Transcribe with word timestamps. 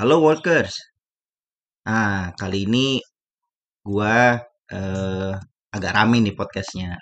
Halo 0.00 0.24
workers. 0.24 0.72
Nah, 1.84 2.32
kali 2.32 2.64
ini 2.64 2.96
gua 3.84 4.40
eh, 4.72 5.32
agak 5.76 5.92
rame 5.96 6.16
nih 6.24 6.32
podcastnya. 6.32 6.96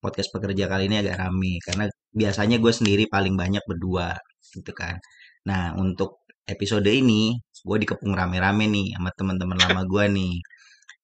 Podcast 0.00 0.32
pekerja 0.32 0.64
kali 0.72 0.88
ini 0.88 0.96
agak 1.04 1.20
rame 1.20 1.60
karena 1.60 1.84
biasanya 2.08 2.56
gue 2.56 2.72
sendiri 2.72 3.04
paling 3.04 3.36
banyak 3.36 3.60
berdua 3.68 4.16
gitu 4.56 4.72
kan. 4.72 4.96
Nah, 5.44 5.76
untuk 5.76 6.24
episode 6.48 6.88
ini 6.88 7.36
gue 7.68 7.76
dikepung 7.82 8.16
rame-rame 8.16 8.64
nih 8.72 8.96
sama 8.96 9.10
teman-teman 9.12 9.58
lama 9.60 9.82
gua 9.84 10.08
nih. 10.08 10.40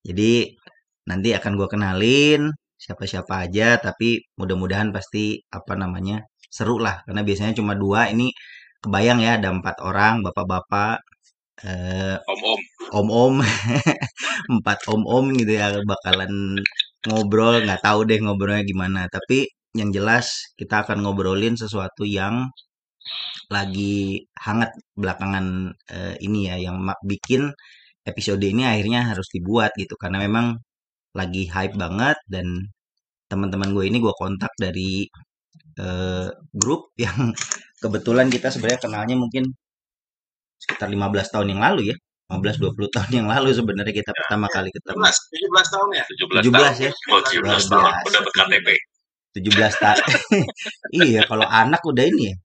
Jadi 0.01 0.49
nanti 1.09 1.29
akan 1.37 1.51
gue 1.61 1.67
kenalin 1.69 2.41
siapa-siapa 2.83 3.33
aja, 3.45 3.77
tapi 3.77 4.17
mudah-mudahan 4.39 4.89
pasti 4.95 5.37
apa 5.53 5.73
namanya 5.77 6.25
seru 6.53 6.77
lah 6.77 7.01
karena 7.09 7.21
biasanya 7.25 7.53
cuma 7.57 7.73
dua 7.73 8.01
ini 8.13 8.29
kebayang 8.83 9.19
ya 9.25 9.31
ada 9.39 9.49
empat 9.55 9.77
orang 9.89 10.13
bapak-bapak 10.25 10.97
eh, 11.67 12.17
Om-om. 12.31 12.59
om-om. 12.99 13.35
Empat 14.53 14.79
om-om 14.93 15.25
gitu 15.39 15.51
ya 15.61 15.67
bakalan 15.91 16.33
ngobrol 17.07 17.55
nggak 17.65 17.81
tahu 17.85 17.99
deh 18.09 18.19
ngobrolnya 18.23 18.63
gimana. 18.71 18.99
Tapi 19.15 19.47
yang 19.79 19.89
jelas 19.97 20.25
kita 20.59 20.75
akan 20.85 20.97
ngobrolin 21.03 21.55
sesuatu 21.63 22.03
yang 22.05 22.35
lagi 23.51 24.23
hangat 24.45 24.71
belakangan 25.01 25.45
eh, 25.91 26.15
ini 26.25 26.39
ya 26.49 26.55
yang 26.65 26.77
bikin 27.11 27.51
episode 28.11 28.43
ini 28.43 28.63
akhirnya 28.71 28.99
harus 29.11 29.27
dibuat 29.35 29.71
gitu. 29.81 29.95
Karena 29.99 30.17
memang 30.25 30.59
lagi 31.19 31.47
hype 31.53 31.75
banget 31.83 32.17
dan 32.29 32.47
teman-teman 33.31 33.69
gue 33.75 33.85
ini 33.89 33.97
gue 34.03 34.13
kontak 34.21 34.51
dari 34.59 35.05
eh, 35.79 36.29
grup 36.61 36.81
yang 37.05 37.31
kebetulan 37.83 38.31
kita 38.31 38.47
sebenarnya 38.47 38.79
kenalnya 38.79 39.15
mungkin 39.19 39.43
sekitar 40.55 40.87
15 40.87 41.03
tahun 41.33 41.47
yang 41.51 41.59
lalu 41.59 41.91
ya 41.91 41.95
15-20 42.31 42.95
tahun 42.95 43.11
yang 43.11 43.27
lalu 43.27 43.51
sebenarnya 43.51 43.91
kita 43.93 44.11
pertama 44.15 44.47
kali 44.47 44.71
ketemu 44.71 44.95
17, 44.95 45.11
17 45.51 45.73
tahun 45.75 45.87
ya? 45.91 46.03
17, 46.07 46.39
17 46.39 46.55
tahun. 46.55 46.73
ya? 46.79 46.91
Oh, 47.11 47.19
Luar 47.19 47.59
17 47.59 47.71
tahun. 47.71 47.91
Udah 48.07 48.21
berKTP. 48.23 48.67
17 49.33 49.83
tahun 49.83 50.03
iya 51.03 51.21
kalau 51.25 51.45
anak 51.45 51.81
udah 51.83 52.05
ini 52.07 52.31
ya 52.31 52.35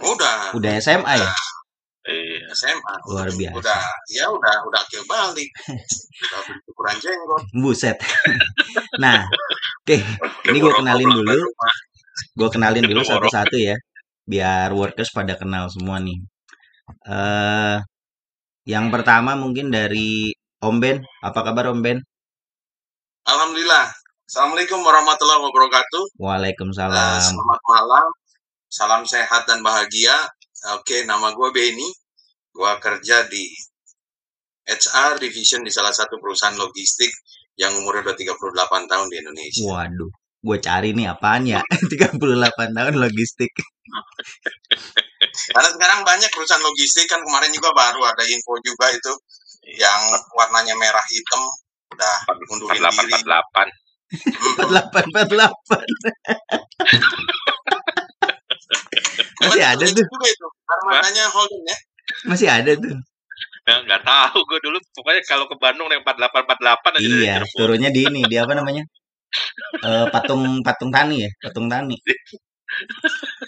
Udah. 0.00 0.54
udah 0.56 0.72
SMA 0.80 1.14
ya 1.18 1.30
Iya. 2.08 2.48
SMA. 2.56 2.94
Luar 3.04 3.28
biasa. 3.28 3.52
Udah, 3.52 3.80
ya 4.08 4.24
udah, 4.32 4.54
udah 4.64 4.80
akil 4.80 5.04
balik. 5.04 5.44
udah 5.68 6.40
ukuran 6.64 6.96
jenggot. 7.04 7.42
buset 7.60 8.00
nah 9.02 9.28
oke 9.84 9.96
ini 10.48 10.56
gue 10.56 10.72
kenalin 10.72 11.04
dulu 11.12 11.36
gue 12.32 12.48
kenalin 12.48 12.80
dulu 12.88 13.04
satu-satu 13.04 13.60
ya 13.60 13.76
biar 14.28 14.68
workers 14.76 15.08
pada 15.08 15.34
kenal 15.40 15.72
semua 15.72 15.96
nih 15.98 16.20
eh 17.08 17.80
yang 18.68 18.92
pertama 18.92 19.32
mungkin 19.32 19.72
dari 19.72 20.36
Om 20.60 20.76
Ben 20.76 21.00
apa 21.24 21.40
kabar 21.40 21.72
Om 21.72 21.80
Ben 21.80 21.98
Alhamdulillah. 23.28 23.92
Assalamualaikum 24.24 24.80
warahmatullahi 24.80 25.40
wabarakatuh. 25.44 26.16
Waalaikumsalam 26.16 27.20
selamat 27.20 27.60
malam. 27.68 28.06
Salam 28.72 29.02
sehat 29.04 29.44
dan 29.44 29.60
bahagia. 29.60 30.16
Oke, 30.72 31.04
nama 31.04 31.28
gue 31.36 31.48
Benny. 31.52 31.88
Gue 32.48 32.72
kerja 32.80 33.28
di 33.28 33.44
HR 34.64 35.20
Division 35.20 35.60
di 35.60 35.68
salah 35.68 35.92
satu 35.92 36.16
perusahaan 36.20 36.56
logistik 36.56 37.12
yang 37.60 37.72
umurnya 37.76 38.12
udah 38.12 38.16
38 38.16 38.88
tahun 38.88 39.06
di 39.12 39.16
Indonesia. 39.20 39.64
waduh 39.66 40.12
gue 40.38 40.58
cari 40.62 40.94
nih 40.94 41.10
apaan 41.10 41.42
ya 41.44 41.60
38 41.92 42.16
tahun 42.76 42.94
logistik 42.96 43.52
Karena 45.48 45.68
sekarang 45.72 46.04
banyak 46.04 46.28
perusahaan 46.30 46.60
logistik 46.60 47.08
kan 47.08 47.24
kemarin 47.24 47.48
juga 47.50 47.72
baru 47.72 48.04
ada 48.04 48.20
info 48.22 48.52
juga 48.60 48.92
itu 48.92 49.12
yang 49.80 50.12
warnanya 50.36 50.76
merah 50.76 51.00
hitam 51.08 51.40
udah 51.88 52.16
mundurin 52.52 52.84
diri. 52.84 53.24
4848. 53.24 53.64
Hmm. 54.08 54.60
4848 54.60 55.48
masih 59.38 59.62
ada 59.64 59.84
tuh 59.86 60.04
juga 60.04 60.26
itu 60.28 60.46
armadanya 60.68 61.24
Holden 61.30 61.62
ya. 61.64 61.76
masih 62.26 62.48
ada 62.48 62.72
tuh 62.76 62.96
Ya, 63.68 63.84
nggak 63.84 64.00
tahu 64.00 64.40
gue 64.48 64.58
dulu. 64.64 64.80
Pokoknya 64.96 65.20
kalau 65.28 65.44
ke 65.44 65.52
Bandung 65.60 65.92
yang 65.92 66.00
4848 66.00 66.88
aja 66.88 66.88
dari 66.88 67.04
iya 67.20 67.36
Cirebon. 67.36 67.52
turunnya 67.52 67.92
di 67.92 68.00
ini 68.00 68.24
di 68.24 68.36
apa 68.40 68.56
namanya 68.56 68.80
Eh, 69.84 70.06
patung 70.14 70.42
patung 70.66 70.90
tani 70.90 71.24
ya 71.24 71.30
patung 71.44 71.66
tani 71.68 71.96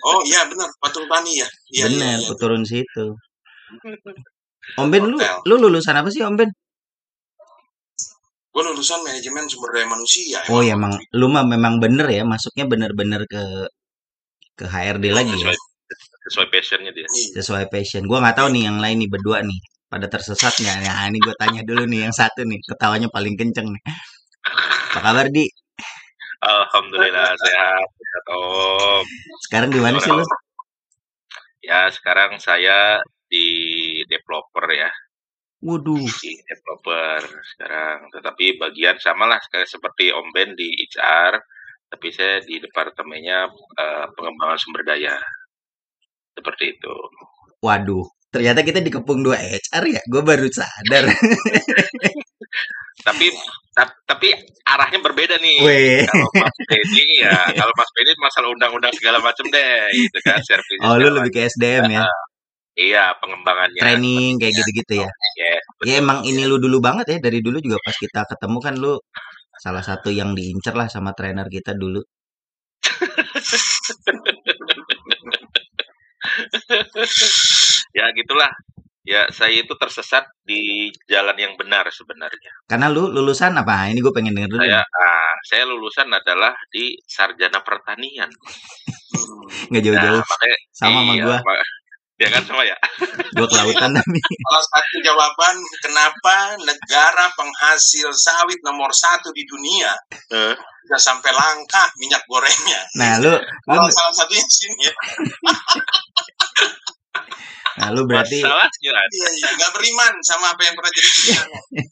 Oh 0.04 0.20
iya 0.24 0.40
benar 0.48 0.68
patung 0.80 1.06
tani 1.08 1.40
ya. 1.40 1.48
Iya, 1.72 1.84
bener 1.88 2.16
iya, 2.20 2.28
iya. 2.28 2.36
turun 2.40 2.62
situ 2.64 3.06
Om 4.80 4.88
Ben 4.92 5.02
lu 5.08 5.16
lu 5.48 5.54
lulusan 5.68 5.96
apa 5.96 6.08
sih 6.12 6.22
Om 6.24 6.36
Ben 6.38 6.50
Gue 8.50 8.62
lulusan 8.66 8.98
manajemen 9.06 9.46
sumber 9.46 9.70
daya 9.78 9.86
manusia. 9.86 10.42
oh 10.50 10.58
ya 10.60 10.74
emang 10.74 10.98
lu 11.14 11.26
mah 11.30 11.46
memang 11.46 11.78
bener 11.78 12.06
ya 12.10 12.22
masuknya 12.26 12.66
bener-bener 12.66 13.22
ke 13.30 13.42
ke 14.58 14.64
HRD 14.66 15.14
lagi 15.14 15.32
ya 15.38 15.48
Sesuai, 15.50 15.58
sesuai 16.28 16.46
passionnya 16.52 16.90
dia. 16.94 17.06
Iya. 17.06 17.28
sesuai 17.40 17.64
passion 17.72 18.02
gua 18.10 18.18
nggak 18.22 18.36
tahu 18.42 18.48
nih 18.54 18.62
yang 18.68 18.78
lain 18.82 18.96
nih 19.02 19.10
berdua 19.10 19.38
nih 19.46 19.58
pada 19.90 20.06
tersesat 20.10 20.54
nggak 20.62 20.76
nah 20.82 21.06
ini 21.10 21.18
gue 21.18 21.34
tanya 21.38 21.62
dulu 21.66 21.82
nih 21.86 22.00
yang 22.10 22.14
satu 22.14 22.42
nih 22.46 22.58
ketawanya 22.66 23.08
paling 23.10 23.34
kenceng 23.38 23.70
nih 23.74 23.82
apa 24.94 24.98
kabar 25.06 25.26
di 25.30 25.46
Alhamdulillah 26.40 27.36
sehat. 27.44 27.86
Sehat 27.88 28.24
Om. 28.32 29.04
sekarang 29.48 29.70
di 29.70 29.80
mana 29.80 29.96
sih 30.00 30.10
lu 30.10 30.24
Ya 31.60 31.92
sekarang 31.92 32.40
saya 32.40 32.96
di 33.28 33.46
developer 34.08 34.64
ya. 34.72 34.88
waduh 35.60 36.00
Di 36.00 36.32
developer 36.48 37.20
sekarang. 37.54 38.08
Tetapi 38.08 38.56
bagian 38.56 38.96
sama 38.96 39.28
lah 39.28 39.38
kayak 39.52 39.68
seperti 39.68 40.08
Om 40.10 40.32
Ben 40.32 40.56
di 40.56 40.72
HR. 40.88 41.36
Tapi 41.90 42.08
saya 42.10 42.40
di 42.40 42.56
departemennya 42.58 43.50
eh, 43.76 44.06
pengembangan 44.16 44.56
sumber 44.56 44.82
daya. 44.86 45.16
Seperti 46.32 46.76
itu. 46.78 46.94
waduh 47.60 48.08
ternyata 48.32 48.64
kita 48.64 48.80
dikepung 48.80 49.20
dua 49.20 49.36
HR 49.36 49.84
ya 49.90 50.00
gue 50.08 50.22
baru 50.24 50.48
sadar 50.48 51.12
tapi 53.10 53.26
ta- 53.74 53.98
tapi 54.06 54.28
arahnya 54.64 55.02
berbeda 55.02 55.34
nih. 55.42 55.58
Weh. 55.66 56.00
Kalau 56.06 56.30
Mas 56.38 56.54
Benny 56.70 57.06
ya, 57.18 57.34
kalau 57.58 57.74
Mas 57.74 57.90
Benny 57.90 58.12
masalah 58.22 58.48
undang-undang 58.54 58.94
segala 58.94 59.18
macam 59.18 59.42
deh, 59.50 59.82
gitu 59.90 60.18
kan, 60.22 60.38
servis. 60.46 60.78
oh 60.86 60.94
lu 60.94 61.10
lebih 61.10 61.30
ke 61.34 61.40
SDM 61.50 61.90
ya 61.90 62.06
Iya, 62.78 63.12
pengembangannya. 63.20 63.82
training 63.82 64.38
kayak 64.40 64.54
gitu-gitu 64.56 65.04
ya 65.04 65.10
Yes, 65.36 65.60
ya 65.84 65.94
emang 66.00 66.22
ini 66.24 66.46
lu 66.46 66.56
dulu 66.56 66.80
banget 66.80 67.12
ya 67.12 67.18
dari 67.20 67.42
dulu 67.44 67.60
juga 67.60 67.76
pas 67.82 67.92
kita 67.92 68.24
ketemu 68.30 68.58
kan 68.62 68.74
lu 68.78 68.94
salah 69.60 69.84
satu 69.84 70.08
yang 70.08 70.32
diincer 70.32 70.72
lah 70.72 70.88
sama 70.88 71.12
trainer 71.12 71.44
kita 71.50 71.76
dulu 71.76 72.00
ya 77.98 78.06
gitulah. 78.14 78.50
Ya, 79.00 79.24
saya 79.32 79.64
itu 79.64 79.72
tersesat 79.74 80.28
di 80.44 80.60
jalan 81.08 81.32
yang 81.34 81.56
benar 81.56 81.88
sebenarnya. 81.88 82.52
karena 82.68 82.86
lu 82.86 83.08
lulusan 83.08 83.56
apa 83.56 83.88
ini 83.88 83.98
gue 83.98 84.12
pengen 84.12 84.36
denger 84.36 84.50
dulu 84.50 84.60
Saya 84.60 84.84
ah, 84.84 85.32
saya 85.42 85.64
lulusan 85.64 86.04
adalah 86.06 86.52
di 86.68 86.92
sarjana 87.06 87.64
pertanian. 87.64 88.28
Nggak 89.72 89.82
jauh-jauh 89.82 90.20
Nah, 90.20 90.26
makanya 90.26 90.58
sama 90.70 90.98
sama 91.00 91.12
iya, 91.16 91.24
gua 91.24 91.38
ma- 91.40 91.68
Ya 92.20 92.28
kan 92.28 92.42
sama 92.44 92.62
ya. 92.62 92.76
gue 93.34 93.46
kelautan 93.48 93.90
tapi 93.90 94.18
Salah 94.44 94.64
satu 94.68 94.96
jawaban 95.00 95.56
kenapa 95.80 96.36
negara 96.60 97.32
penghasil 97.32 98.12
sawit 98.12 98.60
nomor 98.60 98.92
satu 98.92 99.32
di 99.32 99.48
dunia 99.48 99.96
Eh, 100.28 100.52
bisa 100.84 101.00
sampai 101.00 101.32
langka 101.32 101.88
minyak 101.96 102.20
gorengnya. 102.26 102.84
nah 102.94 103.16
lu 103.16 103.32
lu 103.32 103.80
Salah, 103.88 104.12
satunya 104.12 104.44
di 104.44 104.54
sini 104.54 104.82
ya. 104.84 104.94
Nah 107.78 107.88
lu 107.94 108.02
berarti 108.08 108.42
Masalahnya 108.42 108.68
Iya, 108.80 109.28
iya. 109.30 109.48
Gak 109.54 109.70
beriman 109.76 110.12
sama 110.24 110.50
apa 110.54 110.62
yang 110.66 110.74
pernah 110.74 110.90
jadi 110.90 111.10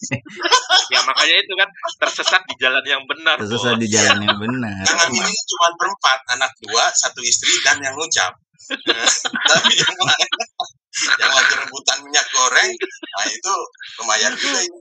ya 0.95 1.01
makanya 1.05 1.37
itu 1.39 1.53
kan 1.55 1.69
tersesat 2.01 2.43
di 2.49 2.55
jalan 2.59 2.83
yang 2.83 3.03
benar. 3.05 3.37
tersesat 3.39 3.75
Bos. 3.77 3.83
di 3.83 3.89
jalan 3.89 4.19
yang 4.25 4.39
benar 4.39 4.83
Yang 4.83 5.11
ini 5.15 5.33
cuma 5.47 5.69
berempat, 5.79 6.19
anak 6.35 6.53
dua, 6.61 6.85
satu 6.93 7.21
istri, 7.23 7.53
dan 7.63 7.79
yang 7.79 7.95
ngucap. 7.95 8.33
Nah, 8.69 9.07
Tapi 9.51 9.73
yang 9.75 9.97
lain, 9.97 10.29
yang 11.17 11.33
lagi 11.33 11.55
rebutan 11.57 11.99
minyak 12.03 12.27
goreng, 12.29 12.71
nah 13.15 13.25
itu 13.27 13.55
lumayan 14.03 14.33
juga 14.35 14.59
ini. 14.61 14.79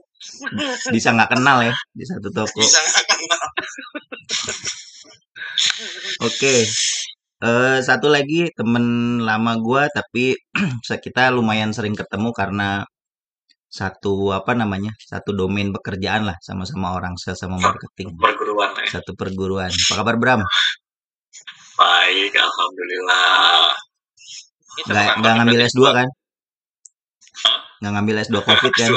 bisa 0.90 1.14
nggak 1.14 1.30
kenal 1.30 1.62
ya 1.62 1.70
di 1.94 2.02
satu 2.02 2.26
toko 2.28 2.58
Bisa 2.58 2.80
nggak 2.80 3.06
kenal. 3.06 3.42
oke 6.20 6.54
Eh, 7.38 7.78
satu 7.86 8.10
lagi 8.10 8.50
temen 8.50 8.84
lama 9.22 9.54
gua 9.62 9.86
tapi 9.86 10.34
kita 11.06 11.30
lumayan 11.30 11.70
sering 11.70 11.94
ketemu 11.94 12.34
karena 12.34 12.82
satu 13.70 14.34
apa 14.34 14.56
namanya 14.58 14.90
satu 14.98 15.30
domain 15.36 15.70
pekerjaan 15.70 16.26
lah 16.26 16.34
sama-sama 16.42 16.96
orang 16.98 17.14
sales 17.14 17.38
sama 17.38 17.60
marketing 17.60 18.16
Perguruan 18.18 18.72
ya. 18.80 18.98
satu 18.98 19.12
perguruan 19.14 19.70
apa 19.70 19.94
kabar 19.94 20.16
Bram 20.18 20.40
Baik, 21.78 22.32
alhamdulillah. 22.34 23.70
bisa 24.74 24.90
nggak 24.90 25.06
nggak 25.22 25.34
ngambil 25.38 25.56
derajat 25.62 25.70
S2 25.70 25.78
gua. 25.78 25.90
kan 25.94 26.08
Hah? 27.38 27.58
nggak 27.78 27.92
ngambil 27.94 28.14
S2 28.18 28.36
COVID 28.50 28.72
kan 28.74 28.90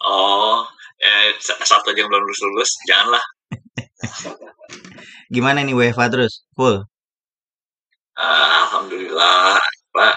Oh, 0.00 0.62
eh 0.96 1.34
sa- 1.36 1.60
satu 1.60 1.90
aja 1.90 1.98
yang 1.98 2.08
belum 2.08 2.22
lulus 2.22 2.40
lulus, 2.40 2.70
janganlah. 2.86 3.24
gimana 5.34 5.60
nih 5.60 5.74
WFA 5.74 6.06
terus 6.08 6.46
full 6.54 6.86
Ah, 8.18 8.66
Alhamdulillah, 8.66 9.54
Pak. 9.94 10.14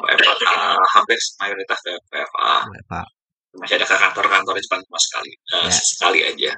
WFA, 0.00 0.56
hampir 0.96 1.18
mayoritas 1.38 1.78
WFA. 1.84 2.52
WFA 2.66 3.02
Masih 3.52 3.76
ada 3.76 3.84
ke 3.84 3.96
kantor-kantor 4.00 4.56
cuma 4.58 4.76
cuma 4.80 4.98
sekali, 4.98 5.30
Eh, 5.52 5.68
Ya. 5.68 5.76
sekali 5.76 6.20
aja. 6.24 6.52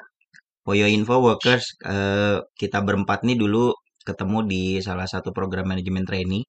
For 0.62 0.78
your 0.78 0.86
info 0.86 1.18
workers, 1.18 1.66
eh, 1.82 2.38
kita 2.54 2.78
berempat 2.80 3.26
nih 3.26 3.34
dulu 3.34 3.74
ketemu 4.06 4.38
di 4.46 4.62
salah 4.78 5.04
satu 5.04 5.34
program 5.34 5.74
manajemen 5.74 6.06
trainee 6.06 6.46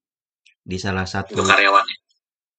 di 0.62 0.78
salah 0.78 1.10
satu 1.10 1.42
Untuk 1.42 1.50
karyawan. 1.50 1.82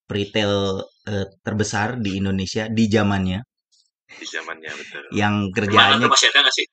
retail 0.09 0.83
eh, 1.07 1.27
terbesar 1.43 1.99
di 1.99 2.19
Indonesia 2.19 2.67
di 2.67 2.87
zamannya 2.87 3.39
di 4.07 4.23
zamannya 4.25 4.71
betul. 4.73 5.03
yang 5.13 5.51
kerjaannya 5.51 6.07
masih 6.07 6.31
ada 6.31 6.39
nggak 6.43 6.55
sih? 6.55 6.67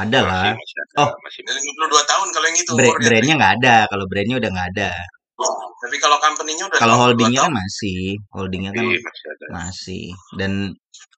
Ada 0.00 0.20
lah. 0.24 0.44
Masih, 0.52 0.58
masih 0.60 0.76
ada, 0.82 0.94
Oh. 1.04 1.10
masih 1.20 1.40
52 1.44 2.02
tahun 2.08 2.28
kalau 2.32 2.46
yang 2.48 2.58
itu 2.58 2.70
Brand, 2.76 2.98
brandnya 3.04 3.34
nggak 3.40 3.54
ada, 3.60 3.76
kalau 3.92 4.04
brandnya 4.10 4.36
udah 4.40 4.50
nggak 4.54 4.68
ada. 4.76 4.90
Oh, 5.36 5.52
tapi 5.84 5.96
kalau 6.00 6.16
company-nya 6.16 6.64
udah 6.64 6.78
Kalau 6.80 6.96
52 6.96 7.02
holdingnya 7.04 7.40
kan 7.44 7.52
masih, 7.52 8.00
holdingnya 8.32 8.70
kan 8.72 8.84
masih, 8.88 9.26
ada. 9.36 9.46
masih. 9.52 10.04
Dan 10.40 10.52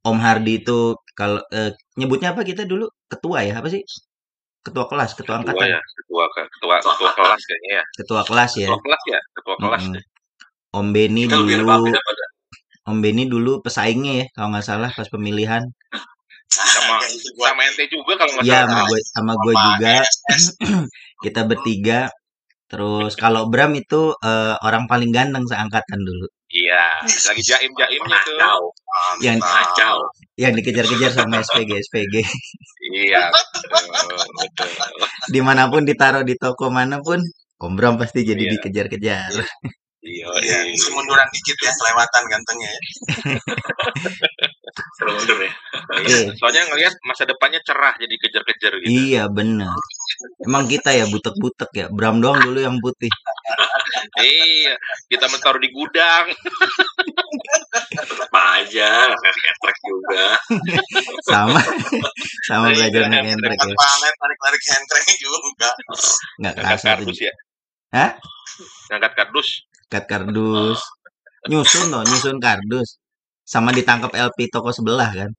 Om 0.02 0.18
Hardi 0.18 0.58
itu 0.58 0.98
kalau 1.14 1.38
eh, 1.54 1.70
nyebutnya 1.94 2.34
apa 2.34 2.42
kita 2.42 2.66
dulu 2.66 2.90
ketua 3.06 3.46
ya 3.46 3.62
apa 3.62 3.70
sih? 3.70 3.82
Ketua 4.66 4.90
kelas, 4.90 5.14
ketua 5.14 5.38
Ketua 5.38 5.54
angkatan, 5.54 5.66
ya, 5.70 5.80
ketua 6.02 6.24
ke- 6.34 6.48
ketua 6.58 6.76
ketua 6.82 7.10
kelas 7.14 7.40
kayaknya 7.46 7.72
ya. 7.78 7.84
ketua 7.94 8.22
kelas 8.26 8.52
ya. 8.58 8.68
Ketua 8.68 8.82
kelas 8.82 9.02
ya, 9.06 9.20
ketua 9.38 9.56
kelas. 9.62 9.82
Mm-mm. 9.86 10.02
Om 10.68 10.86
Beni 10.92 11.22
dulu, 11.24 11.72
Om 12.90 12.98
Beni 13.00 13.24
dulu 13.30 13.52
pesaingnya 13.64 14.12
ya 14.20 14.26
kalau 14.34 14.48
nggak 14.52 14.66
salah 14.66 14.90
pas 14.92 15.08
pemilihan. 15.08 15.62
Sama-. 16.58 16.98
Sama 17.38 17.62
ente 17.62 17.84
juga 17.86 18.12
kalau 18.18 18.32
nggak 18.34 18.44
Iya 18.46 18.58
salah. 18.58 18.68
sama 18.68 18.82
gue 18.90 19.00
sama 19.14 19.32
gue 19.38 19.54
Sama 19.54 19.64
juga 19.70 19.94
kita 21.24 21.40
bertiga. 21.46 22.00
Terus 22.68 23.16
kalau 23.16 23.48
Bram 23.48 23.72
itu 23.78 24.12
eh, 24.20 24.54
orang 24.60 24.84
paling 24.84 25.08
ganteng 25.08 25.44
seangkatan 25.48 26.00
dulu. 26.04 26.26
Iya, 26.48 26.88
lagi 27.28 27.42
jaim 27.44 27.72
jaim 27.76 28.02
itu. 28.02 28.32
Yang 29.20 29.38
ngacau. 29.40 29.96
yang 30.38 30.52
dikejar-kejar 30.56 31.12
sama 31.12 31.40
SPG 31.40 31.70
SPG. 31.82 32.14
Iya, 32.88 33.28
betul, 33.28 33.84
betul. 34.38 34.68
Di 35.28 35.40
mana 35.44 35.68
pun 35.68 35.82
ditaruh 35.84 36.24
di 36.24 36.38
toko 36.40 36.70
mana 36.72 37.02
pun, 37.04 37.20
Om 37.58 37.72
Bram 37.76 37.98
pasti 38.00 38.22
jadi 38.24 38.38
Iya. 38.38 38.52
dikejar-kejar. 38.56 39.32
Iya, 39.98 40.30
Iya, 40.30 40.58
iya. 40.62 40.70
isi 40.70 40.94
munduran 40.94 41.26
dikit 41.34 41.58
ya, 41.58 41.74
kelewatan 41.74 42.22
gantengnya 42.30 42.70
ya. 42.70 42.80
Mundur 45.02 45.38
ya. 45.42 45.52
Iya. 46.06 46.18
Soalnya 46.38 46.62
ngelihat 46.70 46.94
masa 47.02 47.26
depannya 47.26 47.58
cerah 47.66 47.98
jadi 47.98 48.14
kejar-kejar 48.14 48.72
gitu. 48.78 48.94
Iya 48.94 49.26
bener. 49.26 49.74
Emang 50.46 50.70
kita 50.70 50.94
ya 50.94 51.10
butek-butek 51.10 51.70
ya. 51.74 51.86
Bram 51.90 52.22
doang 52.22 52.38
dulu 52.46 52.62
yang 52.62 52.78
putih. 52.78 53.10
Iya, 54.22 54.78
kita 55.10 55.26
mentor 55.26 55.58
di 55.58 55.68
gudang. 55.74 56.30
Tetap 57.90 58.30
aja, 58.30 58.90
kayak 59.18 59.74
juga. 59.82 60.26
Sama 61.26 61.58
sama 62.46 62.70
Iya, 62.70 62.86
belajar 62.86 63.02
Kan 63.08 63.26
ya. 63.26 63.34
palet, 63.74 64.14
tarik-tarik 64.14 64.62
handbrake 64.62 65.14
juga. 65.18 65.70
Nggak 66.38 66.54
Ngangkat 66.54 66.70
kasar 66.70 67.02
kardus 67.02 67.18
ya. 67.18 67.34
Hah? 67.94 68.10
Ngangkat 68.92 69.12
kardus. 69.16 69.48
Kat 69.88 70.04
kardus. 70.04 70.80
Nyusun 71.48 71.88
loh, 71.92 72.04
nyusun 72.04 72.36
kardus. 72.38 73.00
Sama 73.48 73.72
ditangkap 73.72 74.12
LP 74.12 74.52
toko 74.52 74.68
sebelah 74.68 75.08
kan. 75.08 75.30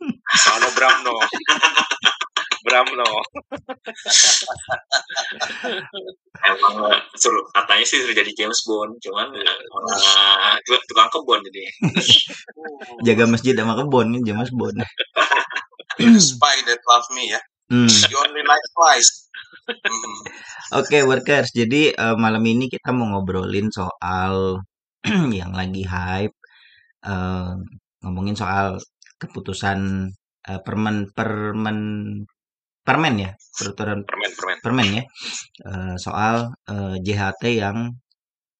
Mano 0.00 0.68
Bramno. 0.72 1.16
Bramno. 2.64 3.08
Emang 6.40 6.76
suruh 7.20 7.44
katanya 7.52 7.84
sih 7.84 8.00
suruh 8.00 8.16
jadi 8.16 8.32
James 8.32 8.64
Bond, 8.64 8.96
cuman 9.04 9.28
orang 9.36 10.00
tukang- 10.64 10.86
tukang 10.88 11.08
kebun 11.12 11.40
jadi. 11.52 11.60
Jaga 13.04 13.24
masjid 13.28 13.52
sama 13.52 13.76
kebun 13.76 14.16
nih, 14.16 14.32
James 14.32 14.48
Bond. 14.56 14.80
Spy 16.00 16.56
that 16.64 16.80
love 16.88 17.04
me 17.12 17.28
ya. 17.28 17.40
Hmm. 17.68 17.86
You 18.08 18.16
only 18.24 18.40
like 18.42 18.64
twice. 18.72 19.29
Oke 20.80 20.98
workers, 21.10 21.48
jadi 21.54 21.82
eh, 21.94 22.16
malam 22.24 22.42
ini 22.46 22.66
kita 22.74 22.90
mau 22.94 23.06
ngobrolin 23.10 23.68
soal 23.72 24.34
yang 25.40 25.52
lagi 25.54 25.82
hype, 25.86 26.36
eh, 27.06 27.52
ngomongin 28.02 28.36
soal 28.38 28.78
keputusan 29.20 29.78
eh, 30.48 30.60
permen 30.66 30.96
permen 31.16 31.78
permen 32.86 33.14
ya, 33.24 33.30
peraturan 33.56 34.00
Permen, 34.08 34.30
permen. 34.38 34.56
permen 34.64 34.88
ya, 34.98 35.04
eh, 35.70 35.94
soal 36.06 36.36
eh, 36.70 36.96
JHT 37.06 37.42
yang 37.62 37.78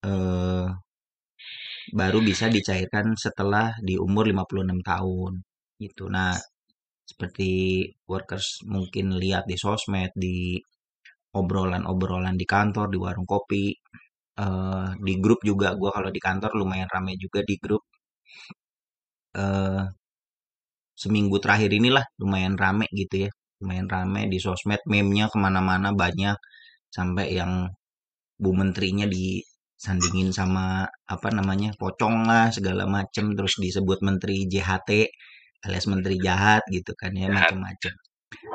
eh, 0.06 0.66
baru 2.00 2.18
bisa 2.22 2.46
dicairkan 2.56 3.06
setelah 3.24 3.74
di 3.82 3.94
umur 3.98 4.24
56 4.30 4.80
tahun 4.90 5.32
gitu. 5.82 6.04
Nah, 6.12 6.32
seperti 7.10 7.50
workers 8.06 8.62
mungkin 8.74 9.06
lihat 9.22 9.44
di 9.50 9.56
sosmed, 9.58 10.12
di 10.14 10.58
obrolan-obrolan 11.38 12.36
di 12.40 12.46
kantor, 12.48 12.86
di 12.92 12.98
warung 13.04 13.28
kopi, 13.28 13.64
eh, 14.42 14.88
di 15.06 15.14
grup 15.24 15.40
juga. 15.50 15.68
Gua 15.80 15.90
kalau 15.96 16.10
di 16.14 16.20
kantor 16.22 16.50
lumayan 16.60 16.88
ramai 16.90 17.14
juga 17.20 17.40
di 17.46 17.56
grup. 17.62 17.82
Eh, 19.34 19.82
seminggu 21.02 21.36
terakhir 21.42 21.70
inilah 21.80 22.04
lumayan 22.22 22.54
rame 22.62 22.86
gitu 23.00 23.26
ya, 23.26 23.30
lumayan 23.62 23.88
rame 23.94 24.20
di 24.32 24.38
sosmed, 24.46 24.80
meme-nya 24.92 25.26
ke 25.32 25.38
mana-mana 25.44 25.88
banyak 26.02 26.36
sampai 26.96 27.26
yang 27.38 27.52
Bu 28.42 28.50
Menterinya 28.60 29.06
disandingin 29.16 30.30
sama 30.38 30.86
apa 31.14 31.28
namanya 31.38 31.70
pocong 31.80 32.16
lah 32.30 32.46
segala 32.56 32.84
macem 32.96 33.26
terus 33.38 33.54
disebut 33.64 33.98
Menteri 34.08 34.36
JHT 34.52 34.90
alias 35.66 35.86
Menteri 35.92 36.16
jahat 36.26 36.62
gitu 36.76 36.92
kan 37.00 37.12
ya 37.16 37.28
Jahat. 37.28 37.54
macem-macem. 37.54 37.94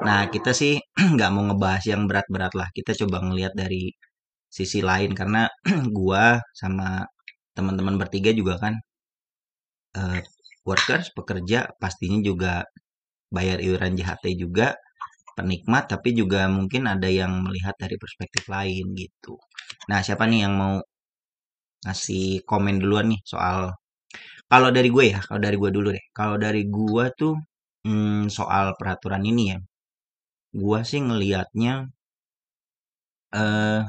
Nah 0.07 0.22
kita 0.34 0.52
sih 0.62 0.74
nggak 1.16 1.30
mau 1.34 1.44
ngebahas 1.48 1.84
yang 1.92 2.02
berat-berat 2.10 2.54
lah. 2.60 2.68
Kita 2.78 2.92
coba 3.02 3.18
ngelihat 3.25 3.54
dari 3.62 3.84
sisi 4.57 4.80
lain 4.90 5.12
karena 5.19 5.42
gua 5.98 6.25
sama 6.62 6.88
teman-teman 7.57 7.95
bertiga 8.02 8.31
juga 8.40 8.56
kan 8.64 8.74
eh, 10.00 10.21
workers 10.69 11.07
pekerja 11.18 11.59
pastinya 11.81 12.19
juga 12.30 12.54
bayar 13.35 13.59
iuran 13.68 13.94
JHT 14.00 14.26
juga 14.44 14.68
penikmat 15.38 15.85
tapi 15.94 16.09
juga 16.21 16.42
mungkin 16.57 16.83
ada 16.94 17.09
yang 17.21 17.33
melihat 17.45 17.76
dari 17.83 17.97
perspektif 18.04 18.44
lain 18.56 18.85
gitu. 19.04 19.33
Nah 19.92 20.00
siapa 20.06 20.26
nih 20.31 20.42
yang 20.47 20.56
mau 20.62 20.76
ngasih 21.85 22.26
komen 22.50 22.76
duluan 22.81 23.06
nih 23.14 23.21
soal 23.31 23.57
kalau 24.52 24.69
dari 24.78 24.90
gue 24.95 25.06
ya 25.14 25.19
kalau 25.28 25.42
dari 25.45 25.57
gue 25.62 25.71
dulu 25.78 25.90
deh 25.97 26.06
kalau 26.19 26.35
dari 26.45 26.62
gue 26.78 27.06
tuh 27.21 27.33
hmm, 27.88 28.24
soal 28.38 28.66
peraturan 28.80 29.24
ini 29.31 29.44
ya 29.54 29.57
gue 30.62 30.80
sih 30.90 31.00
ngelihatnya 31.07 31.74
eh 33.31 33.83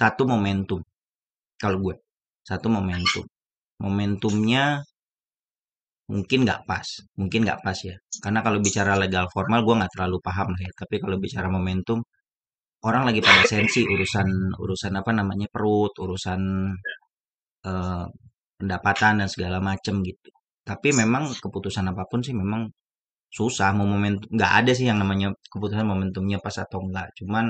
satu 0.00 0.22
momentum 0.32 0.80
kalau 1.62 1.78
gue 1.84 1.96
satu 2.48 2.66
momentum. 2.76 3.24
Momentumnya 3.82 4.82
mungkin 6.12 6.38
nggak 6.46 6.62
pas 6.68 6.86
mungkin 7.20 7.40
nggak 7.46 7.60
pas 7.64 7.78
ya. 7.88 7.96
Karena 8.22 8.40
kalau 8.46 8.58
bicara 8.66 8.92
legal 9.02 9.26
formal 9.34 9.60
gue 9.66 9.74
nggak 9.78 9.92
terlalu 9.94 10.18
paham 10.26 10.48
lah 10.54 10.60
ya. 10.66 10.72
Tapi 10.80 10.94
kalau 11.02 11.16
bicara 11.24 11.48
momentum 11.56 11.98
orang 12.88 13.02
lagi 13.08 13.20
pada 13.28 13.42
sensi 13.52 13.80
urusan 13.94 14.28
urusan 14.62 14.92
apa 15.00 15.10
namanya 15.18 15.46
perut 15.54 15.92
urusan 16.04 16.40
eh, 17.68 18.06
pendapatan 18.58 19.12
dan 19.24 19.28
segala 19.34 19.58
macem 19.62 19.94
gitu. 20.06 20.30
Tapi 20.62 20.88
memang 20.94 21.30
keputusan 21.42 21.90
apa 21.90 22.04
pun 22.10 22.20
sih 22.26 22.34
memang 22.36 22.70
susah 23.36 23.68
mau 23.76 23.88
momentum 23.94 24.28
nggak 24.36 24.52
ada 24.60 24.72
sih 24.78 24.86
yang 24.90 24.98
namanya 25.02 25.28
keputusan 25.52 25.86
momentumnya 25.92 26.38
pas 26.44 26.56
atau 26.64 26.78
enggak 26.86 27.08
cuman 27.18 27.46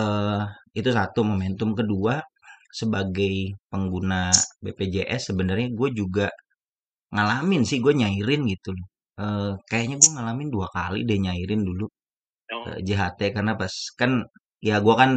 eh 0.00 0.40
itu 0.78 0.90
satu 0.98 1.20
momentum 1.30 1.70
kedua 1.78 2.14
sebagai 2.80 3.34
pengguna 3.70 4.14
BPJS 4.62 5.22
sebenarnya 5.34 5.68
gue 5.78 5.88
juga 6.00 6.26
ngalamin 7.14 7.62
sih 7.70 7.78
gue 7.84 7.92
nyairin 8.00 8.42
gitu 8.52 8.70
loh. 8.78 8.88
Eh, 9.24 9.52
kayaknya 9.70 9.96
gue 10.02 10.10
ngalamin 10.16 10.48
dua 10.56 10.68
kali 10.76 11.00
deh 11.08 11.18
nyairin 11.26 11.62
dulu 11.70 11.86
Oh, 12.54 12.64
eh, 12.70 12.78
JHT 12.86 13.20
karena 13.36 13.52
pas 13.60 13.74
kan 14.00 14.12
ya 14.68 14.76
gue 14.86 14.94
kan 15.02 15.10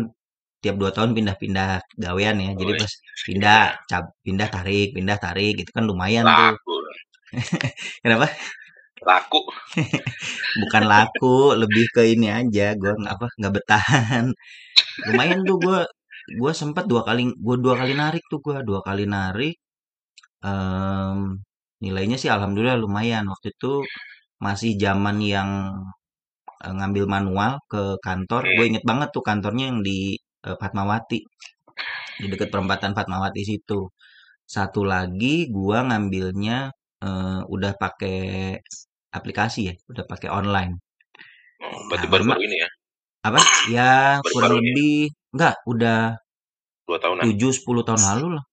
tiap 0.64 0.76
dua 0.82 0.92
tahun 0.96 1.12
pindah-pindah 1.18 1.70
gawean 2.06 2.38
ya. 2.46 2.52
Jadi 2.62 2.74
Oh, 2.76 2.80
pas 2.82 2.94
pindah 3.28 3.60
cap 3.90 4.06
pindah 4.26 4.50
tarik 4.56 4.88
pindah 4.98 5.18
tarik 5.24 5.54
gitu 5.62 5.72
kan 5.78 5.84
lumayan 5.92 6.26
tuh. 6.40 6.54
Kenapa 8.04 8.28
Laku. 9.10 9.40
bukan 10.62 10.84
laku 10.92 11.36
lebih 11.62 11.86
ke 11.96 12.02
ini 12.14 12.28
aja 12.40 12.66
gue 12.82 12.92
nggak 13.02 13.14
apa 13.18 13.28
nggak 13.40 13.54
betahan 13.58 14.26
lumayan 15.10 15.42
tuh 15.50 15.58
gue 15.66 15.80
gue 16.42 16.52
sempet 16.62 16.86
dua 16.92 17.02
kali 17.08 17.22
gue 17.46 17.56
dua 17.66 17.76
kali 17.82 17.94
narik 18.02 18.24
tuh 18.32 18.40
gue 18.46 18.56
dua 18.70 18.80
kali 18.88 19.06
narik 19.16 19.56
Em, 20.46 21.20
nilainya 21.84 22.18
sih 22.22 22.30
alhamdulillah 22.36 22.78
lumayan. 22.84 23.24
Waktu 23.32 23.48
itu 23.56 23.72
masih 24.46 24.72
zaman 24.84 25.18
yang 25.34 25.50
eh, 26.66 26.74
ngambil 26.78 27.06
manual 27.16 27.52
ke 27.72 27.82
kantor 28.06 28.42
gue 28.56 28.66
inget 28.70 28.84
banget 28.90 29.10
tuh 29.16 29.24
kantornya 29.30 29.66
yang 29.72 29.80
di 29.88 29.98
eh, 30.48 30.56
Fatmawati. 30.62 31.20
Di 32.22 32.26
dekat 32.32 32.50
perempatan 32.54 32.92
Fatmawati 32.98 33.42
situ. 33.50 33.80
Satu 34.56 34.82
lagi 34.94 35.50
gua 35.56 35.78
ngambilnya 35.90 36.58
eh, 37.06 37.42
udah 37.56 37.74
pakai 37.84 38.18
aplikasi 39.14 39.60
ya 39.70 39.74
udah 39.92 40.04
pakai 40.10 40.30
online 40.34 40.74
Oh, 41.64 41.80
berarti 41.88 42.08
nah 42.12 42.20
memang 42.20 42.40
ini 42.44 42.56
ya. 42.60 42.70
apa 43.24 43.40
ya 43.72 43.92
kurang 44.36 44.52
ini. 44.52 44.60
lebih 44.60 44.96
enggak 45.32 45.56
udah 45.64 46.00
Dua 46.84 46.98
tahunan. 47.00 47.24
7 47.24 47.56
10 47.56 47.88
tahun 47.88 48.02
lalu 48.04 48.28
lah 48.36 48.44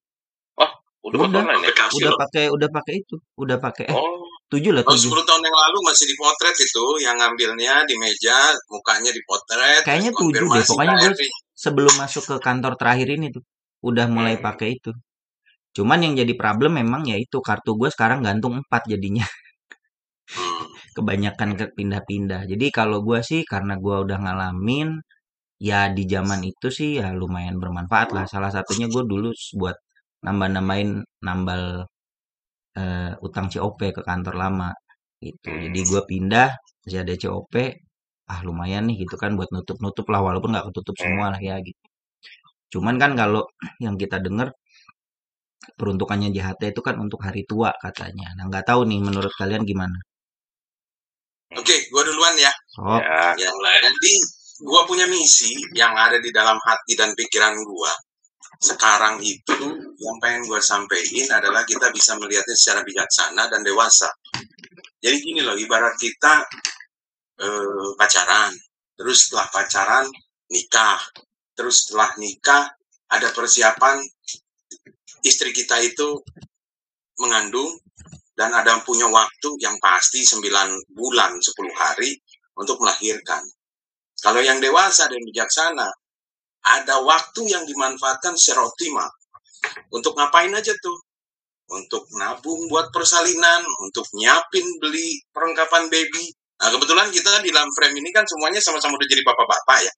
Oh, 0.62 0.70
udah 1.10 1.18
pakai 1.18 1.30
udah 1.34 1.40
online 1.42 1.58
ya? 1.58 1.68
aplikasi 1.74 1.94
udah 1.98 2.12
pakai 2.14 2.44
udah 2.54 2.68
pakai 2.70 2.94
itu 3.02 3.16
udah 3.34 3.56
pakai 3.58 3.84
eh 3.90 3.96
Oh, 3.98 4.22
7 4.46 4.70
lah 4.70 4.82
Kalau 4.86 4.94
7 4.94 5.10
10 5.10 5.26
tahun 5.26 5.42
yang 5.42 5.56
lalu 5.58 5.78
masih 5.86 6.06
dipotret 6.10 6.56
itu, 6.58 6.84
yang 7.02 7.16
ngambilnya 7.18 7.74
di 7.86 7.94
meja, 7.98 8.38
mukanya 8.70 9.10
dipotret, 9.10 9.82
kayaknya 9.82 10.10
7 10.14 10.46
deh 10.54 10.62
pokoknya 10.62 10.94
gue 11.02 11.12
sebelum 11.54 11.94
masuk 11.98 12.22
ke 12.30 12.36
kantor 12.38 12.72
terakhir 12.78 13.08
ini 13.10 13.26
tuh 13.34 13.42
udah 13.82 14.06
mulai 14.06 14.38
hmm. 14.38 14.44
pakai 14.46 14.78
itu 14.78 14.92
cuman 15.70 16.02
yang 16.02 16.14
jadi 16.18 16.34
problem 16.34 16.78
memang 16.82 17.06
ya 17.06 17.14
itu 17.18 17.38
kartu 17.42 17.78
gue 17.78 17.90
sekarang 17.94 18.22
gantung 18.26 18.58
4 18.58 18.90
jadinya. 18.90 19.22
Kebanyakan 20.96 21.50
ke 21.58 21.64
pindah-pindah. 21.78 22.42
Jadi 22.52 22.66
kalau 22.78 22.98
gue 23.06 23.20
sih 23.30 23.40
karena 23.52 23.74
gue 23.84 23.96
udah 24.04 24.18
ngalamin 24.24 24.88
ya 25.70 25.80
di 25.96 26.04
zaman 26.14 26.40
itu 26.50 26.68
sih 26.78 26.90
ya 27.00 27.08
lumayan 27.20 27.56
bermanfaat 27.62 28.08
lah. 28.16 28.24
Salah 28.32 28.50
satunya 28.56 28.86
gue 28.94 29.04
dulu 29.12 29.28
buat 29.60 29.76
nambah-nambahin 30.26 30.90
nambal 31.26 31.62
eh, 32.80 33.12
utang 33.26 33.46
COP 33.52 33.80
ke 33.96 34.02
kantor 34.08 34.34
lama 34.42 34.68
gitu. 35.24 35.48
Hmm. 35.52 35.60
jadi 35.68 35.80
gue 35.90 36.02
pindah 36.10 36.48
masih 36.84 36.98
ada 37.04 37.14
COP 37.22 37.54
ah 38.32 38.40
lumayan 38.46 38.82
nih 38.88 38.96
gitu 39.04 39.14
kan 39.22 39.30
buat 39.38 39.50
nutup-nutup 39.54 40.06
lah 40.12 40.20
walaupun 40.26 40.50
nggak 40.54 40.66
ketutup 40.72 40.94
Hmm. 40.98 41.02
semua 41.04 41.26
lah 41.34 41.40
ya 41.48 41.56
gitu. 41.66 41.82
Cuman 42.72 42.96
kan 43.02 43.12
kalau 43.20 43.42
yang 43.84 43.96
kita 44.02 44.16
dengar 44.26 44.48
peruntukannya 45.78 46.28
JHT 46.36 46.62
itu 46.72 46.80
kan 46.86 46.96
untuk 47.04 47.20
hari 47.26 47.42
tua 47.50 47.70
katanya. 47.84 48.26
Nah 48.36 48.44
nggak 48.50 48.64
tahu 48.70 48.80
nih 48.90 49.00
menurut 49.06 49.32
kalian 49.40 49.62
gimana 49.70 49.98
Oke, 51.58 51.90
gua 51.90 52.06
duluan 52.06 52.34
ya. 52.38 52.52
oh 52.78 52.98
Ya. 52.98 53.34
Ya, 53.34 53.50
jadi 53.50 54.12
gua 54.62 54.86
punya 54.86 55.10
misi 55.10 55.56
yang 55.74 55.96
ada 55.98 56.22
di 56.22 56.30
dalam 56.30 56.54
hati 56.62 56.94
dan 56.94 57.10
pikiran 57.18 57.58
gua. 57.66 57.90
Sekarang 58.60 59.18
itu 59.24 59.58
yang 59.98 60.16
pengen 60.22 60.46
gua 60.46 60.62
sampaikan 60.62 61.42
adalah 61.42 61.66
kita 61.66 61.90
bisa 61.90 62.14
melihatnya 62.20 62.54
secara 62.54 62.86
bijaksana 62.86 63.50
dan 63.50 63.66
dewasa. 63.66 64.06
Jadi 65.00 65.16
gini 65.24 65.40
loh, 65.40 65.56
ibarat 65.56 65.96
kita 65.96 66.44
eh, 67.40 67.88
pacaran, 67.96 68.52
terus 68.94 69.26
setelah 69.26 69.48
pacaran 69.48 70.06
nikah, 70.52 71.00
terus 71.56 71.88
setelah 71.88 72.12
nikah 72.20 72.68
ada 73.10 73.32
persiapan 73.32 73.98
istri 75.24 75.50
kita 75.50 75.80
itu 75.82 76.20
mengandung 77.20 77.80
dan 78.40 78.56
ada 78.56 78.80
punya 78.80 79.04
waktu 79.04 79.52
yang 79.60 79.76
pasti 79.84 80.24
9 80.24 80.40
bulan 80.96 81.36
10 81.36 81.44
hari 81.76 82.16
untuk 82.56 82.80
melahirkan. 82.80 83.44
Kalau 84.16 84.40
yang 84.40 84.64
dewasa 84.64 85.12
dan 85.12 85.20
bijaksana, 85.20 85.88
ada 86.64 87.04
waktu 87.04 87.52
yang 87.52 87.68
dimanfaatkan 87.68 88.32
secara 88.40 88.64
optimal. 88.64 89.12
Untuk 89.92 90.16
ngapain 90.16 90.48
aja 90.56 90.72
tuh? 90.80 90.96
Untuk 91.68 92.08
nabung 92.16 92.64
buat 92.72 92.88
persalinan, 92.88 93.60
untuk 93.84 94.08
nyiapin 94.16 94.64
beli 94.80 95.20
perlengkapan 95.36 95.92
baby. 95.92 96.32
Nah, 96.64 96.72
kebetulan 96.72 97.12
kita 97.12 97.44
di 97.44 97.52
dalam 97.52 97.68
frame 97.76 98.00
ini 98.00 98.08
kan 98.08 98.24
semuanya 98.24 98.60
sama-sama 98.64 98.96
udah 98.96 99.08
jadi 99.08 99.20
bapak-bapak 99.20 99.78
ya. 99.84 99.92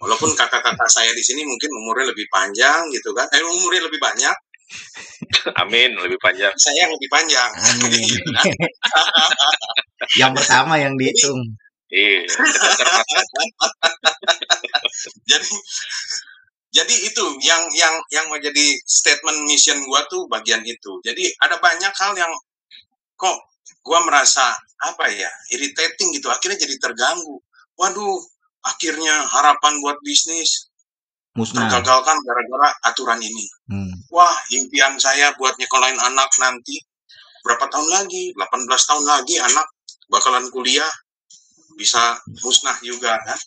Walaupun 0.00 0.32
kakak-kakak 0.32 0.88
saya 0.88 1.12
di 1.12 1.20
sini 1.20 1.44
mungkin 1.44 1.68
umurnya 1.68 2.16
lebih 2.16 2.32
panjang 2.32 2.88
gitu 2.96 3.12
kan. 3.12 3.28
Eh, 3.28 3.44
umurnya 3.44 3.84
lebih 3.84 4.00
banyak, 4.00 4.36
Amin, 5.62 5.90
lebih 5.98 6.18
panjang. 6.20 6.52
saya 6.56 6.86
yang 6.86 6.92
lebih 6.94 7.08
panjang. 7.10 7.50
amin. 7.84 8.02
Yang 10.20 10.32
pertama 10.36 10.76
yang 10.76 10.92
dihitung. 11.00 11.40
Iya, 11.88 12.26
jadi 15.30 15.52
jadi 16.74 16.94
itu 17.06 17.24
yang 17.46 17.62
yang 17.72 17.94
yang 18.10 18.26
menjadi 18.28 18.74
statement 18.82 19.46
mission 19.46 19.78
gua 19.86 20.02
tuh 20.10 20.26
bagian 20.26 20.60
itu. 20.66 20.98
Jadi 21.06 21.30
ada 21.38 21.62
banyak 21.62 21.94
hal 21.94 22.12
yang 22.18 22.32
kok 23.14 23.38
gua 23.86 24.02
merasa 24.02 24.58
apa 24.82 25.06
ya 25.08 25.30
irritating 25.54 26.10
gitu. 26.12 26.26
Akhirnya 26.28 26.58
jadi 26.58 26.74
terganggu. 26.82 27.38
Waduh 27.78 28.18
akhirnya 28.64 29.28
harapan 29.28 29.78
buat 29.84 30.00
bisnis 30.02 30.72
musnah. 31.34 31.66
Tergagalkan 31.68 32.16
gara-gara 32.22 32.68
aturan 32.90 33.20
ini. 33.20 33.46
Hmm. 33.64 33.94
wah 34.12 34.34
impian 34.52 34.94
saya 35.00 35.34
buat 35.38 35.54
nyekolahin 35.58 35.98
anak 35.98 36.30
nanti. 36.40 36.78
Berapa 37.44 37.68
tahun 37.68 37.88
lagi? 37.92 38.32
18 38.32 38.64
tahun 38.66 39.04
lagi 39.04 39.36
anak 39.42 39.66
bakalan 40.08 40.46
kuliah. 40.48 40.88
Bisa 41.74 42.18
musnah 42.46 42.78
juga 42.80 43.18
kan? 43.26 43.38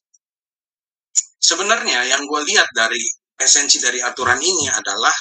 Sebenarnya 1.39 2.03
yang 2.11 2.27
gue 2.27 2.41
lihat 2.51 2.67
dari 2.75 2.99
esensi 3.39 3.79
dari 3.79 4.03
aturan 4.03 4.37
ini 4.37 4.67
adalah 4.67 5.13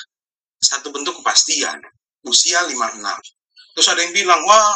satu 0.58 0.90
bentuk 0.90 1.22
kepastian. 1.22 1.78
Usia 2.26 2.66
56 2.66 3.36
terus 3.76 3.92
ada 3.92 4.00
yang 4.00 4.16
bilang 4.16 4.40
wah 4.48 4.72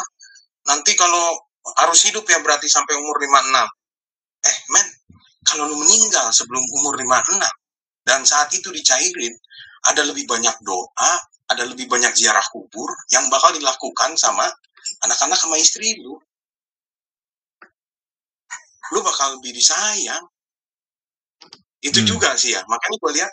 nanti 0.69 0.93
kalau 0.93 1.33
harus 1.81 2.05
hidup 2.05 2.21
ya 2.29 2.37
berarti 2.45 2.69
sampai 2.69 2.93
umur 3.01 3.17
56 3.17 4.45
eh 4.45 4.57
men 4.69 4.87
kalau 5.41 5.65
lu 5.65 5.81
meninggal 5.81 6.29
sebelum 6.29 6.61
umur 6.77 7.01
56 7.01 7.41
dan 8.05 8.25
saat 8.25 8.49
itu 8.53 8.69
dicairin 8.69 9.33
ada 9.85 10.01
lebih 10.05 10.25
banyak 10.29 10.53
doa 10.61 11.13
ada 11.51 11.67
lebih 11.67 11.91
banyak 11.91 12.15
ziarah 12.15 12.43
kubur 12.53 12.87
yang 13.11 13.27
bakal 13.27 13.51
dilakukan 13.51 14.15
sama 14.15 14.47
anak-anak 15.03 15.35
sama 15.35 15.59
istri 15.59 15.99
lu. 15.99 16.15
Lu 18.91 18.99
bakal 19.03 19.35
lebih 19.39 19.51
disayang. 19.55 20.23
Itu 21.83 21.99
Hmm. 22.03 22.07
juga 22.07 22.39
sih 22.39 22.55
ya. 22.55 22.63
Makanya 22.67 22.97
gue 23.03 23.11
lihat 23.19 23.31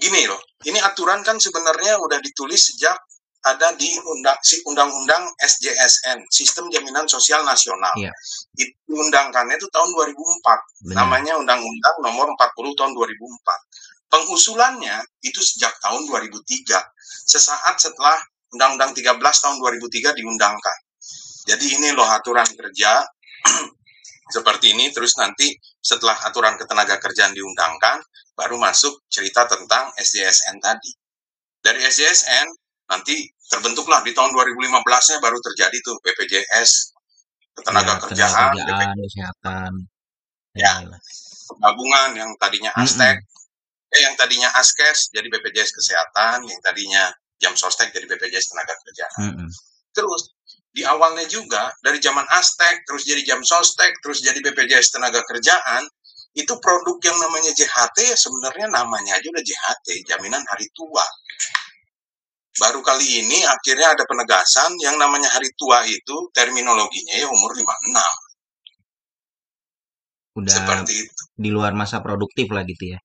gini 0.00 0.24
loh 0.26 0.40
ini 0.64 0.80
aturan 0.80 1.22
kan 1.22 1.38
sebenarnya 1.38 2.00
udah 2.00 2.18
ditulis 2.18 2.58
sejak 2.72 2.96
ada 3.44 3.76
di 3.76 3.92
undang 4.08 4.40
si 4.40 4.56
undang-undang 4.64 5.20
SJSN 5.36 6.24
Sistem 6.32 6.72
Jaminan 6.72 7.04
Sosial 7.04 7.44
Nasional. 7.44 7.92
Iya. 8.00 8.10
itu 8.56 8.72
undangkannya 8.88 9.60
itu 9.60 9.68
tahun 9.68 9.90
2004 9.92 10.58
benar. 10.88 10.96
Namanya 11.04 11.32
Undang-Undang 11.42 11.96
Nomor 12.00 12.26
40 12.40 12.72
Tahun 12.78 12.92
2004 12.94 13.58
pengusulannya 14.08 15.02
itu 15.24 15.40
sejak 15.40 15.74
tahun 15.82 16.06
2003 16.06 16.40
sesaat 17.26 17.76
setelah 17.80 18.18
Undang-Undang 18.54 18.94
13 18.94 19.18
tahun 19.18 19.56
2003 19.58 20.18
diundangkan 20.18 20.78
jadi 21.44 21.66
ini 21.76 21.92
loh 21.92 22.06
aturan 22.08 22.46
kerja 22.46 23.04
seperti 24.34 24.72
ini 24.72 24.88
terus 24.94 25.16
nanti 25.20 25.52
setelah 25.82 26.16
aturan 26.24 26.56
ketenaga 26.56 26.96
kerjaan 26.96 27.36
diundangkan 27.36 28.00
baru 28.34 28.56
masuk 28.56 29.04
cerita 29.12 29.44
tentang 29.44 29.92
SJSN 30.00 30.56
tadi 30.62 30.90
dari 31.60 31.80
SJSN 31.84 32.46
nanti 32.88 33.24
terbentuklah 33.48 34.00
di 34.04 34.12
tahun 34.16 34.32
2015-nya 34.32 35.18
baru 35.20 35.38
terjadi 35.40 35.76
tuh 35.84 35.96
BPJS 36.00 36.70
ketenaga 37.54 37.96
ya 37.96 38.00
kerjaan 38.02 38.50
kesehatan 38.98 39.72
Ya. 40.54 40.78
gabungan 41.58 42.14
yang 42.14 42.30
tadinya 42.38 42.70
Mm-mm. 42.78 42.86
Astek 42.86 43.18
eh 43.94 44.02
yang 44.02 44.14
tadinya 44.18 44.50
Askes 44.58 45.14
jadi 45.14 45.30
BPJS 45.30 45.70
kesehatan 45.70 46.42
yang 46.50 46.60
tadinya 46.60 47.14
jam 47.38 47.54
sostek 47.54 47.94
jadi 47.94 48.06
BPJS 48.10 48.50
tenaga 48.50 48.74
kerjaan 48.82 49.20
Mm-mm. 49.30 49.48
terus 49.94 50.34
di 50.74 50.82
awalnya 50.82 51.22
juga 51.30 51.70
dari 51.78 52.02
zaman 52.02 52.26
Aztec 52.34 52.82
terus 52.82 53.06
jadi 53.06 53.22
jam 53.22 53.40
sostek 53.46 53.94
terus 54.02 54.18
jadi 54.26 54.42
BPJS 54.42 54.98
tenaga 54.98 55.22
kerjaan 55.22 55.86
itu 56.34 56.50
produk 56.58 56.98
yang 56.98 57.14
namanya 57.22 57.54
JHT 57.54 58.10
ya 58.10 58.18
sebenarnya 58.18 58.66
namanya 58.66 59.14
aja 59.14 59.28
udah 59.30 59.44
JHT 59.46 59.86
jaminan 60.02 60.42
hari 60.50 60.66
tua. 60.74 61.06
Baru 62.58 62.82
kali 62.82 63.22
ini 63.22 63.38
akhirnya 63.46 63.94
ada 63.94 64.02
penegasan 64.02 64.74
yang 64.82 64.98
namanya 64.98 65.30
hari 65.30 65.46
tua 65.54 65.86
itu 65.86 66.26
terminologinya 66.34 67.22
ya 67.22 67.30
umur 67.30 67.54
56 67.54 67.62
udah 70.34 70.50
seperti 70.50 71.06
itu. 71.06 71.22
di 71.38 71.50
luar 71.54 71.78
masa 71.78 72.02
produktif 72.02 72.50
lah 72.50 72.66
gitu 72.66 72.94
ya 72.94 72.98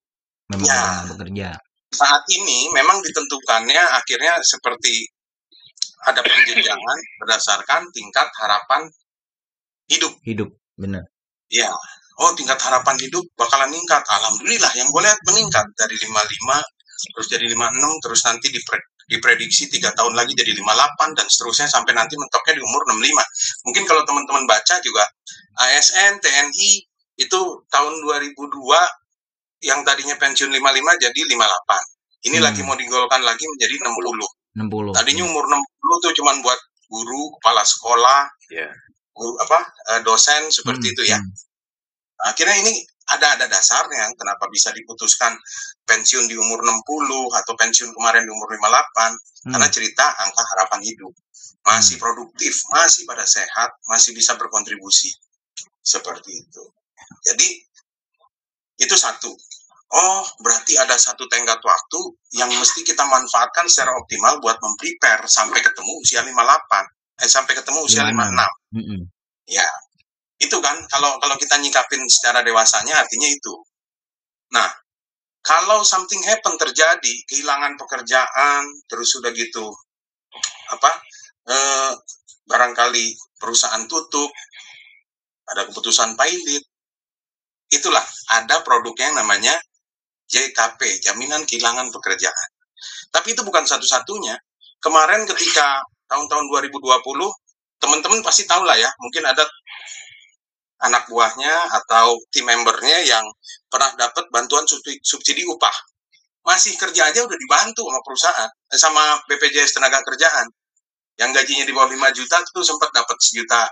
memang 0.50 0.68
Ya. 0.68 1.06
bekerja 1.14 1.50
saat 1.90 2.22
ini 2.30 2.70
memang 2.70 3.02
ditentukannya 3.02 3.82
akhirnya 3.82 4.38
seperti 4.46 5.10
ada 6.06 6.22
penjenjangan 6.22 6.98
berdasarkan 7.26 7.82
tingkat 7.92 8.28
harapan 8.40 8.86
hidup 9.90 10.14
hidup 10.24 10.50
bener 10.78 11.06
Ya, 11.50 11.74
oh 12.22 12.30
tingkat 12.38 12.62
harapan 12.62 12.94
hidup 13.02 13.26
bakalan 13.34 13.74
meningkat. 13.74 14.06
Alhamdulillah 14.06 14.70
yang 14.78 14.86
gue 14.94 15.02
lihat 15.02 15.18
meningkat 15.26 15.66
dari 15.74 15.98
55 15.98 16.62
terus 17.10 17.26
jadi 17.26 17.46
56 17.50 18.06
terus 18.06 18.22
nanti 18.30 18.54
dipre- 18.54 18.86
diprediksi 19.10 19.66
tiga 19.66 19.90
tahun 19.98 20.14
lagi 20.14 20.38
jadi 20.38 20.54
58 20.54 21.18
dan 21.18 21.26
seterusnya 21.26 21.66
sampai 21.66 21.98
nanti 21.98 22.14
mentoknya 22.22 22.54
di 22.54 22.62
umur 22.62 22.86
65. 22.86 23.02
Mungkin 23.66 23.84
kalau 23.90 24.06
teman-teman 24.06 24.46
baca 24.46 24.76
juga 24.86 25.02
ASN, 25.58 26.22
TNI 26.22 26.72
itu 27.18 27.40
tahun 27.66 27.94
2002 27.98 28.38
yang 29.64 29.84
tadinya 29.84 30.16
pensiun 30.16 30.50
55 30.50 30.96
jadi 31.00 31.22
58. 31.30 31.82
Ini 32.28 32.38
Hmm. 32.40 32.46
lagi 32.52 32.62
mau 32.68 32.76
digolkan 32.76 33.22
lagi 33.24 33.44
menjadi 33.48 33.76
60. 33.80 34.28
60. 34.56 34.92
Tadinya 34.92 35.24
umur 35.24 35.46
60 35.48 35.96
tuh 36.04 36.12
cuman 36.16 36.36
buat 36.44 36.60
guru, 36.90 37.32
kepala 37.40 37.64
sekolah, 37.64 38.22
Ya. 38.50 38.68
guru 39.14 39.36
apa 39.40 39.60
eh, 39.96 40.02
dosen 40.04 40.50
seperti 40.50 40.90
Hmm, 40.90 40.94
itu 40.96 41.04
ya. 41.08 41.20
hmm. 41.20 41.32
Akhirnya 42.20 42.60
ini 42.60 42.74
ada 43.10 43.40
ada 43.40 43.46
dasarnya 43.48 44.06
kenapa 44.14 44.46
bisa 44.52 44.70
diputuskan 44.76 45.34
pensiun 45.84 46.28
di 46.28 46.36
umur 46.36 46.60
60 46.62 47.32
atau 47.34 47.56
pensiun 47.56 47.90
kemarin 47.96 48.28
di 48.28 48.32
umur 48.32 48.52
58 48.52 49.16
Hmm. 49.48 49.52
karena 49.56 49.68
cerita 49.72 50.06
angka 50.20 50.44
harapan 50.46 50.84
hidup 50.84 51.14
masih 51.64 51.96
produktif, 51.96 52.60
masih 52.72 53.06
pada 53.06 53.24
sehat, 53.24 53.72
masih 53.88 54.12
bisa 54.12 54.36
berkontribusi 54.36 55.12
seperti 55.80 56.44
itu. 56.44 56.64
Jadi 57.24 57.48
itu 58.80 58.96
satu. 58.96 59.32
Oh, 59.90 60.22
berarti 60.46 60.78
ada 60.78 60.94
satu 60.96 61.26
tenggat 61.26 61.58
waktu 61.66 62.00
yang 62.38 62.50
mesti 62.54 62.86
kita 62.86 63.02
manfaatkan 63.10 63.66
secara 63.66 63.98
optimal 63.98 64.38
buat 64.38 64.62
memprepare 64.62 65.26
sampai 65.26 65.66
ketemu 65.66 65.92
usia 66.00 66.22
58. 66.22 67.26
Eh, 67.26 67.30
sampai 67.30 67.54
ketemu 67.58 67.80
usia 67.84 68.06
56. 68.06 68.16
56. 68.72 68.78
Mm-mm. 68.78 69.02
Ya, 69.50 69.66
itu 70.38 70.58
kan 70.62 70.78
kalau 70.94 71.18
kalau 71.18 71.36
kita 71.42 71.58
nyikapin 71.58 72.06
secara 72.06 72.46
dewasanya 72.46 73.02
artinya 73.02 73.28
itu. 73.34 73.54
Nah, 74.54 74.70
kalau 75.42 75.82
something 75.82 76.22
happen 76.22 76.54
terjadi, 76.62 77.14
kehilangan 77.26 77.74
pekerjaan, 77.82 78.70
terus 78.86 79.10
sudah 79.10 79.34
gitu, 79.34 79.74
apa, 80.70 80.92
eh, 81.50 81.92
barangkali 82.46 83.18
perusahaan 83.42 83.90
tutup, 83.90 84.30
ada 85.50 85.66
keputusan 85.66 86.14
pilot, 86.14 86.64
itulah 87.70 88.04
ada 88.34 88.62
produknya 88.66 89.14
yang 89.14 89.18
namanya 89.26 89.56
JKP, 90.30 91.02
jaminan 91.02 91.46
kehilangan 91.46 91.90
pekerjaan. 91.90 92.50
Tapi 93.10 93.34
itu 93.34 93.42
bukan 93.42 93.66
satu-satunya. 93.66 94.38
Kemarin 94.80 95.26
ketika 95.26 95.82
tahun-tahun 96.06 96.46
2020, 96.50 97.02
teman-teman 97.82 98.20
pasti 98.22 98.46
tahu 98.46 98.62
lah 98.66 98.78
ya, 98.78 98.90
mungkin 99.02 99.26
ada 99.26 99.44
anak 100.80 101.12
buahnya 101.12 101.76
atau 101.84 102.16
tim 102.32 102.48
membernya 102.48 103.04
yang 103.04 103.26
pernah 103.68 103.92
dapat 104.00 104.32
bantuan 104.32 104.64
subsidi, 105.04 105.44
upah. 105.44 105.74
Masih 106.48 106.80
kerja 106.80 107.12
aja 107.12 107.20
udah 107.26 107.36
dibantu 107.36 107.84
sama 107.84 108.02
perusahaan, 108.06 108.50
eh, 108.72 108.80
sama 108.80 109.04
BPJS 109.28 109.76
Tenaga 109.76 110.00
Kerjaan. 110.08 110.48
Yang 111.20 111.30
gajinya 111.36 111.66
di 111.68 111.74
bawah 111.76 111.92
5 111.92 112.10
juta 112.16 112.40
itu 112.40 112.60
sempat 112.64 112.96
dapat 112.96 113.18
sejuta, 113.20 113.68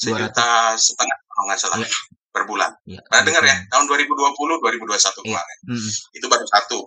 sejuta 0.00 0.72
setengah 0.72 1.18
kalau 1.28 1.44
nggak 1.52 1.58
salah 1.60 1.76
Iya. 1.84 2.17
Per 2.38 2.46
bulan. 2.46 2.70
Ya, 2.86 3.02
Pernah 3.10 3.24
dengar 3.26 3.42
ya? 3.42 3.56
Tahun 3.66 3.84
2020, 3.90 4.62
2021 4.62 4.86
Iya. 4.86 5.10
kemarin. 5.26 5.58
Mm-mm. 5.74 5.92
Itu 6.14 6.26
baru 6.30 6.46
satu. 6.46 6.78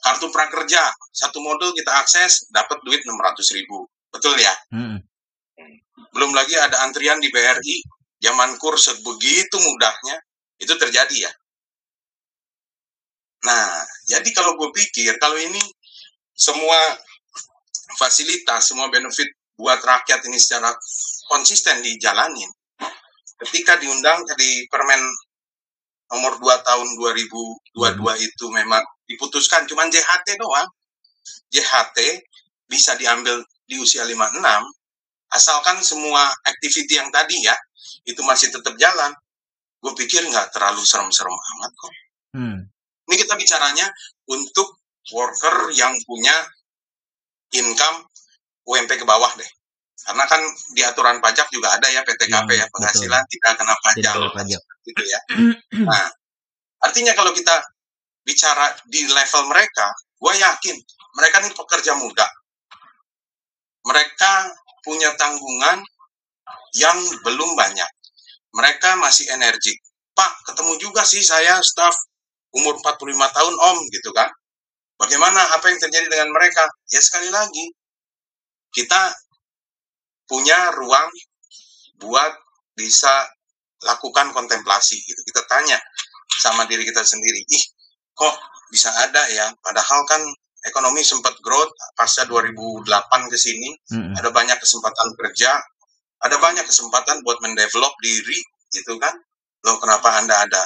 Kartu 0.00 0.28
prakerja, 0.28 0.92
satu 1.16 1.40
modul 1.40 1.72
kita 1.72 1.92
akses, 2.04 2.52
dapat 2.52 2.84
duit 2.84 3.00
600 3.08 3.56
ribu. 3.56 3.88
Betul 4.12 4.36
ya? 4.36 4.52
Mm-mm. 4.76 5.00
Belum 6.12 6.36
lagi 6.36 6.52
ada 6.60 6.84
antrian 6.84 7.16
di 7.16 7.32
BRI, 7.32 7.76
zaman 8.20 8.60
kurs 8.60 8.92
begitu 9.00 9.56
mudahnya, 9.56 10.20
itu 10.60 10.76
terjadi 10.76 11.16
ya. 11.28 11.32
Nah, 13.40 13.80
jadi 14.04 14.28
kalau 14.36 14.52
gue 14.60 14.68
pikir, 14.76 15.16
kalau 15.16 15.40
ini 15.40 15.60
semua 16.36 16.76
fasilitas, 17.96 18.68
semua 18.68 18.92
benefit 18.92 19.32
buat 19.56 19.80
rakyat 19.80 20.24
ini 20.28 20.36
secara 20.36 20.72
konsisten 21.28 21.80
dijalanin, 21.80 22.48
ketika 23.46 23.80
diundang 23.80 24.20
di 24.36 24.68
Permen 24.68 25.00
nomor 26.10 26.36
2 26.42 26.66
tahun 26.66 26.88
2022 26.98 28.26
itu 28.26 28.44
memang 28.50 28.82
diputuskan 29.06 29.64
cuman 29.70 29.88
JHT 29.88 30.36
doang. 30.36 30.68
JHT 31.50 31.98
bisa 32.66 32.94
diambil 32.98 33.42
di 33.66 33.78
usia 33.78 34.02
56 34.02 34.42
asalkan 35.30 35.78
semua 35.82 36.26
activity 36.42 36.98
yang 36.98 37.06
tadi 37.14 37.38
ya 37.46 37.54
itu 38.06 38.20
masih 38.26 38.50
tetap 38.50 38.74
jalan. 38.76 39.14
Gue 39.80 39.96
pikir 39.96 40.26
nggak 40.26 40.52
terlalu 40.52 40.82
serem-serem 40.84 41.32
amat 41.32 41.72
kok. 41.72 41.92
Hmm. 42.36 42.58
Ini 43.08 43.14
kita 43.16 43.34
bicaranya 43.38 43.86
untuk 44.28 44.78
worker 45.10 45.72
yang 45.72 45.96
punya 46.04 46.34
income 47.56 48.06
UMP 48.68 48.90
ke 49.00 49.06
bawah 49.08 49.30
deh. 49.34 49.50
Karena 50.00 50.24
kan 50.24 50.40
di 50.72 50.82
aturan 50.82 51.20
pajak 51.20 51.46
juga 51.52 51.76
ada 51.76 51.86
ya 51.92 52.00
PTKP 52.02 52.48
Iya, 52.56 52.64
ya 52.64 52.66
penghasilan 52.72 53.22
tidak 53.28 53.52
kena 53.60 53.74
pajak 53.84 54.14
Tidak 54.16 54.32
pajak. 54.32 54.62
gitu 54.88 55.02
ya. 55.04 55.20
Nah, 55.84 56.06
artinya 56.80 57.12
kalau 57.12 57.36
kita 57.36 57.52
bicara 58.24 58.72
di 58.88 59.04
level 59.06 59.42
mereka, 59.52 59.86
gue 60.16 60.34
yakin 60.40 60.76
mereka 61.20 61.36
ini 61.44 61.50
pekerja 61.52 61.92
muda. 62.00 62.26
Mereka 63.84 64.32
punya 64.84 65.12
tanggungan 65.16 65.84
yang 66.76 66.96
belum 67.24 67.56
banyak. 67.56 67.90
Mereka 68.56 68.98
masih 68.98 69.30
energik. 69.30 69.76
Pak, 70.16 70.32
ketemu 70.48 70.76
juga 70.80 71.06
sih 71.06 71.22
saya 71.22 71.60
staff 71.62 71.94
umur 72.50 72.76
45 72.82 73.36
tahun 73.36 73.54
om 73.56 73.78
gitu 73.94 74.10
kan. 74.10 74.28
Bagaimana 75.00 75.40
apa 75.56 75.64
yang 75.72 75.80
terjadi 75.80 76.12
dengan 76.12 76.28
mereka? 76.34 76.60
Ya 76.92 77.00
sekali 77.00 77.32
lagi, 77.32 77.72
kita 78.74 79.14
punya 80.30 80.70
ruang 80.78 81.10
buat 81.98 82.32
bisa 82.78 83.26
lakukan 83.82 84.30
kontemplasi 84.30 85.02
gitu. 85.02 85.20
Kita 85.26 85.42
tanya 85.50 85.76
sama 86.38 86.64
diri 86.70 86.86
kita 86.86 87.02
sendiri, 87.02 87.42
ih 87.42 87.64
kok 88.14 88.34
bisa 88.70 88.94
ada 88.94 89.26
ya? 89.34 89.50
Padahal 89.58 90.06
kan 90.06 90.22
ekonomi 90.62 91.02
sempat 91.02 91.34
growth 91.42 91.74
pasca 91.98 92.24
2008 92.30 92.86
ke 93.32 93.36
sini, 93.36 93.74
Mm-mm. 93.90 94.14
ada 94.14 94.30
banyak 94.30 94.56
kesempatan 94.62 95.08
kerja, 95.18 95.50
ada 96.22 96.36
banyak 96.38 96.62
kesempatan 96.62 97.26
buat 97.26 97.42
mendevelop 97.42 97.92
diri 97.98 98.38
gitu 98.70 98.96
kan. 99.02 99.12
Loh 99.66 99.76
kenapa 99.82 100.22
Anda 100.22 100.46
ada 100.46 100.62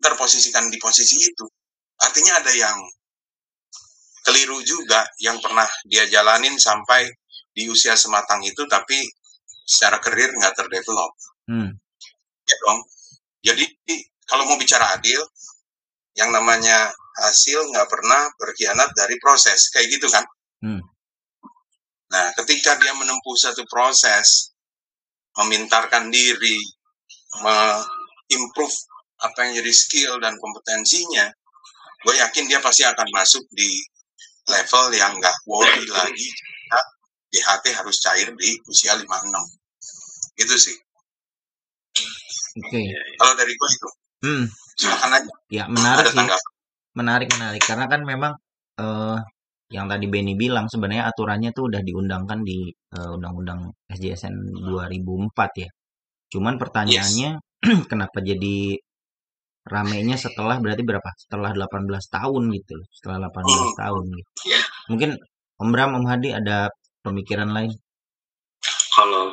terposisikan 0.00 0.72
di 0.72 0.78
posisi 0.80 1.20
itu? 1.20 1.46
Artinya 2.02 2.40
ada 2.40 2.52
yang 2.54 2.76
keliru 4.26 4.58
juga 4.66 5.06
yang 5.22 5.38
pernah 5.38 5.66
dia 5.86 6.02
jalanin 6.10 6.58
sampai 6.58 7.06
di 7.56 7.64
usia 7.72 7.96
sematang 7.96 8.44
itu 8.44 8.68
tapi 8.68 9.00
secara 9.64 9.96
karir 9.98 10.28
nggak 10.36 10.52
terdevelop 10.52 11.16
Hmm. 11.46 11.70
ya 12.42 12.56
dong. 12.66 12.82
Jadi 13.46 13.64
kalau 14.26 14.42
mau 14.50 14.58
bicara 14.58 14.98
adil, 14.98 15.22
yang 16.18 16.34
namanya 16.34 16.90
hasil 17.22 17.70
nggak 17.70 17.86
pernah 17.86 18.26
berkhianat 18.34 18.90
dari 18.98 19.14
proses, 19.22 19.70
kayak 19.70 19.86
gitu 19.94 20.10
kan? 20.10 20.26
Hmm. 20.58 20.82
Nah, 22.10 22.26
ketika 22.42 22.74
dia 22.82 22.92
menempuh 22.98 23.36
satu 23.38 23.62
proses, 23.70 24.50
memintarkan 25.38 26.10
diri, 26.10 26.58
me-improve 27.46 28.74
apa 29.22 29.38
yang 29.46 29.62
jadi 29.62 29.72
skill 29.72 30.12
dan 30.18 30.34
kompetensinya, 30.42 31.30
gue 32.02 32.14
yakin 32.18 32.50
dia 32.50 32.58
pasti 32.58 32.82
akan 32.82 33.06
masuk 33.14 33.46
di 33.54 33.70
level 34.50 34.90
yang 34.94 35.14
nggak 35.18 35.36
worry 35.46 35.86
lagi. 35.90 36.28
DHT 37.36 37.64
harus 37.76 37.96
cair 38.00 38.28
di 38.32 38.56
usia 38.64 38.96
56. 38.96 39.04
Gitu 40.34 40.54
sih. 40.56 40.76
Oke. 42.56 42.80
Kalau 43.20 43.32
dari 43.36 43.52
gue 43.52 43.68
itu, 43.68 43.88
Hmm. 44.24 44.44
silakan 44.74 45.10
aja. 45.12 45.32
Ya 45.52 45.64
menarik 45.68 46.08
Ada 46.08 46.12
sih. 46.12 46.18
tanggapan. 46.18 46.52
Menarik 46.96 47.28
menarik 47.36 47.62
karena 47.62 47.84
kan 47.86 48.00
memang 48.02 48.32
eh 48.80 49.18
yang 49.68 49.90
tadi 49.90 50.06
Benny 50.06 50.38
bilang 50.38 50.70
sebenarnya 50.70 51.10
aturannya 51.10 51.50
tuh 51.52 51.68
udah 51.68 51.82
diundangkan 51.84 52.40
di 52.40 52.70
eh, 52.72 53.10
Undang-Undang 53.12 53.60
SJSN 53.92 54.34
2004 54.64 55.50
ya. 55.60 55.68
Cuman 56.32 56.56
pertanyaannya 56.56 57.30
kenapa 57.90 58.18
jadi 58.24 58.78
ramenya 59.66 60.16
setelah 60.16 60.56
berarti 60.62 60.82
berapa? 60.86 61.10
Setelah 61.18 61.50
18 61.52 62.06
tahun 62.08 62.42
gitu 62.56 62.72
loh. 62.78 62.88
Setelah 62.94 63.18
18 63.28 63.44
Hmm. 63.44 63.76
tahun 63.82 64.04
gitu. 64.16 64.30
Iya. 64.48 64.60
Mungkin 64.90 65.10
Om 65.56 65.68
Bram, 65.72 65.90
Om 65.98 66.04
Hadi 66.08 66.30
ada 66.32 66.68
pemikiran 67.06 67.50
lain? 67.54 67.70
Kalau 68.96 69.28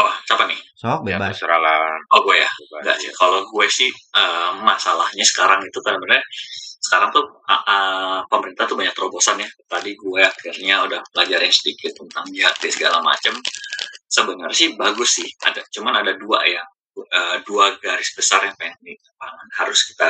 oh 0.00 0.12
siapa 0.24 0.46
nih? 0.46 0.58
Sok 0.78 1.02
Ya, 1.04 1.18
bebas. 1.18 1.34
terserah 1.34 1.60
lah. 1.60 1.82
Oh 2.14 2.22
gue 2.24 2.38
ya. 2.38 2.50
Enggak 2.80 2.96
sih. 3.02 3.10
Kalau 3.12 3.42
gue 3.44 3.66
sih 3.68 3.90
eh, 3.90 4.50
masalahnya 4.62 5.24
sekarang 5.26 5.60
itu 5.66 5.78
kan 5.82 5.98
sebenarnya 5.98 6.24
sekarang 6.80 7.10
tuh 7.12 7.24
ah, 7.50 7.62
ah, 7.66 8.18
pemerintah 8.30 8.64
tuh 8.70 8.78
banyak 8.78 8.94
terobosan 8.94 9.42
ya. 9.42 9.48
Tadi 9.66 9.92
gue 9.98 10.22
akhirnya 10.22 10.86
udah 10.86 11.00
pelajarin 11.10 11.50
sedikit 11.52 11.92
tentang 11.98 12.24
JHT 12.30 12.62
segala 12.70 13.02
macam. 13.02 13.34
Sebenarnya 14.06 14.54
sih 14.56 14.68
bagus 14.78 15.10
sih. 15.20 15.28
Ada 15.42 15.60
cuman 15.74 16.00
ada 16.06 16.14
dua 16.14 16.40
yang 16.46 16.66
uh, 16.98 17.36
dua 17.46 17.74
garis 17.82 18.10
besar 18.14 18.42
yang 18.46 18.56
pengen 18.58 18.78
di 18.82 18.94
lapangan 18.98 19.48
harus 19.62 19.80
kita 19.90 20.08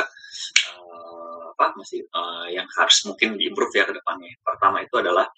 uh, 0.73 1.53
apa 1.53 1.65
masih 1.77 2.01
uh, 2.09 2.47
yang 2.49 2.65
harus 2.77 2.97
mungkin 3.05 3.37
diimprove 3.37 3.73
ya 3.77 3.85
ke 3.85 3.93
depannya. 3.93 4.33
Pertama 4.41 4.81
itu 4.81 4.95
adalah 4.97 5.29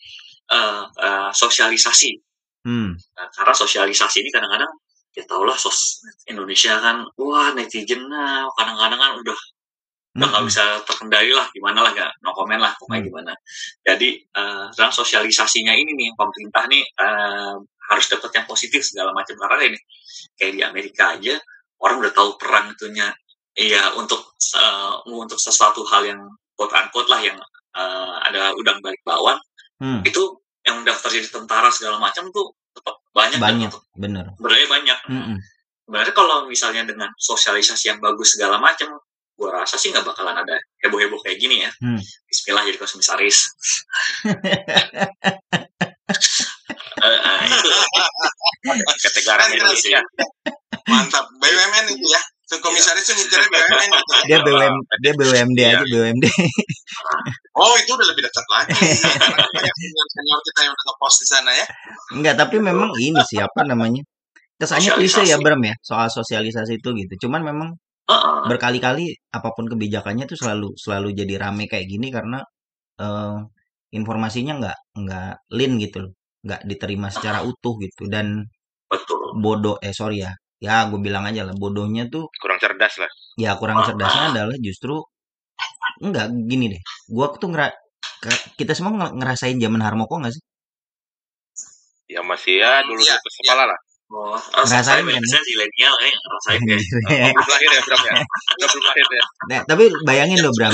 uh, 0.52 0.84
uh, 0.90 1.30
sosialisasi. 1.32 2.20
Hmm. 2.64 2.96
Nah, 2.96 3.28
karena 3.36 3.54
sosialisasi 3.56 4.24
ini 4.24 4.32
kadang-kadang 4.32 4.72
ya 5.14 5.24
tau 5.30 5.46
lah 5.46 5.54
sos 5.54 6.02
Indonesia 6.26 6.74
kan 6.82 7.06
wah 7.22 7.54
netizen 7.54 8.02
nah 8.10 8.50
kadang-kadang 8.58 8.98
kan 8.98 9.12
udah 9.22 9.38
udah 10.18 10.28
nggak 10.30 10.42
Mm-mm. 10.46 10.50
bisa 10.50 10.64
terkendali 10.86 11.34
lah 11.34 11.46
gimana 11.54 11.86
lah 11.86 11.92
nggak 11.94 12.12
no 12.26 12.34
comment 12.34 12.62
lah 12.62 12.74
pokoknya 12.78 13.02
Hmm. 13.02 13.10
gimana 13.10 13.34
jadi 13.86 14.10
eh 14.26 14.66
sekarang 14.74 14.94
sosialisasinya 14.94 15.74
ini 15.74 15.94
nih 15.94 16.10
pemerintah 16.18 16.66
nih 16.70 16.82
eh, 16.86 17.54
harus 17.90 18.06
dapat 18.10 18.30
yang 18.38 18.46
positif 18.50 18.82
segala 18.86 19.14
macam 19.14 19.38
karena 19.38 19.74
ini 19.74 19.80
kayak 20.38 20.54
di 20.54 20.62
Amerika 20.66 21.14
aja 21.18 21.38
orang 21.82 21.98
udah 22.02 22.14
tahu 22.14 22.30
perang 22.42 22.74
itunya 22.74 23.10
iya 23.58 23.94
untuk 23.98 24.38
eh, 24.38 24.94
untuk 25.14 25.38
sesuatu 25.38 25.86
hal 25.94 26.06
yang 26.10 26.22
quote 26.58 26.74
unquote 26.74 27.10
lah 27.10 27.22
yang 27.22 27.38
eh, 27.78 28.14
ada 28.30 28.54
udang 28.58 28.82
balik 28.82 29.02
bawang 29.06 29.38
Hmm. 29.84 30.00
itu 30.02 30.24
yang 30.64 30.80
daftar 30.82 31.12
jadi 31.12 31.28
tentara 31.28 31.68
segala 31.68 32.00
macam 32.00 32.32
tuh 32.32 32.56
tetap 32.72 32.96
banyak 33.12 33.36
dan 33.36 33.44
Banyak, 33.44 33.70
untuk 33.70 33.84
bener. 33.94 34.26
sebenarnya 34.34 34.68
banyak 34.72 35.00
Mm-mm. 35.12 35.38
sebenarnya 35.84 36.14
kalau 36.16 36.48
misalnya 36.48 36.88
dengan 36.88 37.12
sosialisasi 37.14 37.92
yang 37.92 38.00
bagus 38.00 38.40
segala 38.40 38.56
macam 38.58 38.96
gua 39.36 39.60
rasa 39.60 39.76
sih 39.76 39.92
nggak 39.92 40.06
bakalan 40.06 40.40
ada 40.40 40.56
heboh-heboh 40.80 41.20
kayak 41.20 41.36
gini 41.36 41.62
ya 41.62 41.72
Hmm. 41.78 42.00
Bismillah 42.26 42.64
jadi 42.64 42.80
komisaris 42.80 43.38
Eh, 47.04 47.20
eh, 47.20 47.38
itu 47.44 47.70
kategori 48.96 49.24
Keren, 49.26 49.50
Indonesia 49.52 50.00
Mantap. 50.86 51.26
BUMN 51.36 51.86
itu 51.92 52.08
ya. 52.08 52.22
Tuh 52.54 52.60
komisaris 52.62 53.02
tuh 53.10 53.18
ngincernya 53.18 53.50
BUMN 53.50 53.90
gitu. 53.90 54.14
Dia 54.30 54.38
BUM, 54.46 54.76
dia 55.02 55.12
BUMD 55.18 55.58
Iya. 55.60 55.70
aja 55.74 55.86
BUMD. 55.90 56.26
Oh, 57.58 57.74
itu 57.82 57.90
udah 57.98 58.08
lebih 58.14 58.22
dekat 58.30 58.46
lagi. 58.54 58.70
Banyak 59.90 60.08
senior 60.14 60.40
kita 60.46 60.60
yang 60.70 60.74
udah 60.78 60.86
nge-post 60.86 61.18
di 61.18 61.28
sana 61.34 61.52
ya. 61.54 61.66
Enggak, 62.14 62.36
tapi 62.38 62.56
memang 62.62 62.94
ini 63.02 63.18
siapa 63.26 63.66
namanya? 63.66 64.06
Kesannya 64.62 64.94
klise 65.02 65.26
ya. 65.26 65.42
Bram 65.42 65.60
ya 65.66 65.74
soal 65.82 66.14
sosialisasi 66.14 66.78
itu 66.78 66.90
gitu. 66.94 67.26
Cuman 67.28 67.42
memang 67.42 67.70
Heeh. 68.06 68.38
berkali-kali 68.54 69.18
apa 69.34 69.50
pun 69.58 69.66
kebijakannya 69.66 70.30
tuh 70.30 70.38
selalu 70.38 70.78
selalu 70.78 71.18
jadi 71.18 71.42
rame 71.50 71.66
kayak 71.66 71.90
gini 71.90 72.14
karena 72.14 72.46
eh, 73.02 73.38
informasinya 73.98 74.62
nggak 74.62 74.78
nggak 75.02 75.32
lean 75.58 75.74
gitu 75.82 76.06
loh, 76.06 76.14
nggak 76.46 76.62
diterima 76.70 77.10
secara 77.10 77.42
utuh 77.42 77.76
gitu 77.82 78.06
dan 78.10 78.46
betul 78.90 79.34
bodoh 79.42 79.78
eh 79.82 79.90
sorry 79.96 80.22
ya 80.22 80.32
ya 80.66 80.76
gue 80.90 81.00
bilang 81.08 81.24
aja 81.30 81.42
lah 81.48 81.56
bodohnya 81.62 82.04
tuh 82.14 82.24
kurang 82.42 82.58
cerdas 82.64 82.94
lah. 83.02 83.12
Ya 83.44 83.52
kurang 83.60 83.78
cerdasnya 83.88 84.24
adalah 84.32 84.58
justru 84.68 84.96
enggak 86.06 86.28
gini 86.50 86.66
deh. 86.74 86.82
Gue 87.16 87.26
tuh 87.42 87.50
ngera 87.52 87.68
kita 88.60 88.72
semua 88.78 88.92
nge- 89.00 89.16
ngerasain 89.20 89.58
zaman 89.64 89.82
Harmoko 89.86 90.16
nggak 90.22 90.34
sih? 90.36 90.44
Ya 92.08 92.22
masih 92.24 92.60
ya 92.62 92.84
dulu 92.86 93.00
Iya, 93.00 93.16
dulu 93.18 93.32
kepala 93.42 93.64
lah. 93.72 93.80
oh, 94.14 94.38
ah, 94.38 94.64
Ngerasain 94.68 95.02
saya 95.04 95.16
kan? 95.18 95.24
saya 95.32 95.42
zilenial 95.50 95.94
kayak 96.00 96.16
ngerasain 96.24 96.62
kayak 96.70 96.82
belum 97.34 97.48
lahir 97.50 97.70
ya 97.74 97.82
Bram 97.88 98.02
ya? 98.06 98.14
Belum 98.60 98.82
lahir 98.88 99.08
ya. 99.20 99.24
Nah, 99.50 99.60
tapi 99.66 99.84
bayangin 100.08 100.40
loh 100.44 100.54
Bram. 100.54 100.74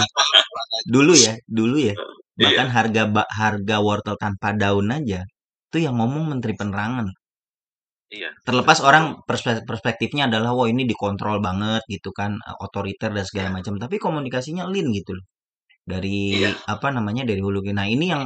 Dulu 0.90 1.14
ya 1.16 1.34
dulu 1.48 1.78
ya. 1.80 1.96
Iya. 2.40 2.56
bahkan 2.56 2.68
harga 2.72 3.04
ba- 3.12 3.28
harga 3.36 3.78
wortel 3.84 4.16
tanpa 4.16 4.56
daun 4.56 4.88
aja 4.96 5.28
tuh 5.72 5.84
yang 5.84 6.00
ngomong 6.00 6.32
menteri 6.32 6.56
penerangan 6.56 7.12
iya. 8.16 8.30
Terlepas 8.48 8.80
orang 8.90 9.06
perspe- 9.28 9.66
perspektifnya 9.70 10.24
adalah 10.30 10.52
wah 10.58 10.68
ini 10.74 10.84
dikontrol 10.92 11.38
banget 11.48 11.82
gitu 11.94 12.10
kan 12.20 12.32
otoriter 12.66 13.10
dan 13.16 13.26
segala 13.30 13.50
macam. 13.58 13.74
Tapi 13.84 13.96
komunikasinya 14.06 14.64
lean 14.72 14.88
gitu 14.98 15.12
loh. 15.18 15.26
Dari 15.92 16.18
Iya. 16.40 16.52
apa 16.76 16.88
namanya 16.98 17.24
dari 17.30 17.42
hulu 17.46 17.60
ke 17.68 17.72
nah 17.78 17.88
ini 17.90 18.06
yang 18.14 18.24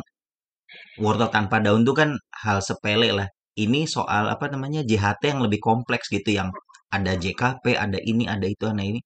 wortel 1.03 1.29
tanpa 1.35 1.57
daun 1.65 1.81
tuh 1.87 1.95
kan 1.99 2.09
hal 2.43 2.59
sepele 2.67 3.09
lah. 3.13 3.27
Ini 3.53 3.85
soal 3.85 4.23
apa 4.33 4.45
namanya 4.53 4.81
JHT 4.89 5.23
yang 5.33 5.41
lebih 5.45 5.61
kompleks 5.61 6.09
gitu 6.09 6.29
yang 6.39 6.49
ada 6.89 7.13
JKP 7.21 7.65
ada 7.77 7.99
ini 8.01 8.25
ada 8.25 8.45
itu 8.49 8.65
ada 8.69 8.81
ini. 8.91 8.99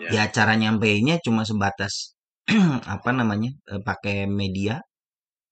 Ya. 0.00 0.24
ya 0.26 0.34
cara 0.36 0.54
nyampeinnya 0.56 1.16
cuma 1.26 1.42
sebatas 1.44 2.16
apa 2.96 3.10
namanya 3.12 3.50
eh, 3.72 3.82
pakai 3.84 4.24
media 4.30 4.80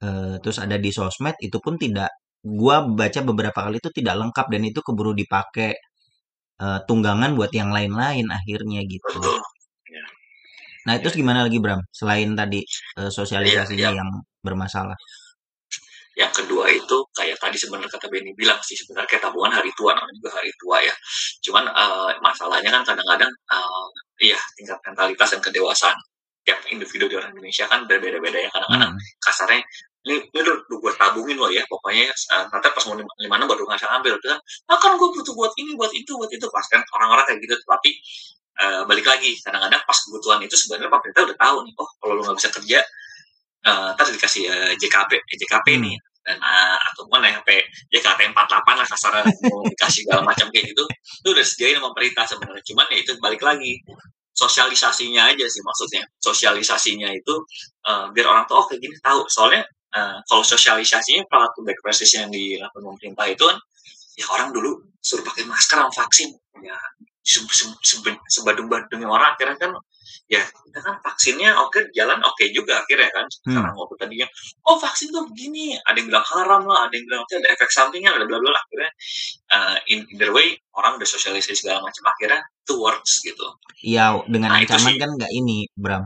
eh, 0.05 0.37
terus 0.43 0.59
ada 0.65 0.77
di 0.81 0.91
sosmed 0.95 1.37
itu 1.43 1.59
pun 1.65 1.75
tidak 1.81 2.11
gua 2.45 2.77
baca 2.87 3.21
beberapa 3.27 3.59
kali 3.67 3.79
itu 3.83 3.91
tidak 3.95 4.15
lengkap 4.21 4.47
dan 4.53 4.63
itu 4.71 4.81
keburu 4.87 5.13
dipakai 5.17 5.71
eh, 6.63 6.81
tunggangan 6.89 7.35
buat 7.39 7.53
yang 7.55 7.71
lain-lain 7.77 8.27
akhirnya 8.31 8.83
gitu. 8.89 9.05
betul 9.21 9.41
Nah, 10.87 10.97
itu 10.97 11.09
gimana 11.21 11.45
lagi 11.45 11.59
Bram? 11.61 11.81
Selain 11.93 12.33
tadi 12.33 12.61
eh, 12.99 13.11
sosialisasinya 13.13 13.89
Iya, 13.93 13.93
iya. 13.93 13.99
yang 14.01 14.11
bermasalah. 14.47 14.97
yang 16.19 16.33
kedua 16.35 16.67
itu 16.75 16.97
kayak 17.15 17.39
tadi 17.39 17.55
sebenarnya 17.55 17.95
kata 17.95 18.11
Benny 18.11 18.35
bilang 18.35 18.59
sih 18.67 18.75
sebenarnya 18.75 19.07
kayak 19.07 19.23
tabungan 19.31 19.55
hari 19.55 19.71
tua 19.79 19.95
namanya 19.95 20.15
juga 20.19 20.31
hari 20.35 20.51
tua 20.59 20.77
ya 20.83 20.95
cuman 21.47 21.65
eh, 21.71 22.11
masalahnya 22.19 22.71
kan 22.75 22.83
kadang-kadang 22.83 23.31
eh, 23.31 23.87
iya 24.27 24.39
tingkat 24.59 24.79
mentalitas 24.83 25.29
dan 25.31 25.41
kedewasaan 25.47 25.95
tiap 26.43 26.59
individu 26.75 27.07
di 27.07 27.15
orang 27.15 27.31
Indonesia 27.39 27.71
kan 27.71 27.87
berbeda-beda 27.87 28.35
ya 28.35 28.51
kadang-kadang 28.51 28.93
Hmm. 28.99 29.23
kasarnya 29.23 29.63
ini 30.09 30.17
ini 30.33 30.41
udah 30.41 30.57
gue 30.65 30.93
tabungin 30.97 31.37
loh 31.37 31.51
ya. 31.53 31.63
Pokoknya 31.69 32.09
eh, 32.09 32.45
nanti 32.49 32.69
pas 32.73 32.85
mau 32.89 32.97
lim- 32.97 33.17
lima 33.21 33.35
enam 33.37 33.49
baru 33.53 33.65
ngasih 33.69 33.89
ambil. 34.01 34.17
Kan 34.25 34.39
ah 34.73 34.79
kan 34.81 34.97
gue 34.97 35.09
butuh 35.13 35.35
buat 35.37 35.53
ini 35.61 35.77
buat 35.77 35.93
itu 35.93 36.13
buat 36.17 36.31
itu. 36.33 36.47
Pas 36.49 36.65
kan 36.73 36.81
orang-orang 36.97 37.25
kayak 37.29 37.39
gitu. 37.45 37.55
Tapi 37.69 37.91
eh, 38.63 38.83
balik 38.89 39.07
lagi 39.07 39.31
kadang-kadang 39.45 39.83
pas 39.87 39.99
kebutuhan 40.05 40.41
itu 40.45 40.55
sebenarnya 40.59 40.91
pemerintah 40.91 41.23
udah 41.29 41.39
tahu 41.39 41.57
nih 41.69 41.75
oh 41.79 41.89
kalau 42.01 42.13
lu 42.19 42.23
nggak 42.27 42.37
bisa 42.41 42.51
kerja 42.53 42.79
eh 43.69 43.89
ntar 43.95 44.07
dikasih 44.15 44.43
eh, 44.49 44.73
JKP 44.81 45.11
eh, 45.19 45.37
JKP 45.41 45.69
Hmm. 45.79 45.85
nih. 45.87 45.97
Dan 46.29 46.39
eh, 46.43 46.79
ataupun 46.93 47.25
yang 47.25 47.37
sampai 47.41 47.59
JKT 47.93 48.21
48 48.35 48.79
lah 48.81 48.87
kasarnya 48.87 49.23
mau 49.53 49.63
dikasih 49.67 50.03
segala 50.07 50.23
macam 50.27 50.47
kayak 50.53 50.65
gitu. 50.75 50.85
Itu 51.25 51.29
udah 51.35 51.43
disediain 51.45 51.77
sama 51.81 51.91
pemerintah 51.95 52.25
sebenarnya. 52.29 52.63
Cuman 52.69 52.87
ya 52.93 52.99
itu 53.03 53.13
balik 53.23 53.43
lagi 53.43 53.73
sosialisasinya 54.37 55.23
aja 55.35 55.47
sih 55.51 55.63
maksudnya. 55.65 56.03
Sosialisasinya 56.23 57.09
itu 57.15 57.35
eh, 57.89 58.07
biar 58.15 58.27
orang 58.31 58.45
tuh 58.51 58.57
oh 58.61 58.65
kayak 58.69 58.81
gini 58.85 58.97
tahu. 59.03 59.27
Soalnya 59.31 59.65
eh, 59.97 60.17
kalau 60.29 60.45
sosialisasinya 60.45 61.25
kalau 61.31 61.47
tuh 61.57 61.63
back 61.65 61.79
practice 61.85 62.13
yang 62.19 62.29
dilakukan 62.33 62.83
pemerintah 62.85 63.27
itu 63.31 63.45
kan 63.47 63.59
ya 64.19 64.27
orang 64.35 64.51
dulu 64.53 64.71
suruh 65.01 65.25
pakai 65.25 65.45
masker 65.47 65.79
sama 65.79 65.93
vaksin. 65.95 66.35
Ya 66.65 66.77
se- 67.23 67.45
se- 67.53 67.77
se- 67.85 68.25
sebadung-badungnya 68.35 69.07
orang 69.09 69.37
akhirnya 69.37 69.57
kan 69.61 69.71
ya 70.29 70.41
kita 70.45 70.81
kan 70.85 70.97
vaksinnya 71.05 71.57
oke 71.61 71.93
jalan 71.97 72.21
oke 72.25 72.45
juga 72.53 72.81
akhirnya 72.85 73.09
kan. 73.15 73.25
Sekarang 73.31 73.75
waktu 73.79 73.95
tadinya 74.01 74.27
oh 74.69 74.77
vaksin 74.81 75.09
tuh 75.15 75.25
begini 75.31 75.77
ada 75.87 75.97
yang 75.97 76.09
bilang 76.13 76.27
haram 76.27 76.63
lah 76.69 76.89
ada 76.89 76.95
yang 76.97 77.05
bilang 77.09 77.23
ada 77.25 77.49
efek 77.55 77.71
sampingnya 77.73 78.11
ada 78.17 78.25
bla 78.29 78.37
bla 78.41 78.51
bla 78.53 78.61
akhirnya 78.61 78.91
uh, 79.55 79.77
in 79.93 80.05
either 80.13 80.31
way 80.37 80.57
orang 80.77 80.97
udah 81.01 81.09
sosialisasi 81.09 81.57
segala 81.65 81.81
macam 81.85 82.05
akhirnya 82.13 82.41
itu 82.65 82.75
works 82.81 83.13
gitu. 83.25 83.47
Ya 83.85 84.13
dengan 84.29 84.53
Nah, 84.53 84.61
ancaman 84.65 84.95
kan 85.01 85.11
nggak 85.17 85.33
ini 85.33 85.69
Bram. 85.77 86.05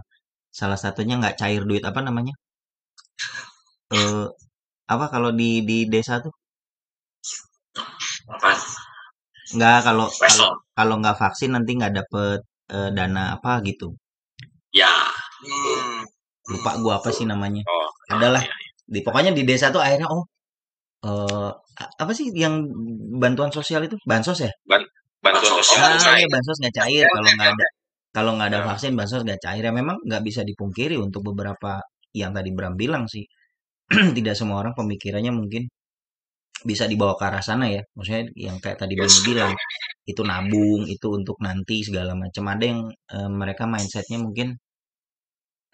Salah 0.53 0.77
satunya 0.79 1.17
nggak 1.19 1.39
cair 1.41 1.63
duit 1.65 1.83
apa 1.87 2.01
namanya? 2.05 2.35
Eh 3.99 4.25
apa 4.95 5.07
kalau 5.15 5.31
di 5.41 5.51
di 5.69 5.79
desa 5.93 6.15
tuh? 6.25 6.35
Apa 8.29 8.51
nggak 9.57 9.79
kalau 9.87 10.07
kalau 10.23 10.49
kalau 10.79 10.95
nggak 11.01 11.19
vaksin 11.23 11.51
nanti 11.55 11.71
nggak 11.79 11.95
dapet 11.99 12.39
eh, 12.77 12.89
dana 12.97 13.23
apa 13.37 13.53
gitu. 13.69 13.87
ya. 14.73 14.89
Hmm. 15.43 16.03
Lupa 16.53 16.71
gua 16.83 16.95
apa 17.01 17.11
sih 17.17 17.27
namanya. 17.33 17.63
oh 17.71 17.89
Adalah 18.15 18.43
ya, 18.45 18.55
di 18.95 19.01
pokoknya 19.07 19.31
di 19.39 19.43
desa 19.49 19.67
tuh 19.75 19.83
akhirnya 19.85 20.09
oh 20.15 20.23
eh 21.09 21.51
a- 21.83 21.93
apa 22.03 22.13
sih 22.19 22.27
yang 22.35 22.55
bantuan 23.23 23.53
sosial 23.55 23.83
itu? 23.89 23.97
Bansos 24.11 24.39
ya? 24.47 24.53
Bantuan 24.71 24.91
Bansos. 25.25 25.51
sosial 25.67 25.83
Oh, 25.83 25.87
ah 25.87 25.99
tunai 25.99 26.19
iya 26.23 26.29
bansos 26.35 26.57
nggak 26.63 26.77
cair. 26.81 27.05
Kalau 27.17 27.31
nggak 27.37 27.51
ada 27.55 27.67
kalau 28.17 28.31
nggak 28.37 28.49
ada 28.53 28.61
Ya. 28.63 28.67
vaksin 28.71 28.93
bansos 29.01 29.23
nggak 29.27 29.41
cair. 29.47 29.63
Ya 29.69 29.73
memang 29.81 29.97
nggak 30.09 30.23
bisa 30.29 30.43
dipungkiri 30.51 30.97
untuk 31.07 31.23
beberapa 31.29 31.73
yang 32.17 32.33
tadi 32.37 32.51
Bram 32.57 32.75
bilang 32.83 33.05
sih 33.11 33.25
tidak 34.17 34.35
semua 34.41 34.57
orang 34.63 34.75
pemikirannya 34.79 35.33
mungkin 35.41 35.63
bisa 36.71 36.85
dibawa 36.93 37.15
ke 37.19 37.25
arah 37.29 37.43
sana 37.49 37.67
ya. 37.77 37.83
Maksudnya 37.97 38.23
yang 38.47 38.57
kayak 38.63 38.79
tadi 38.83 38.95
Yes. 38.99 39.23
bilang 39.29 39.53
itu 40.13 40.23
nabung 40.31 40.83
itu 40.95 41.07
untuk 41.19 41.37
nanti 41.47 41.77
segala 41.89 42.13
macam. 42.23 42.45
Ada 42.55 42.65
yang 42.71 42.81
eh, 43.17 43.31
mereka 43.41 43.65
mindsetnya 43.73 44.19
mungkin 44.27 44.49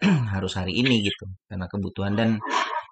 harus 0.35 0.53
hari 0.59 0.73
ini 0.81 0.95
gitu 1.07 1.25
karena 1.49 1.65
kebutuhan. 1.71 2.13
Dan 2.19 2.29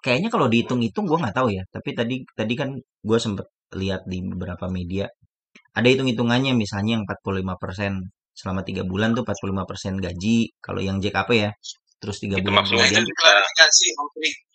kayaknya 0.04 0.28
kalau 0.34 0.46
dihitung-hitung 0.52 1.04
gue 1.10 1.18
nggak 1.22 1.36
tahu 1.38 1.48
ya. 1.58 1.62
Tapi 1.74 1.90
tadi 1.98 2.16
tadi 2.38 2.54
kan 2.60 2.70
gue 3.08 3.18
sempet 3.24 3.46
lihat 3.82 4.02
di 4.12 4.18
beberapa 4.24 4.66
media 4.70 5.06
ada 5.78 5.88
hitung-hitungannya. 5.92 6.52
Misalnya 6.58 6.92
yang 7.00 7.04
45% 7.08 7.94
selama 8.40 8.62
tiga 8.68 8.82
bulan 8.86 9.10
tuh 9.16 9.24
45% 9.26 9.94
gaji 10.06 10.38
kalau 10.64 10.80
yang 10.84 10.98
JKP 11.02 11.30
ya. 11.44 11.50
Terus 12.02 12.18
tiga 12.24 12.38
bulan 12.44 12.64
kemudian. 12.70 13.04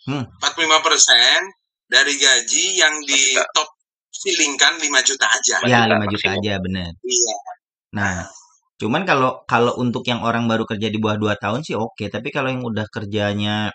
Hmm. 0.04 0.26
45% 0.40 1.44
dari 1.88 2.14
gaji 2.20 2.66
yang 2.80 2.96
di 3.08 3.40
top 3.56 3.70
silingkan 4.12 4.78
5 4.80 5.08
juta 5.08 5.26
aja. 5.28 5.56
Ya 5.64 5.84
juta 5.88 5.96
5 6.00 6.12
juta 6.12 6.28
maksimum. 6.30 6.38
aja 6.40 6.54
bener 6.60 6.92
Iya. 7.04 7.36
Nah, 7.94 8.16
cuman 8.82 9.02
kalau 9.06 9.32
kalau 9.46 9.74
untuk 9.80 10.04
yang 10.10 10.26
orang 10.26 10.50
baru 10.50 10.66
kerja 10.66 10.88
di 10.90 10.98
bawah 10.98 11.18
2 11.20 11.36
tahun 11.40 11.62
sih 11.64 11.78
oke, 11.78 12.10
tapi 12.10 12.30
kalau 12.34 12.50
yang 12.52 12.64
udah 12.66 12.86
kerjanya 12.90 13.70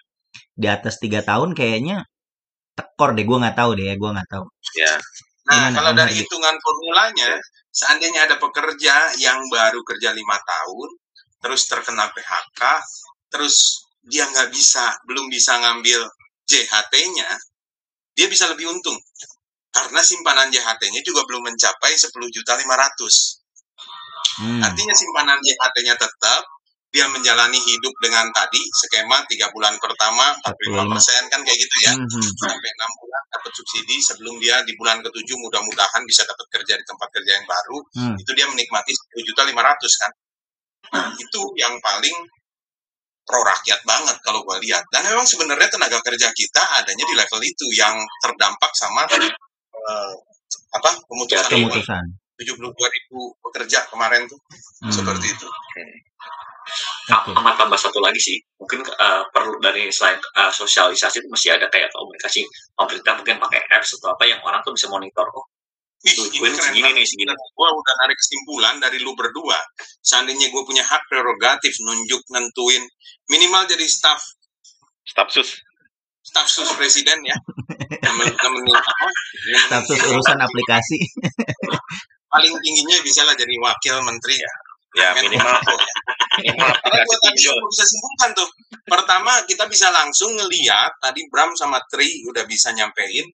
di 0.58 0.66
atas 0.66 0.98
tiga 0.98 1.22
tahun 1.22 1.54
kayaknya 1.54 2.04
tekor 2.78 3.14
deh, 3.14 3.26
gue 3.26 3.38
nggak 3.42 3.56
tahu 3.58 3.70
deh, 3.78 3.90
gue 3.94 4.10
nggak 4.14 4.30
tahu. 4.30 4.44
Ya. 4.78 4.94
Nah, 5.48 5.72
Gimana, 5.72 5.76
kalau 5.80 5.92
dari 5.96 6.12
hitungan 6.20 6.56
formulanya, 6.60 7.30
seandainya 7.72 8.20
ada 8.28 8.36
pekerja 8.36 8.94
yang 9.16 9.40
baru 9.48 9.80
kerja 9.82 10.12
lima 10.12 10.36
tahun, 10.44 10.88
terus 11.40 11.62
terkena 11.66 12.06
PHK, 12.12 12.60
terus 13.32 13.87
dia 14.08 14.24
nggak 14.24 14.48
bisa, 14.50 14.96
belum 15.04 15.28
bisa 15.28 15.60
ngambil 15.60 16.00
JHT-nya, 16.48 17.28
dia 18.16 18.26
bisa 18.26 18.48
lebih 18.48 18.72
untung. 18.72 18.96
Karena 19.68 20.00
simpanan 20.00 20.48
JHT-nya 20.48 21.04
juga 21.04 21.22
belum 21.28 21.44
mencapai 21.52 21.92
10 21.92 22.08
juta 22.32 22.56
500. 22.56 23.44
Hmm. 24.40 24.64
Artinya 24.64 24.94
simpanan 24.96 25.38
JHT-nya 25.44 25.94
tetap, 26.00 26.42
dia 26.88 27.04
menjalani 27.04 27.60
hidup 27.60 27.92
dengan 28.00 28.24
tadi 28.32 28.64
skema 28.72 29.20
tiga 29.28 29.52
bulan 29.52 29.76
pertama 29.76 30.32
45 30.40 30.88
persen 30.88 31.20
kan 31.28 31.44
kayak 31.44 31.60
gitu 31.60 31.76
ya 31.84 31.92
Mhm. 31.92 32.16
sampai 32.16 32.70
enam 32.80 32.90
bulan 32.96 33.22
dapat 33.28 33.52
subsidi 33.52 33.96
sebelum 34.00 34.40
dia 34.40 34.64
di 34.64 34.72
bulan 34.72 35.04
ketujuh 35.04 35.36
mudah-mudahan 35.36 36.00
bisa 36.08 36.24
dapat 36.24 36.48
kerja 36.48 36.80
di 36.80 36.84
tempat 36.88 37.08
kerja 37.12 37.32
yang 37.36 37.44
baru 37.44 37.78
Hmm. 37.92 38.16
itu 38.16 38.30
dia 38.32 38.48
menikmati 38.48 38.88
10 38.96 39.20
juta 39.20 39.44
500 39.44 39.92
kan 40.00 40.12
nah 40.96 41.12
itu 41.12 41.40
yang 41.60 41.76
paling 41.84 42.16
pro 43.28 43.44
rakyat 43.44 43.80
banget 43.84 44.16
kalau 44.24 44.40
gue 44.40 44.56
lihat 44.64 44.80
dan 44.88 45.04
memang 45.04 45.28
sebenarnya 45.28 45.68
tenaga 45.68 46.00
kerja 46.00 46.32
kita 46.32 46.62
adanya 46.80 47.04
di 47.04 47.14
level 47.14 47.40
itu 47.44 47.66
yang 47.76 48.00
terdampak 48.24 48.72
sama 48.72 49.04
eh, 49.12 50.12
apa 50.72 50.90
pemutusan 51.04 51.52
Pemutusan. 51.52 52.04
72 52.40 52.64
ribu 52.72 53.20
pekerja 53.44 53.84
kemarin 53.92 54.24
tuh 54.24 54.40
Hmm. 54.78 54.94
seperti 54.94 55.26
itu 55.34 55.42
Oke. 55.42 55.84
Sama 57.08 57.56
tambah 57.56 57.80
satu 57.80 57.96
lagi 58.04 58.20
sih, 58.20 58.36
mungkin 58.60 58.84
eh, 58.84 59.22
perlu 59.32 59.56
dari 59.58 59.88
selain 59.88 60.20
eh, 60.20 60.52
sosialisasi 60.52 61.24
itu 61.24 61.28
mesti 61.32 61.48
ada 61.48 61.64
kayak 61.72 61.88
komunikasi 61.88 62.44
pemerintah 62.76 63.16
mungkin 63.16 63.36
pakai 63.40 63.60
apps 63.72 63.96
atau 63.96 64.12
apa 64.12 64.28
yang 64.28 64.36
orang 64.44 64.60
tuh 64.60 64.76
bisa 64.76 64.84
monitor. 64.92 65.24
Oh, 65.32 65.48
Ih, 66.06 66.14
ini 66.14 66.38
keren 66.38 66.54
segini 66.54 66.90
nih, 66.94 67.02
segini. 67.02 67.32
Gue 67.34 67.68
udah 67.74 67.94
narik 68.06 68.14
kesimpulan 68.14 68.78
dari 68.78 69.02
lu 69.02 69.18
berdua. 69.18 69.58
Seandainya 69.98 70.46
gue 70.46 70.62
punya 70.62 70.86
hak 70.86 71.02
prerogatif 71.10 71.74
nunjuk 71.82 72.22
nentuin 72.30 72.86
minimal 73.26 73.66
jadi 73.66 73.82
staff 73.82 74.22
Staf 75.02 75.32
sus. 75.32 75.58
staff 76.22 76.44
sus 76.46 76.68
presiden 76.76 77.18
ya. 77.24 77.34
Nemenin 78.04 78.36
Status 79.66 79.96
dia. 79.96 80.06
urusan 80.12 80.38
aplikasi. 80.38 80.98
paling 82.28 82.52
tingginya 82.60 83.00
bisa 83.00 83.24
lah 83.24 83.32
jadi 83.32 83.56
wakil 83.58 83.98
menteri 84.04 84.36
ya. 84.36 84.52
Ya 84.96 85.08
Men- 85.16 85.32
minimal 85.32 85.56
minimal 86.38 86.68
Karena 86.68 87.02
aplikasi 87.02 87.08
gue 87.08 87.18
tadi 87.24 87.40
bisa 87.72 87.84
simpulkan 87.88 88.30
tuh. 88.36 88.48
Pertama 88.84 89.32
kita 89.48 89.64
bisa 89.66 89.88
langsung 89.90 90.36
ngeliat 90.36 90.92
tadi 91.02 91.24
Bram 91.32 91.56
sama 91.56 91.80
Tri 91.90 92.22
udah 92.28 92.44
bisa 92.46 92.70
nyampein 92.70 93.24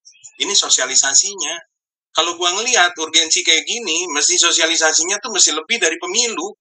ini 0.40 0.54
sosialisasinya. 0.54 1.73
Kalau 2.14 2.38
gua 2.38 2.54
ngeliat 2.54 2.94
urgensi 2.94 3.42
kayak 3.42 3.66
gini, 3.66 4.06
mesti 4.06 4.38
sosialisasinya 4.38 5.18
tuh 5.18 5.34
mesti 5.34 5.50
lebih 5.50 5.82
dari 5.82 5.98
pemilu. 5.98 6.54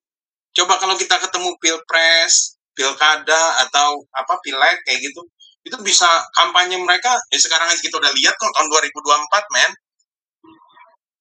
Coba 0.54 0.82
kalau 0.82 0.98
kita 0.98 1.22
ketemu 1.22 1.54
pilpres, 1.62 2.58
pilkada 2.74 3.62
atau 3.70 4.02
apa 4.14 4.34
pileg 4.42 4.78
kayak 4.86 5.00
gitu, 5.02 5.22
itu 5.64 5.78
bisa 5.86 6.10
kampanye 6.34 6.78
mereka. 6.82 7.14
Ya 7.30 7.38
sekarang 7.38 7.70
aja 7.70 7.80
kita 7.80 8.02
udah 8.02 8.12
lihat 8.18 8.34
kok 8.36 8.50
tahun 8.50 8.68
2024 8.70 9.54
men. 9.54 9.72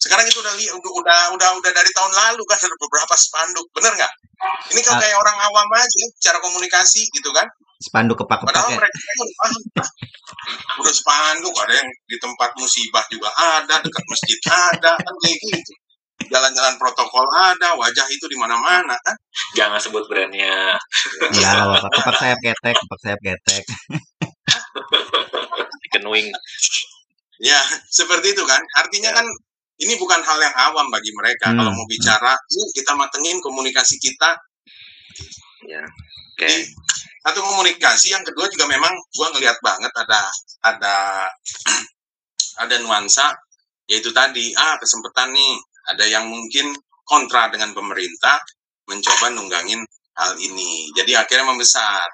Sekarang 0.03 0.27
itu 0.27 0.43
udah 0.43 0.51
li- 0.59 0.73
udah 0.75 0.93
udah 0.99 1.21
udah, 1.39 1.49
udah 1.63 1.71
dari 1.71 1.91
tahun 1.95 2.11
lalu 2.11 2.43
kan 2.43 2.59
ada 2.59 2.75
beberapa 2.75 3.15
spanduk, 3.15 3.67
bener 3.71 3.95
nggak? 3.95 4.13
Ini 4.75 4.81
kalau 4.83 4.99
Ah. 4.99 5.03
kayak 5.07 5.17
orang 5.17 5.37
awam 5.47 5.69
aja 5.79 6.05
cara 6.19 6.39
komunikasi 6.43 7.07
gitu 7.15 7.31
kan. 7.31 7.47
Spanduk 7.79 8.19
kepak-kepak 8.19 8.51
Padahal 8.51 8.71
ya. 8.75 8.79
mereka 8.79 8.99
kan 8.99 9.51
udah 10.83 10.95
spanduk, 10.95 11.55
ada 11.55 11.75
yang 11.79 11.89
di 12.07 12.17
tempat 12.19 12.51
musibah 12.59 13.03
juga 13.07 13.31
ada, 13.31 13.79
dekat 13.79 14.05
masjid 14.11 14.39
ada, 14.51 14.93
kan 14.99 15.15
kayak 15.23 15.39
gitu. 15.39 15.73
Jalan-jalan 16.23 16.79
protokol 16.79 17.27
ada, 17.35 17.75
wajah 17.75 18.07
itu 18.09 18.25
di 18.27 18.39
mana-mana 18.39 18.95
kan. 19.03 19.17
Jangan 19.55 19.79
sebut 19.79 20.07
brandnya. 20.07 20.79
Iya, 21.35 21.47
nggak 21.59 21.67
apa-apa. 21.67 21.89
Kepak 21.93 22.15
sayap 22.19 22.39
ketek, 22.39 22.75
kepak 22.79 22.99
sayap 23.03 23.21
ketek. 23.21 23.63
Ya, 27.43 27.59
seperti 27.91 28.39
itu 28.39 28.43
kan. 28.47 28.63
Artinya 28.79 29.11
Ya. 29.11 29.17
kan 29.19 29.27
ini 29.81 29.95
bukan 29.97 30.21
hal 30.21 30.39
yang 30.39 30.55
awam 30.69 30.87
bagi 30.93 31.11
mereka. 31.17 31.51
Hmm. 31.51 31.59
Kalau 31.63 31.73
mau 31.73 31.87
bicara, 31.89 32.33
yuk 32.53 32.69
kita 32.77 32.93
matengin 32.93 33.41
komunikasi 33.41 33.97
kita. 33.97 34.37
Ya. 35.65 35.83
Oke. 36.37 36.49
Di 36.49 36.69
satu 37.23 37.41
komunikasi, 37.41 38.13
yang 38.13 38.25
kedua 38.27 38.51
juga 38.51 38.67
memang 38.67 38.93
gua 39.15 39.31
ngelihat 39.33 39.59
banget 39.63 39.93
ada 39.95 40.21
ada 40.67 40.95
ada 42.67 42.75
nuansa 42.83 43.33
yaitu 43.91 44.15
tadi 44.15 44.55
ah 44.55 44.79
kesempatan 44.79 45.35
nih 45.35 45.53
ada 45.93 46.05
yang 46.07 46.31
mungkin 46.31 46.73
kontra 47.03 47.51
dengan 47.51 47.75
pemerintah 47.75 48.39
mencoba 48.87 49.31
nunggangin 49.35 49.83
hal 50.19 50.33
ini. 50.39 50.91
Jadi 50.95 51.17
akhirnya 51.17 51.49
membesar 51.49 52.07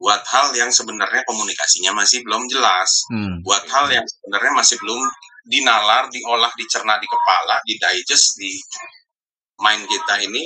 buat 0.00 0.24
hal 0.24 0.56
yang 0.56 0.72
sebenarnya 0.72 1.20
komunikasinya 1.28 1.92
masih 1.92 2.24
belum 2.24 2.48
jelas 2.48 2.88
Hmm. 3.12 3.44
buat 3.44 3.60
hal 3.68 3.92
yang 3.92 4.06
sebenarnya 4.08 4.52
masih 4.56 4.80
belum 4.80 5.00
dinalar, 5.44 6.08
diolah, 6.12 6.52
dicerna 6.56 6.96
di 7.00 7.06
kepala, 7.08 7.56
di 7.64 7.74
digest 7.76 8.36
di 8.36 8.52
mind 9.60 9.84
kita 9.88 10.14
ini 10.24 10.44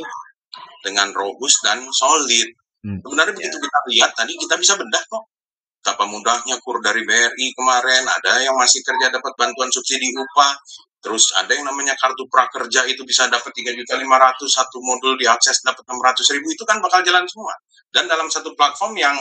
dengan 0.82 1.08
robust 1.14 1.64
dan 1.64 1.80
solid. 1.88 2.48
Hmm. 2.84 3.00
Sebenarnya 3.00 3.32
begitu 3.32 3.56
kita 3.56 3.78
lihat 3.94 4.10
tadi 4.12 4.32
kita 4.36 4.54
bisa 4.60 4.76
bedah 4.76 5.04
kok. 5.08 5.24
Betapa 5.84 6.08
mudahnya 6.08 6.56
kur 6.64 6.80
dari 6.80 7.04
BRI 7.04 7.52
kemarin, 7.52 8.08
ada 8.08 8.40
yang 8.40 8.56
masih 8.56 8.80
kerja 8.80 9.12
dapat 9.12 9.36
bantuan 9.36 9.68
subsidi 9.68 10.08
upah, 10.16 10.56
terus 11.04 11.28
ada 11.36 11.52
yang 11.52 11.68
namanya 11.68 11.92
kartu 12.00 12.24
prakerja 12.24 12.88
itu 12.88 13.04
bisa 13.04 13.28
dapat 13.28 13.52
3 13.52 13.76
juta 13.76 13.92
500 14.00 14.48
satu 14.48 14.80
modul 14.80 15.20
diakses 15.20 15.60
dapat 15.60 15.84
600 15.84 16.24
ribu 16.40 16.48
itu 16.48 16.64
kan 16.64 16.80
bakal 16.80 17.04
jalan 17.04 17.28
semua. 17.28 17.52
Dan 17.92 18.08
dalam 18.08 18.32
satu 18.32 18.56
platform 18.56 18.96
yang 18.96 19.16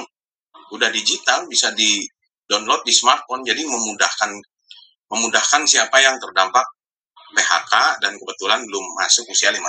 udah 0.72 0.88
digital 0.88 1.44
bisa 1.52 1.76
di 1.76 2.08
download 2.48 2.80
di 2.88 2.96
smartphone 2.96 3.44
jadi 3.44 3.60
memudahkan 3.68 4.32
memudahkan 5.14 5.62
siapa 5.64 5.94
yang 6.00 6.18
terdampak 6.18 6.66
PHK 7.32 7.74
dan 7.98 8.14
kebetulan 8.14 8.66
belum 8.66 8.86
masuk 8.96 9.30
usia 9.30 9.50
56 9.50 9.62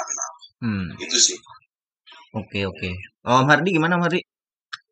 Hmm. 0.61 0.89
itu 0.97 1.19
sih 1.21 1.37
Oke, 2.35 2.67
oke. 2.67 2.91
Oh, 3.23 3.39
Om 3.39 3.47
Hardi 3.47 3.71
gimana, 3.71 3.95
Om 3.95 4.05
Hardi? 4.05 4.19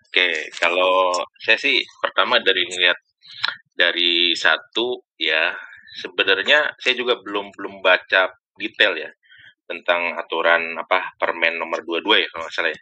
Oke, 0.07 0.29
kalau 0.55 1.11
saya 1.41 1.59
sih 1.59 1.75
pertama 1.99 2.39
dari 2.39 2.63
ngeliat 2.63 2.95
dari 3.73 4.31
satu 4.33 5.03
ya 5.17 5.51
sebenarnya 5.97 6.71
saya 6.79 6.95
juga 6.95 7.19
belum 7.19 7.51
belum 7.51 7.81
baca 7.81 8.31
detail 8.55 8.95
ya 8.95 9.11
tentang 9.65 10.15
aturan 10.15 10.77
apa 10.77 11.17
Permen 11.17 11.57
nomor 11.57 11.83
22 11.83 12.05
ya 12.15 12.29
kalau 12.31 12.45
nggak 12.45 12.55
salah 12.55 12.71
ya. 12.71 12.81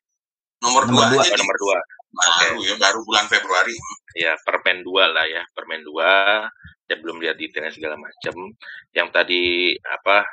nomor, 0.60 0.82
Nomor 0.84 1.08
dua 1.08 1.14
dua. 1.14 1.22
aja 1.22 1.32
Oh, 1.32 1.38
nomor 1.38 1.56
2. 1.56 1.80
baru 2.10 2.58
ya 2.60 2.74
baru 2.76 2.98
bulan 3.00 3.26
Februari 3.26 3.76
ya 4.12 4.32
Permen 4.42 4.78
2 4.82 5.14
lah 5.14 5.24
ya 5.24 5.42
Permen 5.54 5.80
2 5.80 6.79
saya 6.90 6.98
belum 7.06 7.22
lihat 7.22 7.38
detailnya 7.38 7.70
segala 7.70 7.94
macam. 7.94 8.50
Yang 8.90 9.08
tadi 9.14 9.42
apa 9.78 10.26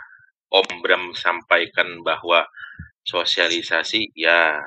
Om 0.50 0.82
Bram 0.82 1.13
sampaikan 1.13 2.02
bahwa 2.02 2.50
sosialisasi 3.06 4.17
ya. 4.17 4.58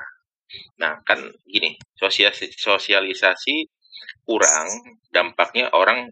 Nah 0.79 1.03
kan 1.03 1.19
gini 1.43 1.75
sosialisasi, 1.99 2.55
sosialisasi 2.55 3.67
kurang 4.23 4.71
dampaknya 5.11 5.67
orang 5.75 6.07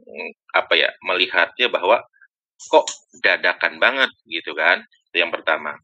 apa 0.51 0.75
ya 0.75 0.91
melihatnya 1.07 1.71
bahwa 1.71 2.03
kok 2.59 2.87
dadakan 3.23 3.79
banget 3.79 4.11
gitu 4.27 4.51
kan. 4.51 4.83
Yang 5.15 5.39
pertama. 5.39 5.79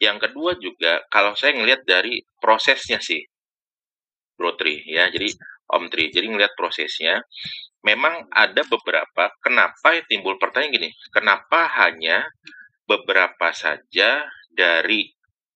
Yang 0.00 0.16
kedua 0.24 0.56
juga 0.56 1.04
kalau 1.12 1.36
saya 1.36 1.52
ngelihat 1.52 1.84
dari 1.84 2.24
prosesnya 2.40 2.96
sih 2.96 3.20
Bro 4.34 4.58
Tri 4.58 4.82
ya 4.86 5.08
jadi 5.10 5.30
Om 5.64 5.88
Tri. 5.88 6.12
Jadi 6.12 6.26
ngelihat 6.28 6.52
prosesnya, 6.58 7.24
memang 7.80 8.28
ada 8.28 8.62
beberapa. 8.68 9.32
Kenapa 9.40 9.96
ya 9.96 10.04
timbul 10.04 10.36
pertanyaan 10.36 10.76
gini? 10.76 10.88
Kenapa 11.08 11.66
hanya 11.80 12.28
beberapa 12.84 13.48
saja 13.56 14.28
dari 14.52 15.08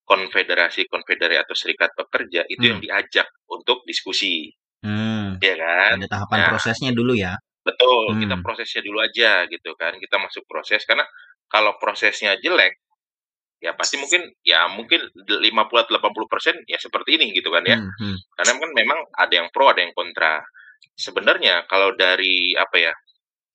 konfederasi-konfederasi 0.08 1.36
atau 1.44 1.52
serikat 1.52 1.92
pekerja 1.92 2.48
itu 2.48 2.64
yang 2.64 2.80
diajak 2.80 3.28
untuk 3.52 3.84
diskusi, 3.84 4.48
Hmm. 4.80 5.36
ya 5.44 5.54
kan? 5.60 6.00
Ada 6.00 6.08
tahapan 6.08 6.38
Nah. 6.40 6.48
prosesnya 6.56 6.90
dulu 6.96 7.12
ya. 7.12 7.36
Betul, 7.60 8.16
Hmm. 8.16 8.20
kita 8.24 8.36
prosesnya 8.40 8.80
dulu 8.80 8.98
aja 9.04 9.44
gitu 9.44 9.76
kan. 9.76 9.92
Kita 10.00 10.16
masuk 10.16 10.48
proses 10.48 10.80
karena 10.88 11.04
kalau 11.52 11.76
prosesnya 11.76 12.40
jelek 12.40 12.80
ya 13.58 13.74
pasti 13.74 13.98
mungkin 13.98 14.22
ya 14.46 14.70
mungkin 14.70 15.02
50 15.14 15.42
80% 15.42 16.30
persen 16.30 16.54
ya 16.70 16.78
seperti 16.78 17.18
ini 17.18 17.34
gitu 17.34 17.50
kan 17.50 17.66
ya. 17.66 17.78
Hmm, 17.78 17.90
hmm. 17.90 18.16
Karena 18.38 18.52
kan 18.58 18.70
memang 18.74 18.98
ada 19.14 19.34
yang 19.34 19.48
pro, 19.50 19.70
ada 19.70 19.82
yang 19.82 19.94
kontra. 19.94 20.42
Sebenarnya 20.94 21.66
kalau 21.66 21.94
dari 21.94 22.54
apa 22.54 22.76
ya? 22.78 22.94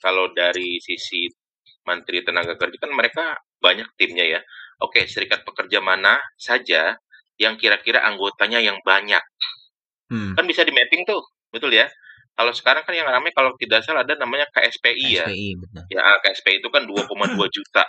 Kalau 0.03 0.35
dari 0.35 0.83
sisi 0.83 1.31
Menteri 1.87 2.23
Tenaga 2.27 2.59
Kerja 2.59 2.75
kan 2.75 2.91
mereka 2.91 3.39
banyak 3.59 3.87
timnya 3.95 4.27
ya. 4.39 4.41
oke 4.83 4.99
serikat 5.07 5.47
pekerja 5.47 5.79
mana 5.79 6.19
saja 6.35 6.97
yang 7.39 7.55
kira-kira 7.55 8.03
anggotanya 8.03 8.59
yang 8.59 8.75
banyak. 8.83 9.21
Hmm. 10.11 10.35
Kan 10.35 10.43
bisa 10.43 10.67
di 10.67 10.75
mapping 10.75 11.07
tuh, 11.07 11.23
betul 11.49 11.71
ya? 11.71 11.87
Kalau 12.33 12.49
sekarang 12.51 12.81
kan 12.83 12.97
yang 12.97 13.05
ramai 13.05 13.29
kalau 13.31 13.53
tidak 13.61 13.85
salah 13.85 14.01
ada 14.01 14.17
namanya 14.17 14.49
KSPI 14.51 15.07
ya. 15.21 15.25
KSPI 15.29 15.49
betul. 15.61 15.81
Ya 15.93 16.01
KSPI 16.19 16.55
itu 16.59 16.69
kan 16.73 16.83
2,2 16.83 17.37
juta. 17.47 17.85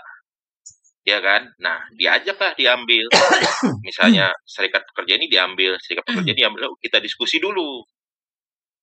Ya 1.04 1.20
kan? 1.20 1.52
Nah, 1.60 1.84
diajaklah 1.92 2.56
diambil. 2.56 3.04
Misalnya 3.86 4.32
serikat 4.48 4.88
pekerja 4.88 5.20
ini 5.20 5.28
diambil, 5.28 5.76
serikat 5.84 6.08
pekerja 6.08 6.32
ini 6.32 6.40
diambil, 6.48 6.72
"Oh, 6.72 6.76
kita 6.80 6.96
diskusi 6.96 7.36
dulu. 7.36 7.84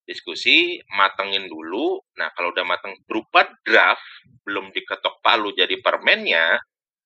Diskusi, 0.06 0.78
matengin 0.94 1.50
dulu. 1.50 1.98
Nah, 2.22 2.30
kalau 2.38 2.54
udah 2.54 2.66
mateng 2.66 2.94
berupa 3.10 3.50
draft, 3.66 4.06
belum 4.46 4.70
diketok 4.70 5.22
palu 5.22 5.54
jadi 5.54 5.78
permennya, 5.82 6.58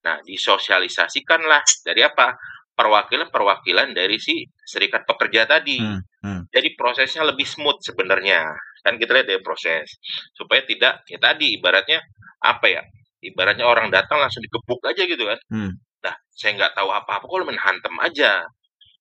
nah 0.03 0.19
disosialisasikanlah 0.23 1.63
dari 1.83 2.01
apa? 2.03 2.35
Perwakilan-perwakilan 2.75 3.95
dari 3.95 4.19
si 4.19 4.43
serikat 4.67 5.07
pekerja 5.07 5.47
tadi. 5.47 5.79
Hmm, 5.79 6.03
hmm. 6.27 6.41
Jadi 6.51 6.75
prosesnya 6.75 7.23
lebih 7.23 7.47
smooth 7.47 7.79
sebenarnya. 7.79 8.51
Kan 8.83 8.99
kita 8.99 9.15
lihat 9.15 9.27
dari 9.31 9.39
proses. 9.39 9.95
Supaya 10.35 10.59
tidak, 10.67 11.07
ya 11.07 11.15
tadi 11.23 11.55
ibaratnya 11.55 12.03
apa 12.43 12.67
ya? 12.67 12.83
Ibaratnya 13.31 13.65
orang 13.65 13.89
datang 13.89 14.21
langsung 14.21 14.45
digebuk 14.45 14.81
aja 14.85 15.03
gitu 15.05 15.23
kan. 15.25 15.39
Hmm. 15.49 15.71
Nah, 16.05 16.15
saya 16.29 16.51
nggak 16.57 16.73
tahu 16.77 16.89
apa-apa, 16.93 17.25
lu 17.25 17.45
main 17.49 17.57
hantem 17.57 17.95
aja. 18.01 18.45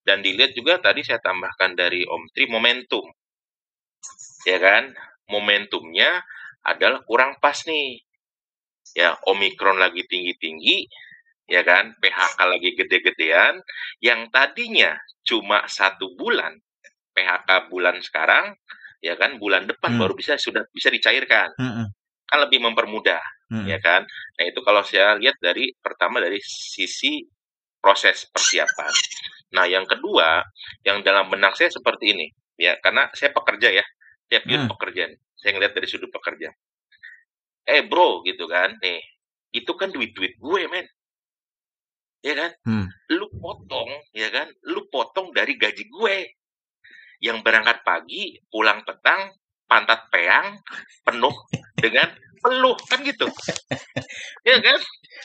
Dan 0.04 0.20
dilihat 0.20 0.52
juga 0.52 0.80
tadi 0.80 1.00
saya 1.00 1.20
tambahkan 1.20 1.76
dari 1.76 2.04
Om 2.04 2.28
Tri 2.32 2.44
momentum. 2.48 3.04
Ya 4.44 4.60
kan? 4.60 4.92
Momentumnya 5.28 6.20
adalah 6.64 7.00
kurang 7.04 7.40
pas 7.40 7.56
nih. 7.64 8.00
Ya, 8.92 9.16
Omikron 9.26 9.80
lagi 9.80 10.04
tinggi-tinggi, 10.06 10.86
ya 11.48 11.64
kan? 11.64 11.96
PHK 11.98 12.38
lagi 12.46 12.76
gede-gedean, 12.76 13.58
yang 14.04 14.28
tadinya 14.28 14.94
cuma 15.24 15.64
satu 15.66 16.12
bulan, 16.14 16.60
PHK 17.16 17.72
bulan 17.72 17.98
sekarang, 18.04 18.54
ya 19.00 19.16
kan? 19.16 19.40
Bulan 19.40 19.64
depan 19.66 19.96
Hmm. 19.96 20.00
baru 20.04 20.14
bisa 20.14 20.36
sudah 20.36 20.68
bisa 20.70 20.92
dicairkan. 20.92 21.56
Hmm, 21.58 21.90
hmm, 22.34 22.42
Kan 22.42 22.44
lebih 22.50 22.58
mempermudah 22.66 23.22
hmm. 23.54 23.66
ya 23.70 23.78
kan? 23.78 24.02
Nah 24.34 24.44
itu 24.50 24.60
kalau 24.66 24.82
saya 24.82 25.14
lihat 25.14 25.38
dari 25.38 25.70
pertama 25.78 26.18
dari 26.18 26.42
sisi 26.42 27.22
proses 27.78 28.26
persiapan. 28.32 28.92
Nah 29.54 29.64
yang 29.70 29.86
kedua 29.86 30.42
yang 30.82 31.00
dalam 31.06 31.30
benak 31.30 31.54
saya 31.54 31.70
seperti 31.70 32.10
ini 32.10 32.26
ya 32.58 32.74
karena 32.82 33.06
saya 33.14 33.30
pekerja 33.30 33.70
ya, 33.70 33.84
saya 34.26 34.42
Hmm. 34.46 34.70
pekerja. 34.74 35.10
nih. 35.10 35.18
Saya 35.38 35.50
ngeliat 35.54 35.72
dari 35.76 35.86
sudut 35.86 36.10
pekerja. 36.10 36.50
Eh 37.64 37.86
bro 37.86 38.24
gitu 38.26 38.44
kan, 38.50 38.74
nih 38.82 39.00
itu 39.54 39.72
kan 39.78 39.94
duit 39.94 40.10
duit 40.12 40.34
gue 40.36 40.62
men, 40.66 40.86
ya 42.24 42.34
kan? 42.34 42.50
Hmm. 42.66 42.86
Lu 43.14 43.30
potong 43.38 43.90
ya 44.10 44.28
kan? 44.34 44.50
Lu 44.66 44.90
potong 44.90 45.30
dari 45.30 45.54
gaji 45.54 45.86
gue 45.86 46.16
yang 47.22 47.40
berangkat 47.40 47.80
pagi 47.86 48.36
pulang 48.50 48.82
petang 48.84 49.32
pantat 49.74 50.00
peang 50.14 50.46
penuh 51.02 51.34
dengan 51.82 52.06
peluh 52.38 52.78
kan 52.86 53.02
gitu. 53.02 53.26
Ya 54.46 54.60
kan? 54.62 54.78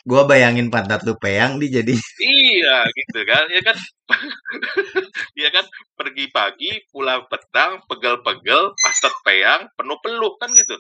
Gua 0.09 0.23
bayangin 0.25 0.71
pantat 0.73 1.05
lu 1.05 1.13
peang 1.19 1.59
di 1.61 1.67
jadi. 1.69 1.93
Iya 2.19 2.77
gitu 2.97 3.19
kan 3.29 3.45
ya 3.53 3.61
kan? 3.61 3.77
Ya 5.41 5.49
kan? 5.55 5.65
Pergi 5.99 6.25
pagi 6.33 6.71
pulang 6.91 7.29
petang 7.31 7.83
pegel-pegel 7.89 8.63
pantat 8.81 9.15
peang 9.27 9.61
penuh 9.77 9.99
peluh 10.03 10.33
kan 10.41 10.49
gitu. 10.57 10.75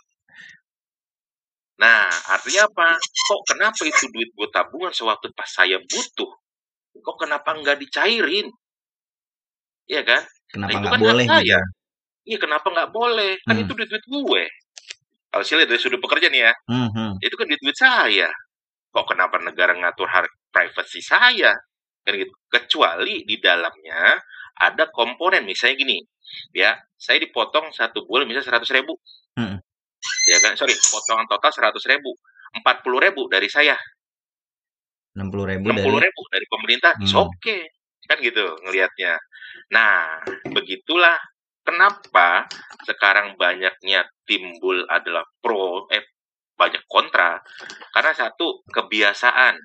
Nah 1.81 2.09
artinya 2.35 2.63
apa? 2.71 2.87
Kok 2.99 3.41
kenapa 3.49 3.81
itu 3.91 4.05
duit 4.13 4.29
gue 4.37 4.47
tabungan 4.55 4.93
sewaktu 4.95 5.27
pas 5.37 5.47
saya 5.57 5.77
butuh? 5.91 6.31
Kok 7.05 7.17
kenapa 7.23 7.49
nggak 7.59 7.77
dicairin? 7.83 8.47
Iya 9.91 10.01
kan? 10.09 10.21
Kenapa 10.51 10.69
Nah, 10.71 10.79
itu 10.79 10.87
nggak 10.87 10.93
kan 10.93 11.01
boleh 11.05 11.25
saya. 11.29 11.59
gitu. 11.59 11.78
Iya 12.29 12.37
kenapa 12.37 12.69
nggak 12.69 12.93
boleh? 12.93 13.41
Kan 13.41 13.57
Hmm. 13.57 13.63
itu 13.65 13.73
duit 13.73 13.89
duit 13.89 14.05
gue 14.05 14.43
lihat 15.37 15.69
dari 15.69 15.77
sudut 15.81 16.01
pekerja 16.01 16.27
nih 16.33 16.41
ya. 16.49 16.53
Hmm, 16.65 16.89
hmm. 16.89 17.11
itu 17.21 17.35
kan 17.37 17.45
duit 17.45 17.61
duit 17.61 17.77
saya. 17.77 18.29
Kok 18.89 19.05
kenapa 19.13 19.37
negara 19.37 19.77
ngatur 19.77 20.09
hak 20.09 20.25
privasi 20.49 21.05
saya? 21.05 21.53
Kan 22.01 22.17
gitu. 22.17 22.33
Kecuali 22.49 23.21
di 23.29 23.37
dalamnya 23.37 24.17
ada 24.57 24.89
komponen. 24.89 25.45
Misalnya 25.45 25.77
gini 25.77 25.97
ya 26.53 26.73
saya 26.97 27.21
dipotong 27.21 27.69
satu 27.73 28.05
bulan 28.09 28.25
misalnya 28.25 28.49
seratus 28.49 28.69
ribu. 28.73 28.97
Hmm. 29.37 29.61
ya 30.25 30.37
kan? 30.41 30.57
Sorry 30.57 30.73
potongan 30.73 31.29
total 31.29 31.51
seratus 31.53 31.85
ribu. 31.85 32.13
empat 32.49 32.81
puluh 32.81 32.97
ribu 32.97 33.29
dari 33.29 33.45
saya. 33.45 33.77
enam 35.13 35.29
puluh 35.29 35.45
ribu 35.53 35.69
enam 35.69 35.85
puluh 35.85 36.01
ribu 36.01 36.21
dari 36.33 36.45
pemerintah. 36.49 36.93
Hmm. 36.97 37.29
oke 37.29 37.57
kan 38.09 38.17
gitu 38.25 38.57
ngelihatnya. 38.65 39.21
Nah 39.69 40.25
begitulah 40.49 41.13
kenapa 41.69 42.49
sekarang 42.89 43.37
banyaknya 43.37 44.09
timbul 44.25 44.81
adalah 44.89 45.21
pro 45.37 45.85
eh 45.93 46.01
banyak 46.57 46.83
kontra? 46.89 47.37
Karena 47.93 48.11
satu 48.17 48.65
kebiasaan. 48.65 49.55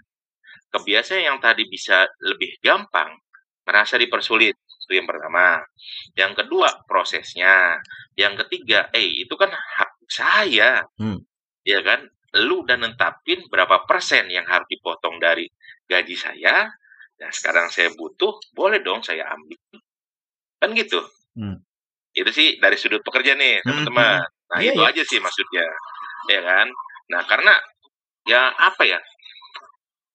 Kebiasaan 0.68 1.24
yang 1.24 1.38
tadi 1.40 1.64
bisa 1.64 2.04
lebih 2.20 2.60
gampang 2.60 3.16
merasa 3.64 3.96
dipersulit. 3.96 4.52
Itu 4.84 5.00
yang 5.00 5.08
pertama. 5.08 5.64
Yang 6.12 6.44
kedua 6.44 6.84
prosesnya. 6.84 7.80
Yang 8.14 8.46
ketiga 8.46 8.92
eh 8.92 9.24
itu 9.24 9.32
kan 9.34 9.48
hak 9.50 9.90
saya. 10.06 10.84
Hmm. 11.00 11.24
ya 11.64 11.80
kan? 11.80 12.04
Lu 12.44 12.66
udah 12.66 12.76
nentapin 12.76 13.46
berapa 13.48 13.88
persen 13.88 14.28
yang 14.28 14.44
harus 14.44 14.68
dipotong 14.68 15.16
dari 15.16 15.48
gaji 15.88 16.18
saya? 16.18 16.68
Nah 17.22 17.30
sekarang 17.30 17.70
saya 17.70 17.94
butuh 17.94 18.36
boleh 18.52 18.82
dong 18.84 19.00
saya 19.00 19.24
ambil. 19.32 19.80
Kan 20.60 20.74
gitu. 20.76 21.00
Hmm. 21.38 21.62
Itu 22.14 22.30
sih 22.30 22.48
dari 22.62 22.76
sudut 22.78 23.02
pekerja 23.02 23.34
nih 23.34 23.60
Hmm, 23.62 23.84
teman-teman 23.86 24.22
nah 24.50 24.58
Iya, 24.62 24.70
itu 24.72 24.80
iya. 24.80 24.90
aja 24.94 25.02
sih 25.02 25.18
maksudnya 25.18 25.64
ya 26.30 26.40
kan 26.40 26.66
nah 27.10 27.20
karena 27.26 27.52
ya 28.24 28.48
apa 28.54 28.82
ya 28.86 29.00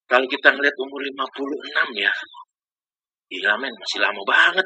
kalau 0.09 0.25
kita 0.25 0.49
ngeliat 0.49 0.73
umur 0.79 0.99
56 1.05 1.93
ya 1.99 2.12
gila 3.29 3.53
men 3.62 3.73
masih 3.77 3.99
lama 4.01 4.21
banget 4.25 4.65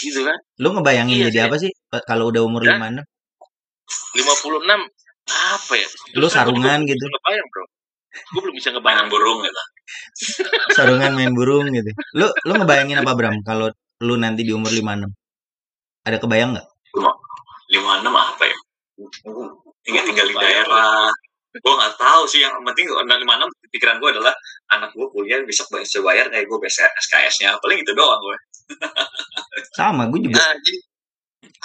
gitu 0.00 0.24
kan 0.24 0.38
Lu 0.56 0.72
ngebayangin 0.72 1.16
Iya 1.20 1.28
jadi 1.28 1.36
sih. 1.36 1.44
apa 1.44 1.56
sih 1.60 1.70
kalau 2.08 2.32
udah 2.32 2.42
umur 2.48 2.64
Hah? 2.64 2.80
56? 2.80 3.04
56 4.16 4.64
apa 5.26 5.72
ya 5.76 5.88
Lu 6.16 6.24
gua 6.24 6.32
sarungan 6.32 6.80
belum 6.80 6.88
gitu. 6.88 7.04
bisa 7.04 7.12
ngebayang 7.12 7.48
bro 7.52 7.64
gue 8.16 8.40
belum 8.40 8.54
bisa 8.56 8.68
ngebayang 8.72 9.08
burung 9.12 9.38
gitu 9.44 9.62
Sarungan 10.72 11.12
main 11.14 11.30
burung 11.36 11.68
gitu. 11.68 11.90
Lu 12.16 12.26
lu 12.48 12.52
ngebayangin 12.56 12.98
apa 13.04 13.12
Bram 13.12 13.36
kalau 13.44 13.68
lu 14.02 14.14
nanti 14.16 14.42
di 14.42 14.50
umur 14.50 14.72
56? 14.72 15.04
Ada 16.06 16.22
kebayang 16.22 16.54
nggak? 16.54 16.66
lima 17.66 17.98
enam 17.98 18.14
apa 18.14 18.46
ya 18.46 18.56
tinggal 19.82 20.04
tinggal 20.06 20.26
di 20.30 20.36
daerah 20.38 21.10
gue 21.56 21.72
nggak 21.72 21.94
tahu 21.96 22.22
sih 22.28 22.44
yang 22.44 22.52
penting 22.62 22.86
lima 22.86 23.34
enam 23.34 23.48
pikiran 23.72 23.98
gue 23.98 24.10
adalah 24.12 24.30
anak 24.70 24.92
gue 24.94 25.06
kuliah 25.10 25.40
besok 25.42 25.72
bisa 25.80 25.98
bayar 26.04 26.28
kayak 26.30 26.46
gue 26.46 26.58
bisa 26.62 26.84
SKS-nya 27.06 27.56
paling 27.58 27.80
itu 27.80 27.92
doang 27.96 28.20
gue 28.22 28.38
Sama, 29.78 30.10
gue 30.10 30.26
juga. 30.26 30.42
Nah, 30.42 30.58
jadi 30.58 30.78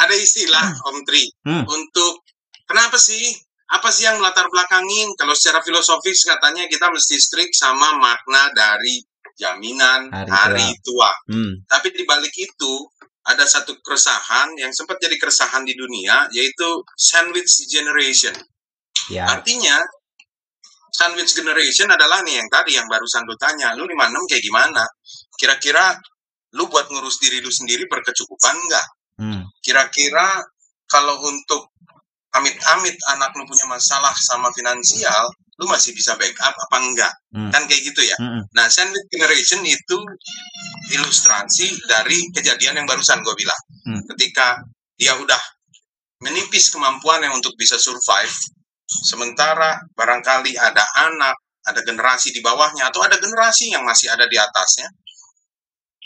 ada 0.05 0.15
istilah 0.15 0.65
Om 0.85 0.97
Tri 1.01 1.23
Hmm. 1.41 1.65
untuk 1.65 2.21
kenapa 2.69 3.01
sih? 3.01 3.33
Apa 3.73 3.89
sih 3.89 4.05
yang 4.05 4.21
melatar 4.21 4.45
belakangin? 4.51 5.09
Kalau 5.17 5.33
secara 5.33 5.65
filosofis 5.65 6.21
katanya 6.27 6.69
kita 6.69 6.91
mesti 6.93 7.17
strict 7.17 7.57
sama 7.57 7.97
makna 7.97 8.53
dari 8.53 9.01
jaminan 9.33 10.13
Hari 10.13 10.29
hari, 10.29 10.67
tua. 10.85 11.09
Hmm. 11.31 11.63
Tapi 11.65 11.89
di 11.95 12.03
balik 12.05 12.35
itu 12.37 12.73
ada 13.21 13.45
satu 13.45 13.77
keresahan 13.85 14.57
yang 14.57 14.73
sempat 14.73 14.97
jadi 14.97 15.13
keresahan 15.21 15.61
di 15.61 15.77
dunia 15.77 16.25
yaitu 16.33 16.81
sandwich 16.97 17.69
generation. 17.69 18.33
Ya. 19.13 19.29
Artinya 19.29 19.77
sandwich 20.93 21.33
generation 21.33 21.89
adalah 21.89 22.21
nih 22.25 22.41
yang 22.41 22.49
tadi 22.49 22.77
yang 22.77 22.85
barusan 22.89 23.25
lu 23.25 23.37
tanya, 23.37 23.73
lu 23.77 23.85
56 23.85 24.29
kayak 24.29 24.43
gimana? 24.43 24.83
Kira-kira 25.37 25.97
lu 26.57 26.67
buat 26.67 26.89
ngurus 26.91 27.21
diri 27.21 27.39
lu 27.39 27.49
sendiri 27.49 27.87
berkecukupan 27.87 28.55
enggak? 28.57 28.87
Hmm. 29.21 29.43
Kira-kira 29.63 30.41
kalau 30.89 31.23
untuk 31.23 31.70
amit-amit 32.31 32.95
anak 33.11 33.35
lu 33.35 33.43
punya 33.43 33.67
masalah 33.67 34.15
sama 34.15 34.47
finansial, 34.55 35.27
lu 35.59 35.67
masih 35.67 35.91
bisa 35.91 36.15
backup 36.15 36.55
apa 36.55 36.77
enggak? 36.79 37.13
Hmm. 37.35 37.51
Kan 37.51 37.67
kayak 37.67 37.81
gitu 37.91 38.01
ya. 38.01 38.15
Hmm. 38.17 38.41
Nah, 38.55 38.65
sandwich 38.71 39.07
generation 39.11 39.61
itu 39.67 39.97
ilustrasi 40.95 41.75
dari 41.85 42.17
kejadian 42.31 42.81
yang 42.81 42.87
barusan 42.87 43.19
gue 43.21 43.35
bilang. 43.35 43.61
Hmm. 43.85 44.01
Ketika 44.15 44.63
dia 44.95 45.13
udah 45.19 45.41
menipis 46.23 46.71
kemampuannya 46.71 47.29
untuk 47.35 47.53
bisa 47.59 47.75
survive, 47.75 48.31
sementara 48.87 49.77
barangkali 49.93 50.55
ada 50.55 50.85
anak, 51.09 51.35
ada 51.67 51.81
generasi 51.85 52.31
di 52.31 52.39
bawahnya, 52.39 52.89
atau 52.89 53.03
ada 53.05 53.19
generasi 53.21 53.69
yang 53.69 53.83
masih 53.85 54.09
ada 54.09 54.25
di 54.25 54.37
atasnya. 54.39 54.87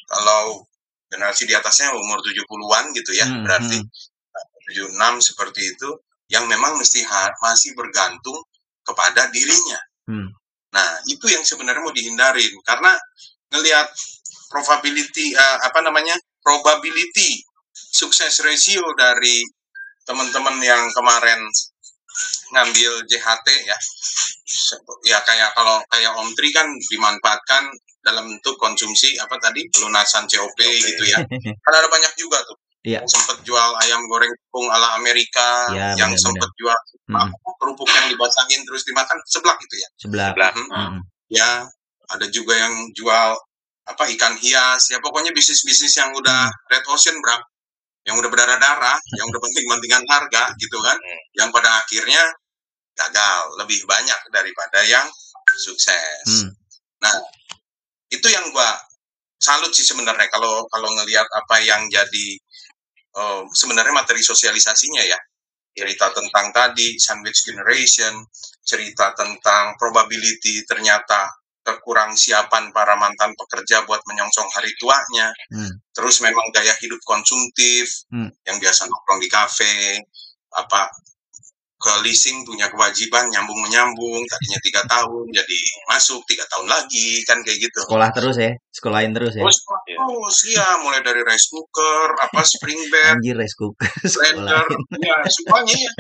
Kalau 0.05 0.67
generasi 1.07 1.47
di 1.47 1.55
atasnya 1.55 1.95
umur 1.95 2.19
70-an 2.19 2.91
gitu 2.91 3.11
ya, 3.15 3.25
Hmm, 3.29 3.45
berarti 3.45 3.77
hmm. 3.79 4.93
76 4.93 5.29
seperti 5.31 5.61
itu, 5.71 5.89
yang 6.29 6.49
memang 6.49 6.77
mesti 6.77 7.05
masih 7.41 7.77
bergantung 7.77 8.37
kepada 8.85 9.29
dirinya. 9.29 9.79
Hmm. 10.09 10.29
Nah, 10.73 10.89
itu 11.07 11.25
yang 11.31 11.45
sebenarnya 11.45 11.81
mau 11.81 11.93
dihindarin 11.93 12.53
karena 12.65 12.93
ngelihat 13.53 13.87
probability 14.49 15.33
uh, 15.33 15.57
apa 15.65 15.81
namanya? 15.81 16.15
probability 16.45 17.41
sukses 17.73 18.37
ratio 18.45 18.85
dari 18.93 19.41
teman-teman 20.05 20.61
yang 20.61 20.85
kemarin 20.93 21.41
ngambil 22.53 23.01
JHT 23.09 23.47
ya. 23.65 23.77
Ya 25.09 25.17
kayak 25.25 25.57
kalau 25.57 25.81
kayak 25.89 26.13
Om 26.13 26.29
Tri 26.37 26.53
kan 26.53 26.69
dimanfaatkan 26.69 27.73
dalam 28.05 28.29
bentuk 28.29 28.61
konsumsi 28.61 29.17
apa 29.17 29.41
tadi 29.41 29.65
pelunasan 29.73 30.29
COP 30.29 30.59
gitu 30.61 31.03
ya. 31.09 31.17
Karena 31.65 31.77
ada 31.81 31.89
banyak 31.89 32.13
juga 32.13 32.45
tuh. 32.45 32.61
Iya. 32.85 33.01
Yang 33.01 33.11
sempat 33.17 33.37
jual 33.41 33.69
ayam 33.81 34.01
goreng 34.05 34.29
tepung 34.29 34.69
ala 34.69 34.93
Amerika, 34.95 35.73
Ya, 35.73 35.97
yang 35.97 36.13
sempat 36.13 36.49
jual 36.55 36.77
kerupuk 37.57 37.89
yang 37.89 38.13
dibasahin 38.13 38.61
terus 38.61 38.85
dimakan 38.85 39.17
seblak 39.25 39.57
itu 39.57 39.75
ya. 39.81 39.89
Sebelah. 39.97 40.29
Sebelah. 40.37 40.51
Mhm. 40.53 40.69
Mm-mm. 40.69 41.01
Ya, 41.33 41.65
ada 42.13 42.25
juga 42.29 42.53
yang 42.53 42.93
jual 42.93 43.33
apa 43.85 44.03
ikan 44.17 44.33
hias 44.41 44.81
ya 44.89 44.97
pokoknya 44.97 45.29
bisnis-bisnis 45.29 45.93
yang 45.93 46.09
udah 46.17 46.49
red 46.73 46.81
ocean 46.89 47.13
bro 47.21 47.37
yang 48.01 48.17
udah 48.17 48.29
berdarah-darah 48.33 48.97
yang 49.21 49.25
udah 49.29 49.37
penting-pentingan 49.41 50.01
harga 50.09 50.49
gitu 50.57 50.77
kan 50.81 50.97
Hmm. 50.97 51.21
yang 51.37 51.49
pada 51.53 51.69
akhirnya 51.85 52.21
gagal 52.97 53.37
lebih 53.61 53.85
banyak 53.85 54.17
daripada 54.33 54.81
yang 54.89 55.05
sukses 55.61 56.25
Hmm. 56.25 56.49
nah 56.97 57.13
itu 58.09 58.25
yang 58.25 58.49
gua 58.49 58.73
salut 59.37 59.69
sih 59.69 59.85
sebenarnya 59.85 60.33
kalau 60.33 60.65
kalau 60.73 60.89
ngelihat 60.97 61.29
apa 61.29 61.61
yang 61.61 61.85
jadi 61.85 62.25
eh, 63.15 63.41
sebenarnya 63.51 63.93
materi 63.95 64.21
sosialisasinya 64.21 65.03
ya 65.03 65.19
cerita 65.75 66.07
tentang 66.15 66.55
tadi 66.55 66.95
sandwich 66.95 67.43
generation 67.43 68.23
cerita 68.63 69.11
tentang 69.11 69.75
probability 69.75 70.63
ternyata 70.63 71.27
kekurang 71.65 72.13
siapan 72.13 72.69
para 72.69 72.93
mantan 72.95 73.33
pekerja 73.33 73.83
buat 73.83 73.99
menyongsong 74.05 74.47
hari 74.53 74.69
tuanya 74.77 75.33
Hmm. 75.51 75.73
terus 75.91 76.21
memang 76.21 76.47
gaya 76.53 76.71
hidup 76.79 77.01
konsumtif 77.03 77.89
Hmm. 78.13 78.29
yang 78.45 78.57
biasa 78.61 78.85
nongkrong 78.85 79.19
di 79.19 79.27
kafe 79.27 79.99
apa 80.55 80.87
ke 81.75 81.91
leasing 82.07 82.47
punya 82.47 82.71
kewajiban 82.71 83.27
nyambung 83.29 83.59
menyambung 83.61 84.21
tadinya 84.25 84.59
tiga 84.63 84.81
tahun 84.87 85.25
jadi 85.29 85.57
masuk 85.91 86.23
tiga 86.25 86.45
tahun 86.47 86.71
lagi 86.71 87.19
kan 87.27 87.43
kayak 87.43 87.67
gitu 87.67 87.79
Sekolah 87.83 88.09
terus 88.15 88.39
ya. 88.39 88.55
Sekolahin 88.71 89.11
terus 89.11 89.35
ya. 89.35 89.43
terus 89.43 89.59
Iya. 89.95 90.03
terus 90.05 90.37
ya 90.49 90.67
mulai 90.77 90.99
dari 90.99 91.21
rice 91.21 91.47
cooker 91.47 92.07
apa 92.19 92.41
spring 92.41 92.77
bed 92.87 93.15
Anjir 93.15 93.33
rice 93.33 93.55
cooker. 93.55 93.87
blender 94.05 94.65
ya 94.99 95.15
semuanya 95.25 95.75
ya 95.77 95.91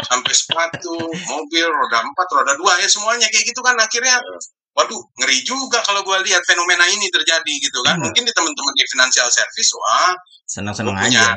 sampai 0.00 0.30
sepatu 0.30 0.94
mobil 1.26 1.66
roda 1.66 1.98
empat 2.00 2.28
roda 2.30 2.52
dua 2.54 2.78
ya 2.78 2.86
semuanya 2.86 3.26
kayak 3.26 3.44
gitu 3.44 3.58
kan 3.58 3.74
akhirnya 3.74 4.22
waduh 4.70 5.02
ngeri 5.16 5.42
juga 5.42 5.82
kalau 5.82 6.00
gua 6.00 6.20
lihat 6.20 6.40
fenomena 6.44 6.86
ini 6.86 7.10
terjadi 7.10 7.52
gitu 7.58 7.82
kan 7.82 7.98
Hmm. 7.98 8.06
mungkin 8.06 8.22
di 8.22 8.30
teman-teman 8.30 8.72
di 8.72 8.84
financial 8.86 9.26
service 9.26 9.70
wah 9.74 10.14
Seneng-seneng 10.46 10.94
Gua 10.94 11.02
punya 11.02 11.26
aja. 11.26 11.34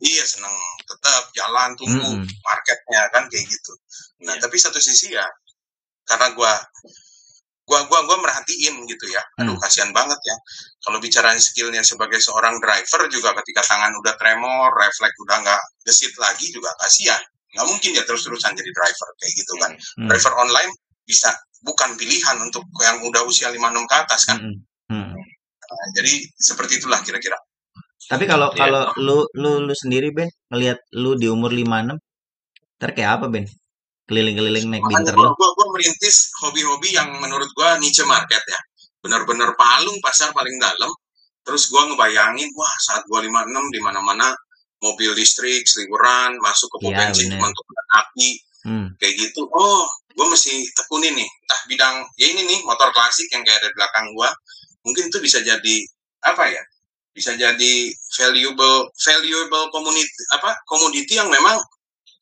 iya 0.00 0.22
seneng 0.22 0.52
tetap 0.82 1.28
jalan 1.32 1.72
tunggu 1.74 2.10
Mm-mm. 2.16 2.28
marketnya 2.40 3.08
kan 3.08 3.24
kayak 3.26 3.44
gitu 3.44 3.72
nah 4.20 4.32
Iya. 4.32 4.44
tapi 4.44 4.56
satu 4.56 4.76
sisi 4.76 5.12
ya 5.12 5.24
karena 6.04 6.32
gua 6.32 6.52
gua 7.70 7.86
gua 7.86 8.02
gua 8.02 8.18
merhatiin 8.18 8.82
gitu 8.82 9.06
ya 9.06 9.22
aduh 9.38 9.54
Hmm. 9.54 9.62
kasihan 9.62 9.94
banget 9.94 10.18
ya 10.18 10.36
kalau 10.82 10.98
bicara 10.98 11.30
skillnya 11.38 11.86
sebagai 11.86 12.18
seorang 12.18 12.58
driver 12.58 13.06
juga 13.06 13.30
ketika 13.38 13.62
tangan 13.64 13.94
udah 13.94 14.18
tremor 14.18 14.74
refleks 14.74 15.14
udah 15.22 15.38
nggak 15.38 15.62
gesit 15.86 16.10
lagi 16.18 16.50
juga 16.50 16.74
kasihan 16.76 17.22
nggak 17.54 17.66
mungkin 17.66 17.94
dia 17.94 18.02
terus-terusan 18.02 18.52
jadi 18.52 18.70
driver 18.70 19.08
kayak 19.16 19.32
gitu 19.32 19.52
kan 19.56 19.70
Hmm. 19.96 20.08
driver 20.10 20.34
online 20.36 20.70
bisa 21.06 21.30
bukan 21.60 21.94
pilihan 21.94 22.36
untuk 22.40 22.62
yang 22.80 22.98
udah 23.00 23.22
usia 23.22 23.50
56 23.50 23.86
ke 23.86 23.94
atas 23.94 24.20
kan 24.24 24.38
Mm-mm. 24.40 24.66
Mm. 24.90 25.14
Nah, 25.70 25.88
jadi 25.94 26.12
seperti 26.34 26.82
itulah 26.82 26.98
kira-kira 27.00 27.38
Tapi 28.02 28.26
kalau 28.26 28.50
Iya. 28.50 28.58
kalau 28.58 28.82
lu 28.98 29.18
lu 29.34 29.62
lu 29.62 29.74
sendiri 29.76 30.10
Ben 30.10 30.26
ngelihat 30.50 30.82
lu 30.90 31.14
di 31.14 31.30
umur 31.30 31.52
56 31.52 31.94
ntar 32.74 32.90
kayak 32.90 33.20
apa 33.20 33.26
Ben? 33.28 33.46
Keliling-keliling 34.10 34.66
naik 34.66 34.82
makanya 34.82 35.14
lu. 35.14 35.30
gua, 35.38 35.50
gua 35.54 35.66
merintis 35.70 36.34
hobi-hobi 36.42 36.90
yang 36.98 37.14
menurut 37.22 37.46
gua 37.54 37.78
niche 37.78 38.02
market 38.02 38.42
ya 38.42 38.60
benar-benar 39.00 39.54
palung 39.54 39.96
pasar 40.02 40.34
paling 40.34 40.58
dalam 40.58 40.90
terus 41.40 41.70
gua 41.70 41.86
ngebayangin 41.88 42.50
wah 42.52 42.74
saat 42.82 43.06
gua 43.06 43.22
56 43.22 43.70
di 43.70 43.78
mana-mana 43.80 44.34
mobil 44.82 45.14
listrik 45.14 45.62
seliweran 45.64 46.34
masuk 46.42 46.66
ke 46.74 46.76
pom 46.82 46.90
Iya, 46.90 47.08
bener. 47.14 47.38
cuma 47.38 47.46
untuk 47.48 47.64
api 47.94 48.30
Hmm. 48.60 48.92
kayak 49.00 49.16
gitu 49.16 49.48
oh 49.56 49.88
gue 50.12 50.26
mesti 50.28 50.52
tekunin 50.76 51.16
nih 51.16 51.24
entah 51.24 51.60
bidang 51.64 51.96
ya 52.20 52.28
ini 52.28 52.44
nih 52.44 52.60
motor 52.68 52.92
klasik 52.92 53.24
yang 53.32 53.40
kayak 53.40 53.56
ada 53.56 53.72
di 53.72 53.76
belakang 53.78 54.04
gua 54.12 54.28
mungkin 54.84 55.08
itu 55.08 55.16
bisa 55.16 55.40
jadi 55.40 55.76
apa 56.28 56.44
ya 56.44 56.60
bisa 57.16 57.32
jadi 57.40 57.72
valuable 58.20 58.92
valuable 59.00 59.64
community 59.72 60.12
apa 60.36 60.52
komoditi 60.68 61.16
yang 61.16 61.32
memang 61.32 61.56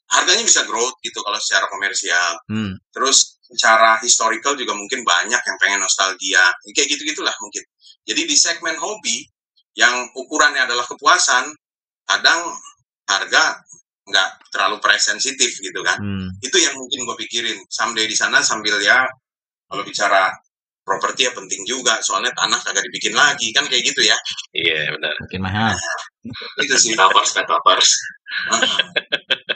harganya 0.08 0.42
bisa 0.42 0.64
growth 0.64 0.96
gitu 1.00 1.20
kalau 1.20 1.36
secara 1.36 1.68
komersial 1.68 2.32
Hmm. 2.48 2.74
terus 2.90 3.36
secara 3.44 3.96
historical 3.98 4.52
juga 4.54 4.72
mungkin 4.72 5.00
banyak 5.02 5.40
yang 5.40 5.56
pengen 5.58 5.80
nostalgia 5.80 6.42
kayak 6.66 6.88
gitu 6.88 7.02
gitulah 7.06 7.32
mungkin 7.38 7.64
jadi 8.04 8.24
di 8.24 8.36
segmen 8.36 8.76
hobi 8.76 9.24
yang 9.72 9.92
ukurannya 10.12 10.64
adalah 10.64 10.84
kepuasan 10.84 11.48
kadang 12.04 12.40
harga 13.04 13.60
nggak 14.04 14.28
terlalu 14.48 14.80
price 14.80 15.04
sensitif 15.06 15.52
gitu 15.54 15.80
kan 15.80 15.96
Hmm. 15.96 16.28
itu 16.40 16.56
yang 16.56 16.72
mungkin 16.74 17.04
gue 17.04 17.16
pikirin 17.18 17.58
someday 17.68 18.04
di 18.04 18.16
sana 18.16 18.40
sambil 18.40 18.80
ya 18.80 19.04
kalau 19.68 19.84
bicara 19.84 20.32
properti 20.80 21.28
ya 21.28 21.36
penting 21.36 21.68
juga 21.68 22.00
soalnya 22.00 22.32
tanah 22.32 22.56
kagak 22.58 22.80
dibikin 22.88 23.12
lagi 23.12 23.52
kan 23.52 23.68
kayak 23.68 23.84
gitu 23.84 24.00
ya 24.02 24.16
Iya 24.50 24.96
benar. 24.96 25.12
Makin 25.20 25.40
mahal. 25.44 25.76
itu 26.58 26.74
sih 26.74 26.96
Metaverse, 26.96 27.32
metaverse. 27.36 27.92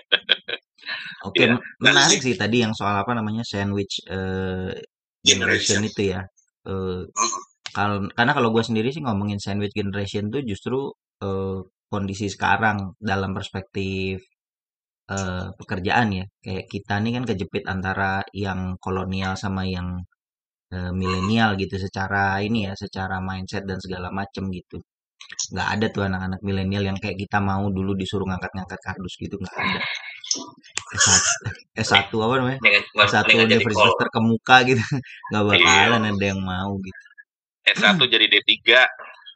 Oke, 1.29 1.45
Iya. 1.47 1.57
menarik 1.85 2.21
sih 2.27 2.35
tadi 2.35 2.57
yang 2.65 2.75
soal 2.75 2.97
apa 3.03 3.13
namanya 3.19 3.43
sandwich 3.47 3.95
eh, 4.11 4.73
generation 5.23 5.81
Generation. 5.81 5.81
itu 5.91 6.03
ya. 6.15 6.21
Eh, 6.71 7.03
Heeh. 7.07 7.41
kalau 7.77 7.97
karena 8.17 8.33
kalau 8.37 8.49
gue 8.55 8.65
sendiri 8.69 8.89
sih 8.95 9.03
ngomongin 9.07 9.39
sandwich 9.45 9.75
generation 9.77 10.25
tuh 10.35 10.43
justru 10.51 10.79
eh, 11.25 11.59
kondisi 11.93 12.27
sekarang 12.35 12.97
dalam 12.99 13.31
perspektif 13.37 14.19
eh, 15.15 15.47
pekerjaan 15.59 16.09
ya. 16.19 16.25
Kayak 16.45 16.65
kita 16.73 16.95
nih 17.03 17.13
kan 17.17 17.25
kejepit 17.31 17.65
antara 17.75 18.23
yang 18.35 18.61
kolonial 18.85 19.35
sama 19.39 19.63
yang 19.77 19.89
eh, 20.75 20.93
milenial 21.01 21.51
gitu 21.63 21.77
secara 21.87 22.41
ini 22.47 22.59
ya, 22.69 22.75
secara 22.79 23.17
mindset 23.29 23.65
dan 23.71 23.79
segala 23.85 24.09
macem 24.15 24.45
gitu. 24.55 24.79
Nggak 25.55 25.69
ada 25.75 25.87
tuh 25.95 26.03
anak-anak 26.09 26.41
milenial 26.49 26.85
yang 26.91 26.99
kayak 27.03 27.17
kita 27.23 27.39
mau 27.43 27.65
dulu 27.71 27.93
disuruh 28.01 28.27
ngangkat-ngangkat 28.31 28.81
kardus 28.87 29.15
gitu 29.23 29.37
nggak 29.43 29.57
ada. 29.65 29.81
S1, 30.93 31.23
S1 31.79 32.09
apa 32.13 32.35
namanya? 32.39 32.59
Dengan, 32.61 32.83
S1 33.03 33.25
dengan 33.25 33.47
jadi 33.47 33.61
universitas 33.61 33.95
terkemuka 33.97 34.57
gitu. 34.65 34.83
Nggak 35.33 35.45
bakalan 35.49 36.03
Iya. 36.03 36.13
ada 36.13 36.25
yang 36.27 36.41
mau 36.41 36.73
gitu. 36.79 37.01
S1 37.63 37.99
jadi 38.03 38.27
D3 38.29 38.53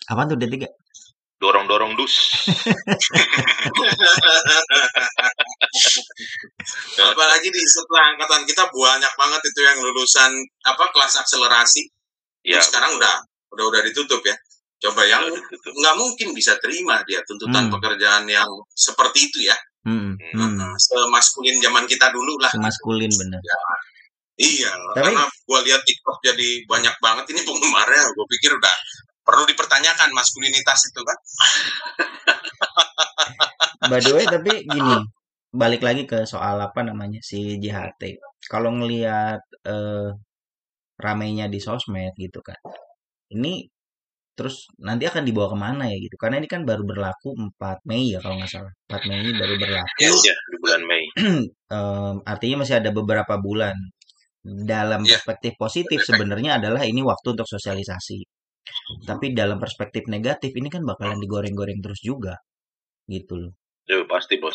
Apa 0.07 0.21
tuh 0.25 0.37
D3? 0.37 0.67
dorong-dorong 1.37 2.01
dus. 2.01 2.17
apalagi 6.97 7.49
di 7.53 7.61
setelah 7.61 8.17
angkatan 8.17 8.43
kita 8.49 8.65
banyak 8.73 9.13
banget 9.15 9.41
itu 9.45 9.61
yang 9.61 9.79
lulusan 9.81 10.33
apa 10.65 10.85
kelas 10.93 11.21
akselerasi 11.21 11.93
Ya, 12.41 12.63
Terus 12.63 12.71
sekarang 12.71 12.95
udah 12.95 13.15
udah 13.53 13.65
udah 13.75 13.81
ditutup 13.85 14.23
ya 14.23 14.33
coba 14.79 15.03
yang 15.03 15.27
nggak 15.67 15.97
mungkin 15.99 16.31
bisa 16.31 16.55
terima 16.63 17.03
dia 17.03 17.19
tuntutan 17.27 17.67
Hmm. 17.67 17.75
pekerjaan 17.75 18.23
yang 18.31 18.47
seperti 18.71 19.27
itu 19.27 19.51
ya 19.51 19.57
Hmm, 19.87 20.19
Hmm. 20.35 20.75
semaskulin 20.77 21.57
zaman 21.63 21.87
kita 21.87 22.11
dulu 22.11 22.35
lah 22.43 22.51
Semaskulin 22.51 23.09
bener. 23.09 23.39
iya 24.37 24.69
Tapi- 24.93 25.15
karena 25.15 25.23
gua 25.47 25.59
lihat 25.63 25.81
TikTok 25.81 26.19
jadi 26.21 26.49
banyak 26.67 26.93
banget 26.99 27.25
ini 27.31 27.41
penggemarnya 27.41 28.03
gue 28.11 28.27
pikir 28.29 28.51
udah 28.53 28.75
perlu 29.23 29.45
dipertanyakan 29.45 30.11
maskulinitas 30.11 30.81
itu 30.85 31.01
kan 31.01 31.17
By 33.87 34.01
the 34.01 34.13
way, 34.13 34.25
tapi 34.27 34.67
gini, 34.67 34.95
balik 35.53 35.81
lagi 35.81 36.05
ke 36.05 36.25
soal 36.25 36.59
apa 36.59 36.83
namanya 36.83 37.23
si 37.23 37.55
JHT. 37.55 38.19
Kalau 38.45 38.73
ngelihat 38.73 39.41
eh, 39.63 40.11
ramainya 40.99 41.47
di 41.47 41.59
sosmed 41.59 42.13
gitu 42.17 42.41
kan, 42.41 42.57
ini 43.31 43.67
terus 44.37 44.69
nanti 44.79 45.09
akan 45.09 45.25
dibawa 45.25 45.49
ke 45.53 45.59
mana 45.59 45.85
ya 45.89 45.97
gitu? 45.97 46.15
Karena 46.21 46.37
ini 46.41 46.49
kan 46.49 46.63
baru 46.69 46.85
berlaku 46.85 47.33
4 47.35 47.79
Mei 47.89 48.13
ya 48.15 48.21
kalau 48.21 48.37
nggak 48.39 48.53
salah. 48.53 48.73
4 48.93 49.03
Mei 49.09 49.19
ini 49.25 49.33
baru 49.41 49.55
berlaku. 49.57 49.97
Yes. 50.05 50.21
Ya, 50.29 50.35
di 50.53 50.57
bulan 50.63 50.83
Mei. 50.85 51.05
Em, 51.77 52.17
artinya 52.23 52.57
masih 52.63 52.75
ada 52.81 52.91
beberapa 52.95 53.35
bulan. 53.41 53.75
Dalam 54.47 55.03
Iya. 55.03 55.19
perspektif 55.19 55.53
positif 55.59 55.99
sebenarnya 56.07 56.61
adalah 56.63 56.87
ini 56.87 57.03
waktu 57.03 57.35
untuk 57.35 57.49
sosialisasi. 57.51 58.19
Tapi 59.09 59.33
dalam 59.35 59.59
perspektif 59.59 60.07
negatif 60.11 60.53
ini 60.55 60.69
kan 60.71 60.83
bakalan 60.87 61.19
digoreng-goreng 61.23 61.79
terus 61.83 61.99
juga, 62.03 62.35
gitu 63.11 63.35
loh. 63.39 63.53
Ya, 63.91 64.03
pasti 64.07 64.39
bos. 64.39 64.55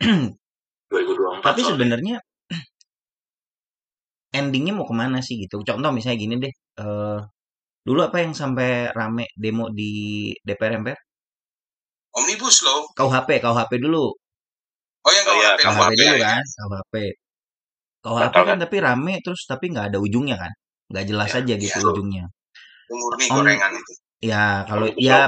2024 0.90 1.46
Tapi 1.46 1.60
sebenarnya 1.62 2.16
endingnya 4.38 4.74
mau 4.78 4.86
ke 4.86 4.94
mana 4.94 5.18
sih 5.22 5.38
gitu. 5.42 5.62
Contoh 5.66 5.90
misalnya 5.94 6.18
gini 6.18 6.34
deh, 6.42 6.52
eh 6.82 7.20
dulu 7.86 8.00
apa 8.08 8.16
yang 8.24 8.32
sampai 8.42 8.68
rame 8.98 9.24
demo 9.42 9.64
di 9.78 9.90
DPR 10.46 10.72
MPR? 10.82 10.98
Omnibus 12.18 12.56
Law. 12.66 12.80
KUHP, 12.98 13.28
KUHP 13.44 13.72
dulu. 13.84 14.04
Oh 15.06 15.12
yang 15.16 15.26
Oh, 15.30 15.36
iya, 15.40 15.50
KUHP, 15.56 15.60
KUHP 15.64 16.00
dulu 16.00 16.16
ya. 16.20 16.26
kan, 16.28 16.44
KUHP. 16.56 16.94
KUHP 18.04 18.34
Batal 18.34 18.44
kan 18.48 18.58
tapi 18.64 18.76
rame 18.86 19.14
terus 19.24 19.40
tapi 19.50 19.64
nggak 19.72 19.86
ada 19.92 19.98
ujungnya 20.06 20.36
kan, 20.42 20.52
nggak 20.92 21.04
jelas 21.10 21.30
Ya, 21.32 21.38
aja 21.40 21.54
gitu 21.64 21.78
iya. 21.80 21.90
ujungnya. 21.92 22.24
Murni 22.90 23.26
Om- 23.32 23.36
gorengan 23.38 23.72
itu. 23.80 23.92
Ya 24.32 24.44
kalau 24.68 24.86
Omnibus 24.88 25.06
ya 25.08 25.18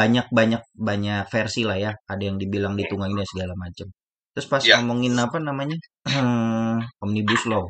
banyak 0.00 0.26
banyak 0.38 0.62
banyak 0.88 1.20
versi 1.32 1.62
lah 1.68 1.78
ya, 1.84 1.92
ada 2.12 2.22
yang 2.28 2.36
dibilang 2.42 2.74
Hmm. 2.74 2.80
ditunggangin 2.82 3.18
dan 3.22 3.28
segala 3.32 3.54
macam. 3.64 3.86
Terus 4.34 4.46
pas 4.52 4.62
Ya. 4.66 4.76
ngomongin 4.78 5.14
apa 5.18 5.38
namanya 5.48 5.76
omnibus 7.04 7.42
law, 7.50 7.64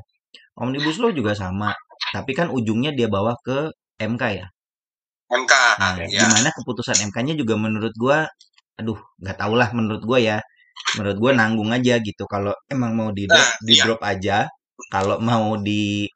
omnibus 0.62 0.96
law 1.02 1.10
juga 1.14 1.32
sama, 1.36 1.70
tapi 2.14 2.32
kan 2.38 2.48
ujungnya 2.52 2.92
dia 2.98 3.08
bawa 3.10 3.34
ke 3.46 3.72
MK 4.00 4.22
ya. 4.36 4.46
MK. 5.26 5.52
Nah, 5.82 5.94
ya. 6.06 6.22
gimana 6.22 6.48
keputusan 6.54 6.96
MK-nya 7.10 7.34
juga 7.34 7.58
menurut 7.58 7.90
gua, 7.98 8.30
aduh, 8.78 8.98
nggak 9.18 9.36
tau 9.40 9.54
lah 9.58 9.68
menurut 9.74 10.02
gua 10.06 10.18
ya. 10.22 10.38
Menurut 11.00 11.16
gua 11.18 11.30
nanggung 11.34 11.70
aja 11.74 11.98
gitu. 11.98 12.24
Kalau 12.30 12.54
emang 12.70 12.92
mau 12.94 13.10
di 13.10 13.26
drop, 13.26 13.40
Nah, 13.42 13.50
di 13.64 13.74
iya. 13.74 13.82
drop 13.88 14.00
aja. 14.06 14.36
Kalau 14.92 15.16
mau 15.18 15.56
di 15.58 16.06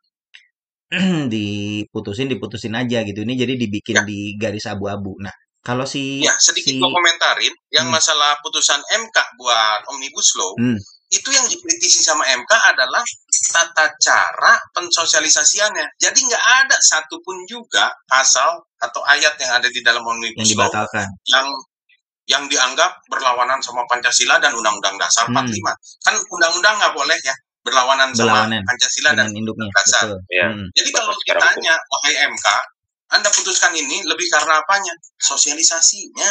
diputusin, 1.33 2.27
diputusin 2.31 2.75
aja 2.75 3.03
gitu. 3.07 3.23
Ini 3.23 3.35
jadi 3.39 3.55
dibikin 3.59 4.03
Ya. 4.03 4.05
di 4.07 4.35
garis 4.39 4.67
abu-abu. 4.67 5.15
Nah, 5.23 5.31
kalau 5.63 5.87
si 5.87 6.23
Ya, 6.23 6.35
sedikit 6.39 6.71
si 6.75 6.83
komentarin 6.83 7.55
yang 7.71 7.87
Hmm. 7.89 7.95
masalah 7.95 8.35
putusan 8.43 8.81
MK 8.91 9.17
buat 9.39 9.81
Omnibus 9.95 10.29
Law, 10.39 10.53
Hmm. 10.59 10.79
Itu 11.11 11.29
yang 11.31 11.47
dikritisi 11.47 12.01
sama 12.01 12.23
MK 12.23 12.53
adalah 12.71 13.03
tata 13.51 13.91
cara 13.99 14.55
pensosialisasiannya. 14.73 15.99
Jadi 15.99 16.19
nggak 16.23 16.45
ada 16.65 16.77
satupun 16.79 17.43
juga 17.51 17.91
pasal 18.07 18.63
atau 18.79 19.03
ayat 19.11 19.35
yang 19.43 19.53
ada 19.59 19.69
di 19.69 19.83
dalam 19.83 20.01
yang 20.01 20.11
Omnibus 20.17 20.39
Law 20.55 20.71
dibatalkan. 20.71 21.07
yang 21.35 21.47
yang 22.31 22.45
dianggap 22.47 22.95
berlawanan 23.11 23.59
sama 23.59 23.83
Pancasila 23.91 24.39
dan 24.39 24.55
Undang-Undang 24.55 25.03
Dasar 25.03 25.27
Hmm. 25.27 25.35
45. 25.43 25.75
Kan 26.07 26.15
undang-undang 26.31 26.75
nggak 26.79 26.95
boleh 26.95 27.19
ya 27.27 27.35
berlawanan 27.61 28.15
sama 28.15 28.47
Berlawanan 28.47 28.63
Pancasila 28.65 29.11
dan 29.19 29.27
induknya, 29.35 29.69
dasar. 29.75 30.03
betul. 30.09 30.19
Ya. 30.33 30.47
Hmm. 30.49 30.67
Jadi 30.73 30.91
kalau 30.95 31.13
ditanya, 31.27 31.75
wahai 31.77 32.15
MK, 32.31 32.47
Anda 33.11 33.27
putuskan 33.29 33.75
ini 33.75 34.07
lebih 34.07 34.27
karena 34.31 34.63
apanya? 34.63 34.95
Sosialisasinya. 35.19 36.31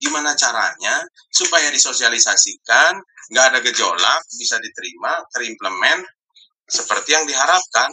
Gimana 0.00 0.32
caranya 0.32 1.04
supaya 1.28 1.68
disosialisasikan, 1.68 2.96
nggak 3.30 3.44
ada 3.52 3.58
gejolak, 3.60 4.20
bisa 4.36 4.56
diterima, 4.56 5.20
terimplement, 5.32 6.04
seperti 6.64 7.12
yang 7.12 7.24
diharapkan. 7.24 7.92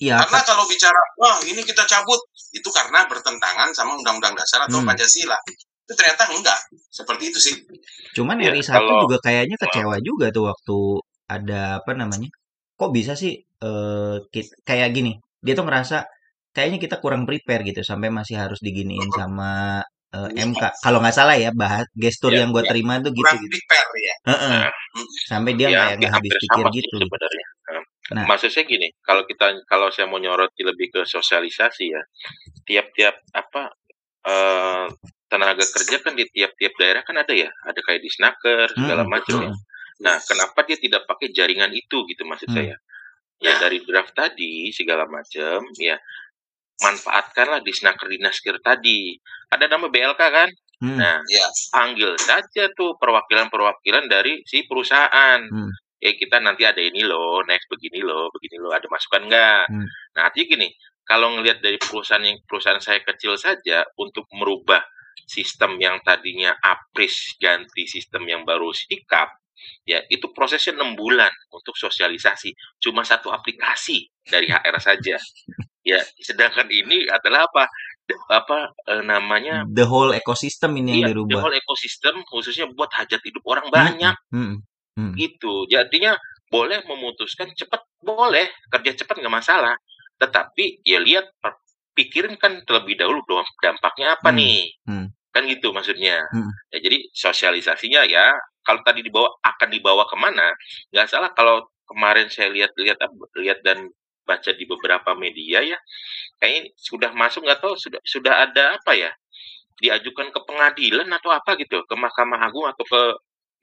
Iya, 0.00 0.24
Karena 0.24 0.40
kalau 0.42 0.64
bicara, 0.64 1.00
wah 1.20 1.36
ini 1.44 1.60
kita 1.60 1.84
cabut, 1.84 2.20
itu 2.52 2.68
karena 2.72 3.04
bertentangan 3.04 3.72
sama 3.72 3.96
Undang-Undang 3.96 4.36
Dasar 4.36 4.64
atau 4.64 4.80
Hmm. 4.80 4.88
Pancasila. 4.88 5.36
Itu 5.84 5.92
ternyata 5.92 6.28
enggak. 6.32 6.60
Seperti 6.88 7.32
itu 7.32 7.38
sih. 7.40 7.54
Cuman 8.16 8.40
Ya, 8.40 8.52
RI 8.52 8.60
1 8.60 8.76
kalau- 8.88 9.04
juga 9.04 9.16
kayaknya 9.20 9.56
kecewa 9.56 9.96
juga 10.00 10.32
tuh 10.32 10.48
waktu 10.48 10.76
ada 11.28 11.80
apa 11.80 11.92
namanya? 11.92 12.28
Kok 12.76 12.90
bisa 12.92 13.12
sih 13.12 13.36
eh 13.36 14.16
kit- 14.30 14.52
kayak 14.64 14.92
gini? 14.92 15.16
Dia 15.40 15.52
tuh 15.52 15.64
ngerasa 15.64 16.04
kayaknya 16.58 16.78
kita 16.82 16.96
kurang 17.04 17.22
prepare 17.30 17.62
gitu 17.62 17.80
sampai 17.86 18.10
masih 18.10 18.36
harus 18.42 18.58
diginiin 18.66 19.10
sama 19.14 19.82
eh, 20.16 20.30
MK. 20.48 20.62
Kalau 20.84 20.98
nggak 21.02 21.14
salah 21.16 21.36
ya, 21.38 21.50
bahas 21.54 21.86
gestur 21.94 22.34
Ya, 22.34 22.42
yang 22.42 22.50
gue 22.54 22.64
ya. 22.64 22.70
terima 22.74 22.98
tuh 23.04 23.12
gitu 23.14 23.22
Kurang 23.22 23.38
gitu. 23.38 23.54
prepare 23.54 23.90
ya. 24.02 24.14
Heeh. 24.34 24.60
Nah, 24.66 24.70
Sampai 25.30 25.52
dia 25.58 25.68
ya, 25.70 25.78
kayak 25.78 25.94
hampir 25.94 25.98
nggak 26.02 26.12
habis 26.16 26.32
pikir 26.42 26.64
gitu. 26.74 26.96
sebenarnya. 27.04 27.46
Nah, 27.70 27.84
Nah. 28.08 28.24
Maksud 28.24 28.48
saya 28.48 28.64
gini, 28.64 28.88
kalau 29.04 29.22
kita 29.28 29.46
kalau 29.68 29.92
saya 29.92 30.08
mau 30.08 30.16
nyoroti 30.16 30.64
lebih 30.64 30.88
ke 30.96 31.00
sosialisasi 31.04 31.84
ya, 31.92 32.02
tiap-tiap 32.68 33.14
apa 33.36 33.62
eh, 34.26 34.86
tenaga 35.28 35.64
kerja 35.64 35.96
kan 36.04 36.12
di 36.16 36.24
tiap-tiap 36.32 36.72
daerah 36.80 37.02
kan 37.04 37.16
ada 37.20 37.34
ya, 37.36 37.50
ada 37.68 37.80
kayak 37.84 38.00
di 38.00 38.10
snaker 38.12 38.68
segala 38.72 39.04
Mm-mm, 39.04 39.12
macam 39.12 39.36
ya. 39.44 39.52
mm-mm. 39.52 39.56
Nah, 40.04 40.16
kenapa 40.24 40.60
dia 40.68 40.78
tidak 40.80 41.04
pakai 41.10 41.28
jaringan 41.36 41.72
itu 41.74 42.06
gitu 42.08 42.22
maksud 42.24 42.48
Hmm. 42.48 42.56
saya? 42.56 42.76
Ya 43.38 43.52
dari 43.62 43.78
draft 43.86 44.14
tadi 44.16 44.70
segala 44.74 45.04
macam 45.06 45.62
ya 45.78 45.96
manfaatkanlah 46.82 47.60
di 47.62 47.72
snaker 47.74 48.06
di 48.06 48.18
naskir 48.22 48.56
tadi. 48.62 49.14
Ada 49.50 49.66
nama 49.66 49.86
BLK 49.90 50.20
kan? 50.20 50.48
Hmm. 50.78 50.94
Nah, 50.94 51.18
Ya. 51.26 51.46
panggil 51.74 52.14
saja 52.22 52.70
tuh 52.78 52.94
perwakilan-perwakilan 53.02 54.06
dari 54.06 54.46
si 54.46 54.62
perusahaan. 54.62 55.42
Hmm. 55.42 55.70
Eh 55.98 56.14
kita 56.14 56.38
nanti 56.38 56.62
ada 56.62 56.78
ini 56.78 57.02
loh, 57.02 57.42
next 57.42 57.66
begini 57.66 57.98
loh, 57.98 58.30
begini 58.30 58.62
loh, 58.62 58.70
ada 58.70 58.86
masukan 58.86 59.26
nggak? 59.26 59.64
Hmm. 59.66 59.86
Nah, 60.14 60.22
artinya 60.30 60.46
gini, 60.54 60.68
kalau 61.02 61.34
ngelihat 61.34 61.58
dari 61.58 61.80
perusahaan 61.82 62.22
yang 62.22 62.38
perusahaan 62.46 62.78
saya 62.78 63.02
kecil 63.02 63.34
saja 63.34 63.82
untuk 63.98 64.30
merubah 64.30 64.84
sistem 65.26 65.74
yang 65.82 65.98
tadinya 66.06 66.54
apris 66.62 67.34
ganti 67.42 67.90
sistem 67.90 68.22
yang 68.30 68.46
baru 68.46 68.70
sikap, 68.70 69.34
ya 69.82 69.98
itu 70.06 70.30
prosesnya 70.30 70.78
enam 70.78 70.94
bulan 70.94 71.32
untuk 71.50 71.74
sosialisasi, 71.74 72.54
cuma 72.78 73.02
satu 73.02 73.34
aplikasi 73.34 74.06
dari 74.22 74.46
HR 74.46 74.78
saja. 74.78 75.18
Ya, 75.88 76.00
sedangkan 76.20 76.68
ini 76.68 77.08
adalah 77.08 77.48
apa? 77.48 77.64
Apa 78.28 78.72
eh, 78.88 79.02
namanya? 79.04 79.64
The 79.68 79.84
whole 79.84 80.12
ecosystem 80.12 80.76
ini 80.76 81.00
yang 81.00 81.12
the 81.12 81.24
dirubah. 81.24 81.40
whole 81.44 81.56
ekosistem 81.56 82.20
khususnya 82.28 82.68
buat 82.72 82.92
hajat 82.92 83.20
hidup 83.24 83.40
orang 83.44 83.68
banyak 83.68 84.12
Hmm. 84.28 84.60
Hmm. 84.96 85.12
gitu. 85.16 85.64
Jadinya 85.68 86.16
boleh 86.48 86.80
memutuskan 86.84 87.52
cepat, 87.52 87.84
boleh 88.00 88.48
kerja 88.68 88.96
cepat 88.96 89.20
nggak 89.20 89.32
masalah. 89.32 89.76
Tetapi 90.16 90.84
ya 90.84 91.00
lihat 91.00 91.28
pikirin 91.92 92.36
kan 92.36 92.64
terlebih 92.64 92.96
dahulu 92.96 93.20
dampaknya 93.60 94.16
apa 94.16 94.28
Hmm. 94.32 94.38
nih, 94.40 94.60
Hmm. 94.84 95.06
kan 95.32 95.44
gitu 95.44 95.72
maksudnya. 95.72 96.20
Hmm. 96.32 96.48
Ya, 96.72 96.78
jadi 96.80 96.98
sosialisasinya 97.12 98.04
ya 98.04 98.32
kalau 98.64 98.80
tadi 98.84 99.00
dibawa 99.00 99.28
akan 99.40 99.68
dibawa 99.68 100.04
ke 100.04 100.16
mana 100.16 100.52
nggak 100.92 101.08
salah 101.08 101.32
kalau 101.32 101.60
kemarin 101.88 102.28
saya 102.28 102.52
lihat-lihat 102.52 103.00
lihat 103.36 103.58
dan 103.64 103.88
baca 104.28 104.50
di 104.52 104.68
beberapa 104.68 105.16
media 105.16 105.64
ya 105.64 105.78
kayaknya 106.36 106.76
sudah 106.76 107.10
masuk 107.16 107.48
nggak 107.48 107.64
tahu 107.64 107.72
sudah 107.80 108.00
sudah 108.04 108.44
ada 108.44 108.76
apa 108.76 108.92
ya 108.92 109.10
diajukan 109.80 110.28
ke 110.28 110.40
pengadilan 110.44 111.08
atau 111.08 111.32
apa 111.32 111.56
gitu 111.56 111.80
ke 111.88 111.94
Mahkamah 111.96 112.44
Agung 112.44 112.68
atau 112.68 112.84
ke 112.84 113.02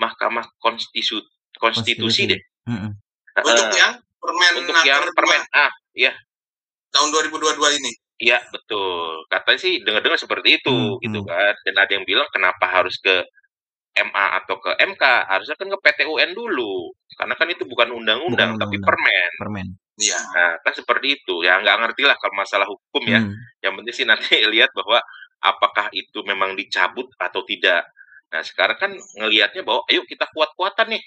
Mahkamah 0.02 0.50
Konstitu 0.58 1.22
Konstitusi 1.56 2.26
deh 2.26 2.42
Hmm. 2.66 2.98
Untuk 3.38 3.78
yang 3.78 3.94
permen 4.18 4.52
untuk 4.58 4.74
yang 4.82 5.06
permen 5.14 5.44
A 5.54 5.70
ya 5.94 6.10
tahun 6.90 7.14
2022 7.14 7.78
ini. 7.78 7.92
Iya 8.18 8.42
betul. 8.50 9.22
Katanya 9.30 9.60
sih 9.62 9.84
dengar-dengar 9.86 10.18
seperti 10.18 10.58
itu 10.58 10.74
Hmm, 10.74 10.98
gitu 10.98 11.22
kan. 11.22 11.54
Dan 11.62 11.76
ada 11.78 11.92
yang 11.94 12.10
bilang 12.10 12.26
kenapa 12.34 12.66
harus 12.66 12.98
ke 12.98 13.22
MA 13.94 14.26
atau 14.42 14.58
ke 14.58 14.72
MK? 14.82 15.04
Harusnya 15.30 15.54
kan 15.60 15.68
ke 15.70 15.78
PT 15.78 16.00
UN 16.10 16.32
dulu. 16.34 16.90
Karena 17.14 17.36
kan 17.38 17.48
itu 17.54 17.68
bukan 17.70 17.92
undang-undang 17.92 18.56
Bukan 18.56 18.66
tapi 18.66 18.82
undang-undang. 18.82 18.88
permen. 18.88 19.30
Permen. 19.38 19.68
Iya. 19.96 20.20
Nah, 20.36 20.52
kan 20.60 20.74
seperti 20.76 21.08
itu. 21.22 21.40
Ya 21.44 21.56
nggak 21.60 21.78
ngerti 21.82 22.04
lah 22.04 22.16
kalau 22.20 22.36
masalah 22.36 22.68
hukum 22.68 23.04
ya. 23.08 23.20
Hmm. 23.24 23.32
Yang 23.64 23.74
penting 23.80 23.96
sih 23.96 24.06
nanti 24.08 24.28
lihat 24.54 24.72
bahwa 24.76 25.00
apakah 25.40 25.88
itu 25.96 26.20
memang 26.28 26.56
dicabut 26.56 27.08
atau 27.16 27.42
tidak. 27.48 27.88
Nah, 28.34 28.42
sekarang 28.44 28.78
kan 28.78 28.92
ngelihatnya 28.92 29.64
bahwa 29.64 29.86
ayo 29.88 30.04
kita 30.04 30.28
kuat-kuatan 30.36 30.98
nih. 30.98 31.04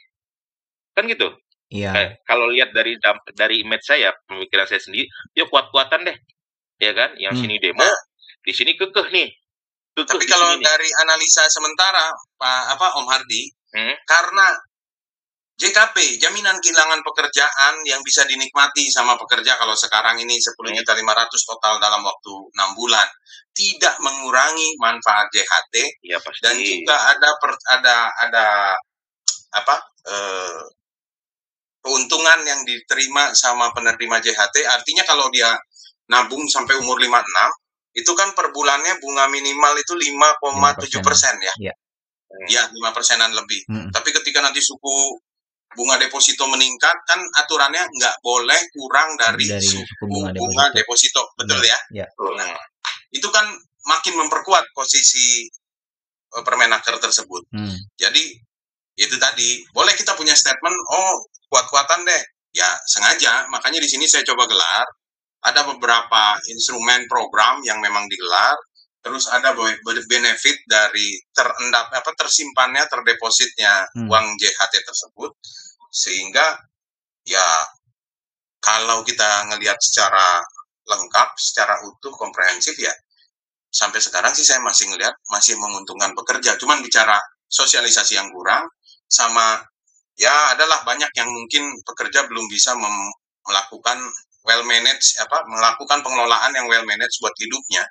Kan 0.96 1.04
gitu. 1.06 1.28
Iya. 1.68 1.92
Kayak 1.92 2.10
kalau 2.24 2.48
lihat 2.48 2.72
dari 2.72 2.96
dari 3.36 3.60
image 3.60 3.84
saya, 3.84 4.08
pemikiran 4.24 4.64
saya 4.64 4.80
sendiri, 4.80 5.04
yuk 5.36 5.52
kuat-kuatan 5.52 6.08
deh. 6.08 6.16
Ya 6.80 6.96
kan? 6.96 7.12
Yang 7.20 7.34
Hmm. 7.36 7.42
sini 7.44 7.56
demo, 7.60 7.90
di 8.40 8.52
sini 8.56 8.72
kekeh 8.72 9.08
nih. 9.12 9.28
Kekeh 9.92 10.16
Tapi 10.16 10.24
kalau 10.30 10.48
sini 10.54 10.62
nih. 10.62 10.64
dari 10.64 10.88
analisa 11.04 11.44
sementara 11.50 12.08
Pak 12.40 12.62
apa 12.78 12.86
Om 13.02 13.06
Hardi, 13.10 13.42
Hmm. 13.68 13.94
karena 14.08 14.46
JKP 15.58 15.96
jaminan 16.16 16.54
kehilangan 16.58 17.02
pekerjaan 17.02 17.82
yang 17.82 17.98
bisa 18.00 18.22
dinikmati 18.22 18.86
sama 18.88 19.18
pekerja 19.18 19.58
kalau 19.58 19.74
sekarang 19.74 20.14
ini 20.16 20.38
10 20.38 20.54
Hmm. 20.54 20.76
juta 20.76 20.94
500 20.94 21.34
total 21.44 21.74
dalam 21.78 21.98
waktu 22.00 22.32
6 22.54 22.70
bulan 22.72 23.02
tidak 23.50 23.98
mengurangi 23.98 24.78
manfaat 24.78 25.26
JHT 25.28 25.74
Ya 26.06 26.22
pasti. 26.22 26.40
dan 26.40 26.54
juga 26.56 26.96
ada 27.10 27.30
per- 27.36 27.64
ada 27.68 27.96
ada 28.20 28.46
apa 29.50 29.76
eh, 30.06 30.62
keuntungan 31.80 32.38
yang 32.44 32.62
diterima 32.62 33.34
sama 33.34 33.70
penerima 33.72 34.20
JHT 34.20 34.62
artinya 34.62 35.02
kalau 35.02 35.26
dia 35.28 35.50
nabung 36.06 36.46
sampai 36.46 36.74
umur 36.76 36.96
56 36.96 37.18
itu 37.94 38.12
kan 38.14 38.30
per 38.30 38.52
bulannya 38.52 38.94
bunga 38.98 39.26
minimal 39.26 39.74
itu 39.74 39.92
5,7 39.92 41.02
persen 41.02 41.34
ya 41.40 41.74
ya 42.46 42.62
5 42.64 42.78
persenan 42.94 43.32
lebih 43.32 43.58
Hmm. 43.66 43.88
tapi 43.90 44.12
ketika 44.12 44.38
nanti 44.38 44.60
suku 44.60 45.18
bunga 45.78 45.94
deposito 45.96 46.44
meningkat 46.44 46.96
kan 47.04 47.16
aturannya 47.36 47.86
nggak 47.88 48.16
boleh 48.18 48.58
kurang 48.68 49.14
dari, 49.14 49.46
Dari 49.46 49.62
suku 49.62 50.02
bunga 50.02 50.34
bunga, 50.34 50.64
deposito. 50.68 51.22
deposito 51.22 51.22
betul 51.38 51.60
ya 51.62 51.78
Ya. 51.94 52.06
Hmm. 52.10 52.58
itu 53.08 53.28
kan 53.28 53.46
makin 53.86 54.18
memperkuat 54.18 54.74
posisi 54.74 55.46
eh, 56.28 56.42
permenaker 56.42 56.98
tersebut 56.98 57.46
Hmm. 57.48 57.78
jadi 57.94 58.22
itu 58.96 59.14
tadi 59.16 59.62
boleh 59.70 59.94
kita 59.94 60.12
punya 60.12 60.34
statement 60.34 60.74
oh 60.90 61.14
kuat-kuatan 61.46 62.02
deh 62.02 62.22
ya 62.50 62.66
sengaja 62.84 63.46
makanya 63.46 63.78
di 63.78 63.86
sini 63.86 64.04
saya 64.04 64.26
coba 64.26 64.44
gelar 64.44 64.84
ada 65.40 65.62
beberapa 65.64 66.22
instrumen 66.48 67.06
program 67.06 67.62
yang 67.62 67.78
memang 67.78 68.04
digelar 68.04 68.58
terus 68.98 69.24
ada 69.24 69.54
be- 69.54 69.78
be- 69.78 70.04
benefit 70.04 70.58
dari 70.66 71.14
terendap 71.30 71.86
apa 71.88 72.10
tersimpannya 72.12 72.82
terdepositnya 72.84 73.86
Hmm. 73.94 74.10
uang 74.10 74.26
JHT 74.34 74.74
tersebut 74.82 75.30
sehingga 75.90 76.56
ya 77.24 77.46
kalau 78.58 79.04
kita 79.06 79.48
ngelihat 79.52 79.78
secara 79.80 80.42
lengkap 80.88 81.28
secara 81.36 81.78
utuh 81.84 82.12
komprehensif 82.16 82.74
ya 82.80 82.92
sampai 83.68 84.00
sekarang 84.00 84.32
sih 84.32 84.44
saya 84.44 84.64
masih 84.64 84.88
ngelihat 84.88 85.12
masih 85.28 85.54
menguntungkan 85.60 86.16
pekerja. 86.16 86.56
Cuman 86.56 86.80
bicara 86.80 87.20
sosialisasi 87.48 88.16
yang 88.16 88.32
kurang 88.32 88.64
sama 89.08 89.60
ya 90.16 90.56
adalah 90.56 90.84
banyak 90.84 91.08
yang 91.16 91.28
mungkin 91.28 91.64
pekerja 91.84 92.24
belum 92.28 92.48
bisa 92.48 92.72
mem- 92.76 93.14
melakukan 93.48 93.96
well 94.44 94.64
manage 94.64 95.16
apa 95.20 95.44
melakukan 95.48 96.00
pengelolaan 96.04 96.52
yang 96.56 96.66
well 96.68 96.84
manage 96.88 97.16
buat 97.20 97.32
hidupnya. 97.36 97.84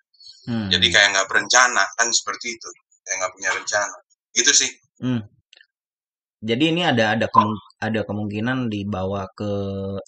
Hmm. 0.47 0.71
jadi 0.71 0.87
kayak 0.87 1.07
nggak 1.11 1.27
berencana 1.27 1.83
kan 1.99 2.07
seperti 2.07 2.55
itu. 2.55 2.69
Kayak 3.03 3.15
nggak 3.19 3.33
punya 3.35 3.49
rencana. 3.51 3.97
Itu 4.31 4.51
sih. 4.55 4.71
Jadi 6.39 6.63
ini 6.71 6.87
ada 6.87 7.19
ada 7.19 7.27
kemung- 7.27 7.66
ada 7.77 8.01
kemungkinan 8.01 8.67
dibawa 8.67 9.29
ke 9.31 9.51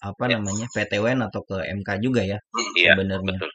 apa 0.02 0.24
namanya 0.26 0.66
PTWN 0.74 1.22
atau 1.30 1.42
ke 1.46 1.58
MK 1.78 1.90
juga 2.02 2.22
ya 2.22 2.40
Iya, 2.74 2.98
sebenarnya. 2.98 3.38
betul. 3.38 3.50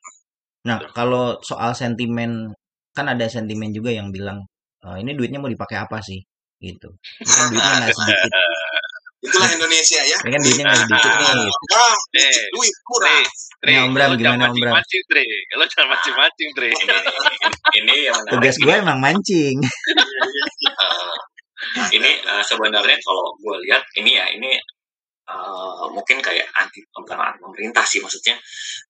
Nah, 0.64 0.78
kalau 0.92 1.36
soal 1.42 1.74
sentimen 1.74 2.54
kan 2.94 3.06
ada 3.06 3.26
sentimen 3.26 3.68
juga 3.68 3.90
yang 3.90 4.08
bilang 4.08 4.38
"Eh, 4.80 5.02
ini 5.02 5.12
duitnya 5.12 5.42
mau 5.42 5.50
dipakai 5.50 5.76
apa 5.76 5.98
sih 5.98 6.22
gitu. 6.58 6.88
Kan 7.20 7.50
duitnya 7.50 7.72
nggak 7.82 7.90
sedikit. 7.98 8.32
itulah 9.24 9.48
Indonesia 9.50 10.04
ya 10.04 10.18
Ini 10.20 10.30
kan 10.30 10.40
duitnya 10.40 10.64
nggak 10.64 10.80
sedikit 10.84 11.12
nih. 11.16 11.28
nah, 11.74 11.94
Eh, 12.14 12.38
duit 12.52 12.76
kurang 12.84 13.24
Nah, 13.64 13.88
Om 13.88 13.92
Bram, 13.96 14.10
gimana, 14.14 14.44
Om 14.46 14.60
Bram? 14.60 14.76
mancing-mancing, 14.76 15.02
Dre. 15.08 15.24
Lo 15.56 15.64
jangan 15.64 15.88
mancing-mancing, 15.96 16.48
Dre. 16.52 16.68
ini, 16.76 16.92
ini 17.80 17.94
yang 18.04 18.14
menarik. 18.14 18.32
Tugas 18.36 18.56
gue 18.60 18.74
emang 18.76 18.98
mancing. 19.00 19.56
Ini 21.92 22.10
eh, 22.24 22.44
sebenarnya 22.44 22.96
kalau 23.02 23.34
gue 23.40 23.56
lihat 23.68 23.82
ini 24.00 24.10
ya 24.16 24.26
ini 24.32 24.50
eh, 25.28 25.84
mungkin 25.92 26.18
kayak 26.20 26.46
anti 26.56 26.84
anti 26.94 27.38
pemerintah 27.40 27.84
sih 27.86 28.00
maksudnya 28.04 28.36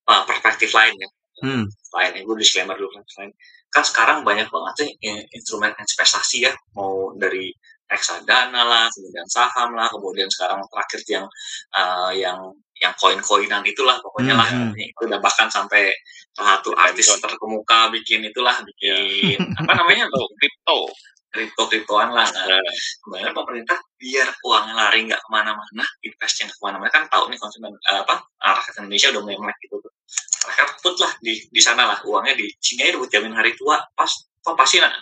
eh, 0.08 0.22
perspektif 0.28 0.70
lain 0.74 0.94
ya. 0.98 1.08
Hmm. 1.34 1.66
lain 1.98 2.12
ya 2.14 2.22
gue 2.22 2.36
disclaimer 2.38 2.78
dulu 2.78 2.94
lain. 2.94 3.30
Kan 3.74 3.82
sekarang 3.82 4.22
banyak 4.22 4.46
banget 4.46 4.74
sih 4.86 4.90
in- 5.02 5.26
instrumen 5.34 5.74
investasi 5.74 6.46
ya 6.46 6.52
mau 6.78 7.10
dari 7.18 7.50
reksadana 7.84 8.64
lah 8.64 8.86
kemudian 8.88 9.28
saham 9.28 9.76
lah 9.76 9.86
kemudian 9.92 10.26
sekarang 10.30 10.62
terakhir 10.70 11.00
yang 11.10 11.26
eh, 11.74 12.12
yang 12.22 12.38
yang 12.82 12.90
koin-koinan 12.98 13.62
itulah 13.62 13.98
pokoknya 14.02 14.34
lah. 14.34 14.46
Hmm, 14.50 14.74
itu 14.74 15.02
udah 15.06 15.22
bahkan 15.22 15.46
sampai 15.46 15.94
salah 16.34 16.58
satu 16.58 16.74
artis 16.74 17.06
terkemuka 17.22 17.86
bikin 17.94 18.26
itulah 18.26 18.58
bikin 18.66 19.38
apa 19.62 19.72
namanya 19.78 20.10
Kripto, 20.10 20.26
kripto. 20.38 20.80
Kripto 21.34 21.62
kriptoan 21.66 22.14
lah 22.14 22.22
nah, 22.30 22.46
Nah, 22.46 22.62
sebenarnya 23.02 23.34
pemerintah 23.34 23.78
biar 23.98 24.28
uangnya 24.46 24.74
lari 24.78 25.00
nggak 25.10 25.18
ke 25.18 25.28
mana-mana 25.34 25.84
investnya 26.06 26.46
nggak 26.46 26.58
ke 26.58 26.64
mana-mana 26.64 26.90
kan 26.94 27.02
tahu 27.10 27.26
nih 27.26 27.38
konsumen 27.42 27.74
eh, 27.74 27.98
apa 28.06 28.14
ah, 28.46 28.54
rakyat 28.62 28.86
Indonesia 28.86 29.08
udah 29.10 29.22
mulai 29.26 29.38
melek 29.42 29.58
gitu. 29.66 29.76
Tuh 29.82 29.92
mereka 30.46 30.62
put 30.78 30.96
lah 31.02 31.12
di 31.18 31.34
di 31.50 31.60
sana 31.60 31.82
lah 31.90 31.98
uangnya 32.06 32.38
di 32.38 32.46
sini 32.62 32.86
aja 32.86 32.94
buat 33.00 33.10
jamin 33.10 33.34
hari 33.34 33.52
tua 33.58 33.82
pas 33.98 34.10
kok 34.14 34.54
pasti 34.54 34.78
nah, 34.78 34.92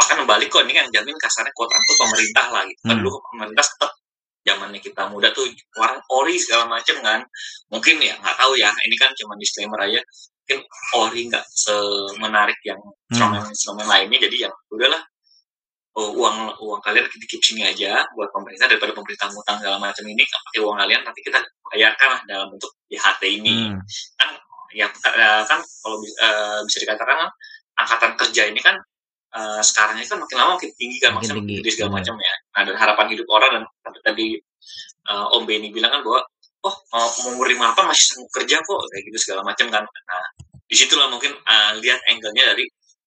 bahkan 0.00 0.24
balik 0.24 0.48
kok 0.48 0.64
ini 0.64 0.72
kan 0.72 0.86
jamin 0.88 1.16
kasarnya 1.20 1.52
kuota 1.52 1.76
tuh 1.76 1.96
pemerintah 2.08 2.46
lah 2.54 2.62
gitu. 2.64 2.80
Kan 2.86 2.96
Hmm. 2.96 3.04
dulu 3.04 3.18
pemerintah 3.34 3.66
tetap 3.68 3.92
zamannya 4.46 4.80
kita 4.80 5.02
muda 5.10 5.28
tuh 5.34 5.44
orang 5.76 5.98
ori 6.08 6.34
segala 6.40 6.64
macem 6.70 6.96
kan. 7.04 7.20
Mungkin 7.68 7.98
ya 8.00 8.14
nggak 8.16 8.36
tahu 8.40 8.52
ya 8.56 8.70
ini 8.86 8.96
kan 8.96 9.10
cuma 9.18 9.34
disclaimer 9.36 9.80
aja. 9.84 10.00
Mungkin 10.46 10.60
ori 11.02 11.20
nggak 11.28 11.44
semenarik 11.52 12.58
yang 12.64 12.78
Hmm. 12.80 13.10
instrumen-instrumen 13.10 13.86
lainnya 13.90 14.18
jadi 14.30 14.48
yang 14.48 14.54
udahlah 14.70 15.02
oh, 15.96 16.10
uang 16.12 16.36
uang 16.60 16.80
kalian 16.84 17.08
keep 17.08 17.40
sini 17.40 17.64
aja 17.64 18.04
buat 18.12 18.28
pemerintah 18.30 18.68
daripada 18.68 18.92
pemerintah 18.92 19.26
ngutang 19.32 19.56
segala 19.60 19.76
macam 19.80 20.04
ini. 20.04 20.22
Pakai 20.24 20.60
uang 20.60 20.76
kalian 20.76 21.00
nanti 21.02 21.20
kita 21.24 21.40
bayarkan 21.72 22.08
lah 22.12 22.20
dalam 22.28 22.46
bentuk 22.52 22.70
JHT 22.92 23.22
ini. 23.42 23.72
Hmm. 23.72 23.80
kan 24.20 24.28
ya 24.76 24.86
eh, 24.92 25.42
kan 25.48 25.58
kalau 25.64 25.96
eh, 26.04 26.60
bisa 26.68 26.78
dikatakan 26.84 27.16
kan 27.16 27.30
angkatan 27.80 28.12
kerja 28.20 28.42
ini 28.52 28.60
kan 28.60 28.76
eh, 29.36 29.60
sekarang 29.64 29.96
ini 29.96 30.04
kan 30.08 30.20
makin 30.20 30.36
lama 30.36 30.50
makin 30.60 30.72
tinggi 30.76 30.98
kan 31.00 31.16
Makin 31.16 31.28
makin 31.32 31.44
tinggi, 31.48 31.70
segala 31.72 31.90
benar. 31.96 31.98
macam 32.04 32.14
ya. 32.20 32.34
Nah 32.52 32.62
dan 32.68 32.76
harapan 32.76 33.06
hidup 33.16 33.26
orang 33.32 33.50
dan 33.56 33.62
tadi 34.04 34.36
eh, 35.08 35.26
Om 35.32 35.42
Benny 35.48 35.72
bilang 35.72 35.92
kan 35.96 36.00
bahwa 36.04 36.20
oh 36.66 36.76
mau 36.92 37.08
umur 37.32 37.46
58 37.48 37.88
masih 37.88 38.04
sanggup 38.10 38.30
kerja 38.42 38.56
kok 38.58 38.80
kayak 38.92 39.02
gitu 39.08 39.18
segala 39.22 39.40
macam 39.46 39.66
kan. 39.72 39.84
Nah 39.86 40.24
di 40.66 40.74
situlah 40.76 41.08
mungkin 41.08 41.32
eh, 41.32 41.72
lihat 41.80 42.00
angle-nya 42.10 42.52
dari 42.52 42.64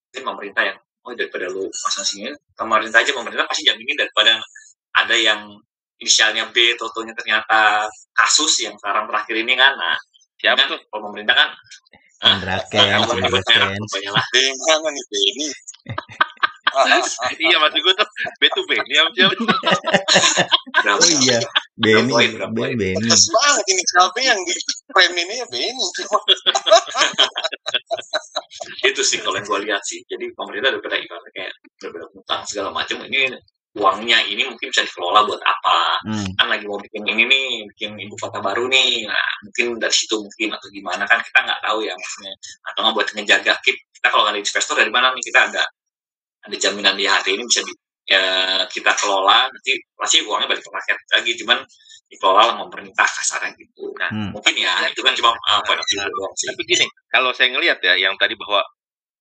mungkin 0.10 0.24
pemerintah 0.26 0.64
yang 0.74 0.80
oh 1.06 1.14
daripada 1.16 1.47
lu 1.47 1.68
pasang 1.72 2.06
sini 2.06 2.32
pemerintah 2.56 3.00
aja 3.00 3.12
pemerintah 3.16 3.45
pasti 3.47 3.64
jaminin 3.68 3.95
daripada 3.95 4.39
ada 4.95 5.16
yang 5.16 5.56
inisialnya 6.00 6.52
B 6.52 6.76
totonya 6.80 7.16
ternyata 7.16 7.88
kasus 8.16 8.64
yang 8.64 8.76
sekarang 8.80 9.08
terakhir 9.08 9.36
ini 9.39 9.54
kan 9.56 9.76
nah 9.76 9.95
siapa 10.39 10.64
kan 10.64 10.76
tuh? 10.76 10.80
kalau 10.88 11.12
pemerintah 11.12 11.36
kan 11.36 11.50
Hah? 12.20 12.36
Indra 12.36 12.60
Nggak 12.60 13.00
Kents, 13.00 13.08
mau 13.08 13.16
Indra 13.16 14.24
Benny. 16.72 16.99
Iya, 17.43 17.57
maksud 17.57 17.80
gue 17.80 17.93
tuh 17.93 18.07
B 18.38 18.43
to 18.49 18.61
B. 18.65 18.72
Ini 18.76 18.95
apa 18.97 19.09
siapa? 19.11 19.34
Oh 20.89 21.07
iya, 21.20 21.39
Benny, 21.76 22.11
poin, 22.11 22.30
berapa 22.34 22.51
Ben- 22.51 22.74
poin? 22.74 22.76
Benny. 22.76 23.07
Pas 23.07 23.24
banget 23.30 23.65
ini 23.67 23.84
Calvi 23.88 24.22
yang 24.24 24.39
di 24.41 24.53
frame 24.89 25.15
ini 25.17 25.34
ya 25.38 25.45
Benny 25.47 25.70
itu 28.84 29.01
sih 29.01 29.20
kalau 29.20 29.38
yang 29.38 29.45
gue 29.45 29.59
lihat 29.67 29.82
sih 29.86 30.01
jadi 30.05 30.26
pemerintah 30.34 30.74
daripada 30.74 30.97
ibaratnya 30.97 31.32
kayak 31.32 31.53
daripada 31.78 32.05
utang 32.11 32.41
segala 32.45 32.70
macam 32.74 32.97
ini 33.05 33.30
uangnya 33.78 34.26
ini 34.26 34.49
mungkin 34.49 34.74
bisa 34.74 34.82
dikelola 34.82 35.22
buat 35.24 35.41
apa 35.45 35.78
Hmm. 35.99 36.26
kan 36.39 36.47
lagi 36.47 36.63
mau 36.65 36.80
bikin 36.80 37.03
ini 37.05 37.24
nih 37.28 37.47
bikin 37.70 37.91
ibu 37.99 38.15
kota 38.17 38.39
baru 38.39 38.65
nih 38.65 39.03
nah 39.05 39.28
mungkin 39.45 39.78
dari 39.78 39.91
situ 39.93 40.15
mungkin 40.17 40.55
atau 40.55 40.67
gimana 40.72 41.03
kan 41.05 41.20
kita 41.22 41.39
nggak 41.43 41.59
tahu 41.61 41.84
ya 41.84 41.93
maksudnya 41.93 42.34
atau 42.65 42.80
nggak 42.82 42.95
buat 42.95 43.07
ngejaga 43.13 43.53
kita, 43.61 43.78
kita 43.93 44.07
kalau 44.09 44.24
nggak 44.26 44.34
ada 44.34 44.41
investor 44.41 44.76
dari 44.80 44.89
mana 44.89 45.11
nih 45.13 45.24
kita 45.28 45.39
ada 45.51 45.63
ada 46.50 46.58
jaminan 46.58 46.97
di 46.97 47.06
HT 47.06 47.28
ini 47.30 47.43
bisa 47.45 47.62
di, 47.62 47.74
ya, 48.10 48.22
kita 48.66 48.91
kelola 48.97 49.45
nanti 49.45 49.72
pasti 49.93 50.26
uangnya 50.26 50.50
balik 50.50 50.66
ke 50.66 50.70
rakyat 50.70 50.97
lagi 51.14 51.32
cuman 51.38 51.62
dikelola 52.10 52.41
sama 52.50 52.66
pemerintah 52.68 53.06
kasarnya 53.06 53.54
gitu 53.54 53.93
nah 53.95 54.10
Hmm. 54.10 54.34
mungkin 54.34 54.58
ya 54.58 54.74
itu 54.89 55.06
kan 55.06 55.14
cuma 55.14 55.30
uh, 55.30 55.62
point 55.62 55.78
of 55.78 55.86
view 55.86 56.02
doang 56.02 56.34
sih 56.34 56.50
Tapi 56.50 56.62
gini, 56.66 56.86
kalau 57.08 57.30
saya 57.30 57.54
ngelihat 57.54 57.78
ya, 57.80 57.93
yang 57.95 58.18
tadi 58.18 58.34
bahwa 58.34 58.66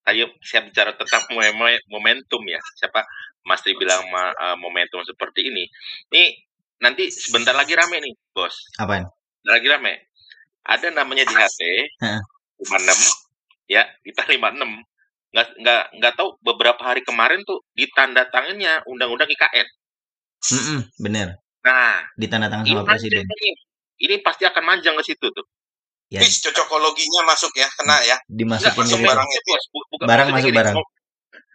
tadi 0.01 0.25
saya 0.41 0.65
bicara 0.65 0.97
tentang 0.97 1.21
momen- 1.29 1.85
momentum 1.87 2.41
ya, 2.49 2.57
siapa 2.75 3.05
Mas 3.45 3.61
Tri 3.61 3.77
bilang 3.77 4.09
ma- 4.09 4.33
eh, 4.33 4.57
momentum 4.57 5.05
seperti 5.05 5.45
ini. 5.45 5.69
Ini 6.09 6.25
nanti 6.81 7.09
sebentar 7.09 7.53
lagi 7.53 7.77
rame 7.77 8.01
nih, 8.01 8.13
bos. 8.31 8.57
Apaan? 8.77 9.05
Sebentar 9.05 9.53
lagi 9.57 9.69
rame. 9.69 9.93
Ada 10.65 10.89
namanya 10.93 11.25
di 11.25 11.35
HT 11.35 11.61
Heeh. 12.01 12.21
56 12.65 12.97
ya, 13.69 13.85
kita 14.01 14.25
56. 14.25 14.81
Nggak, 15.29 15.47
nggak, 15.61 15.83
nggak 16.01 16.13
tahu 16.17 16.29
beberapa 16.41 16.81
hari 16.81 17.05
kemarin 17.05 17.45
tuh 17.45 17.61
ditanda 17.77 18.25
tangannya 18.29 18.81
undang-undang 18.89 19.29
IKN. 19.29 19.67
Mm-mm, 20.55 20.81
bener. 20.99 21.29
Nah, 21.67 22.01
Ditandatangan 22.17 22.65
ini 22.65 22.79
sama 22.79 22.87
presiden. 22.87 23.21
manjang 23.27 23.41
nih. 23.43 23.55
Ini 23.99 24.15
pasti 24.23 24.43
akan 24.47 24.63
manjang 24.65 24.95
ke 24.97 25.05
situ 25.05 25.27
tuh. 25.29 25.47
Ya, 26.09 26.25
Bis 26.25 26.41
cocokologinya 26.41 27.29
masuk 27.29 27.53
ya 27.53 27.69
kena 27.77 28.01
ya 28.01 28.17
Enggak, 28.33 28.73
dimasukin 28.73 28.81
masuk 28.81 28.99
barang 29.05 29.29
itu. 29.29 29.53
bukan 29.93 30.07
Barang 30.09 30.27
masuk 30.33 30.49
gini, 30.49 30.57
barang. 30.57 30.77
oh, 30.81 30.87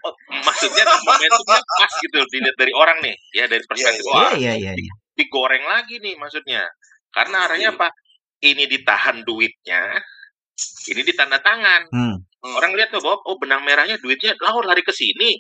oh, 0.05 0.13
maksudnya 0.45 0.84
momentumnya 1.01 1.57
pas 1.57 1.91
gitu 1.97 2.17
dilihat 2.30 2.55
dari 2.61 2.74
orang 2.78 2.97
nih, 3.01 3.15
ya 3.34 3.45
dari 3.49 3.63
perspektif 3.65 4.05
Iya, 4.05 4.13
wah 4.13 4.32
Iya, 4.38 4.53
iya, 4.61 4.71
iya. 4.78 4.93
digoreng 5.17 5.65
lagi 5.65 5.97
nih 5.97 6.13
maksudnya. 6.21 6.69
Karena 7.09 7.49
arahnya 7.49 7.74
apa? 7.74 7.89
Ini 8.43 8.69
ditahan 8.69 9.26
duitnya, 9.26 9.97
ini 10.91 11.01
ditanda 11.01 11.41
tangan. 11.41 11.82
Hmm. 11.89 12.15
Hmm. 12.43 12.59
Orang 12.59 12.75
lihat 12.75 12.91
tuh 12.91 12.99
bahwa 12.99 13.23
oh 13.23 13.39
benang 13.39 13.63
merahnya 13.63 13.95
duitnya 13.97 14.35
lalu 14.37 14.67
lari 14.67 14.83
ke 14.83 14.91
sini. 14.91 15.39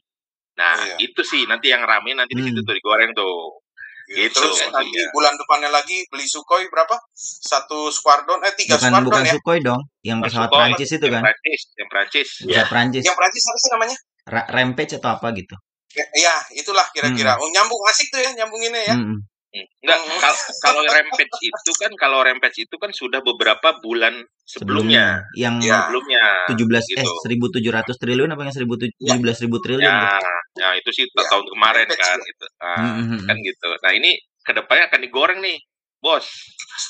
Nah, 0.55 0.77
Iya. 0.77 0.95
itu 1.03 1.21
sih 1.21 1.43
nanti 1.43 1.67
yang 1.67 1.83
rame 1.83 2.15
nanti 2.15 2.31
di 2.31 2.43
situ 2.45 2.63
Hmm. 2.63 2.67
tuh 2.67 2.73
digoreng 2.73 3.11
tuh. 3.11 3.59
Gitu, 4.03 4.35
Terus 4.35 4.59
nanti 4.67 4.99
bulan 5.15 5.31
depannya 5.33 5.71
lagi 5.71 6.03
beli 6.11 6.27
Sukhoi 6.27 6.67
berapa? 6.67 6.91
Satu 7.15 7.87
Squadron, 7.87 8.43
eh 8.43 8.51
tiga 8.51 8.75
Bukan 8.75 8.91
Squadron 8.91 9.07
bukan 9.07 9.23
ya. 9.23 9.33
Sukhoi 9.39 9.59
dong, 9.63 9.81
yang 10.03 10.19
pesawat 10.19 10.47
Sukhoi, 10.47 10.59
Prancis 10.59 10.89
itu 10.91 11.05
Yang 11.07 11.13
kan. 11.15 11.21
Prancis, 11.23 11.61
yang 11.73 11.89
Prancis. 11.89 12.27
Pesawat 12.37 12.67
Prancis. 12.67 13.03
Yang 13.07 13.15
Prancis 13.17 13.43
apa 13.43 13.57
sih 13.57 13.71
namanya? 13.71 13.97
Ra- 14.23 14.49
Rampage 14.51 14.93
atau 14.99 15.09
apa 15.09 15.27
gitu. 15.33 15.55
Ya, 15.93 16.05
ya 16.15 16.35
itulah 16.51 16.83
kira-kira. 16.91 17.39
Oh, 17.39 17.47
nyambung 17.47 17.79
asik 17.87 18.07
tuh 18.11 18.19
ya 18.19 18.29
nyambunginnya 18.35 18.81
ya. 18.83 18.95
Mm-mm. 18.95 19.07
Hmm. 19.07 19.19
Enggak, 19.53 19.99
Hmm. 20.01 20.17
kalau 20.17 20.39
kalau 20.65 20.81
rampage 20.89 21.37
itu 21.45 21.71
kan 21.77 21.91
kalau 21.93 22.25
rampage 22.25 22.65
itu 22.65 22.75
kan 22.81 22.89
sudah 22.89 23.21
beberapa 23.21 23.77
bulan 23.85 24.25
sebelumnya. 24.49 25.21
Sebelumnya 25.21 25.37
yang 25.37 25.55
Ya. 25.61 25.85
Sebelumnya. 25.85 26.23
17 26.49 26.81
eh 26.97 27.05
gitu. 27.05 27.13
1700 27.21 27.95
triliun 28.01 28.33
apa 28.33 28.41
yang 28.49 28.53
1700 28.57 29.37
ribu 29.45 29.61
triliun 29.61 29.85
Ya, 29.85 30.17
tuh. 30.17 30.33
ya 30.57 30.69
itu 30.73 30.89
sih 30.89 31.05
Ya, 31.05 31.21
tahun 31.29 31.45
kemarin 31.53 31.85
rampage 31.85 32.01
kan 32.01 32.17
ya. 32.17 32.25
gitu. 32.25 32.45
Nah, 32.57 32.77
Mm-mm. 32.97 33.19
kan 33.29 33.37
gitu. 33.45 33.69
Nah, 33.77 33.91
ini 33.93 34.11
ke 34.41 34.51
depannya 34.51 34.83
akan 34.89 34.99
digoreng 35.01 35.41
nih. 35.41 35.59
bos. 36.03 36.27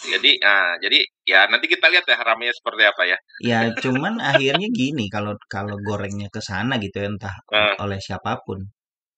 Jadi, 0.09 0.41
ah, 0.41 0.73
jadi 0.81 0.97
ya 1.21 1.45
nanti 1.45 1.69
kita 1.69 1.85
lihat 1.85 2.01
ya 2.09 2.17
ramenya 2.17 2.49
seperti 2.49 2.81
apa 2.81 3.03
ya. 3.05 3.17
Ya, 3.45 3.59
cuman 3.77 4.17
akhirnya 4.17 4.65
gini 4.73 5.05
kalau 5.05 5.37
kalau 5.45 5.77
gorengnya 5.85 6.33
ke 6.33 6.41
sana 6.41 6.81
gitu 6.81 6.97
ya 6.97 7.13
entah 7.13 7.35
Nah, 7.53 7.77
oleh 7.77 8.01
siapa 8.01 8.41
pun 8.41 8.57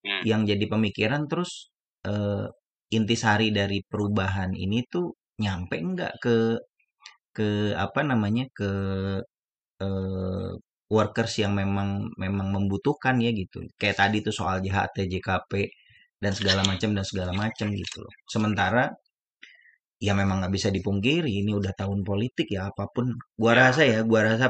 hmm, 0.03 0.27
yang 0.27 0.43
jadi 0.43 0.67
pemikiran 0.67 1.31
terus 1.31 1.71
eh, 2.03 2.43
intisari 2.97 3.47
dari 3.59 3.79
perubahan 3.91 4.51
ini 4.65 4.79
tuh 4.93 5.05
nyampe 5.43 5.75
nggak 5.91 6.13
ke 6.23 6.35
ke 7.37 7.49
apa 7.85 8.01
namanya 8.11 8.45
ke 8.57 8.69
eh, 9.85 10.51
workers 10.95 11.33
yang 11.43 11.53
memang 11.61 11.89
memang 12.23 12.47
membutuhkan 12.55 13.15
ya 13.25 13.31
gitu. 13.41 13.59
Kayak 13.79 13.97
tadi 14.01 14.17
tuh 14.25 14.33
soal 14.39 14.55
JHT, 14.63 14.97
JKP 15.11 15.51
dan 16.23 16.31
segala 16.37 16.61
macam 16.69 16.89
dan 16.97 17.05
segala 17.09 17.31
macam 17.35 17.67
gitu 17.73 17.97
loh. 18.05 18.13
Sementara 18.33 18.83
ya 20.05 20.11
memang 20.19 20.43
nggak 20.43 20.53
bisa 20.57 20.69
dipungkiri 20.77 21.31
ini 21.41 21.51
udah 21.55 21.71
tahun 21.75 22.03
politik 22.09 22.47
ya 22.51 22.69
apa 22.71 22.85
pun. 22.91 23.15
Gua 23.39 23.51
ya, 23.55 23.59
rasa 23.71 23.81
ya, 23.87 23.99
gua 24.03 24.21
rasa 24.27 24.47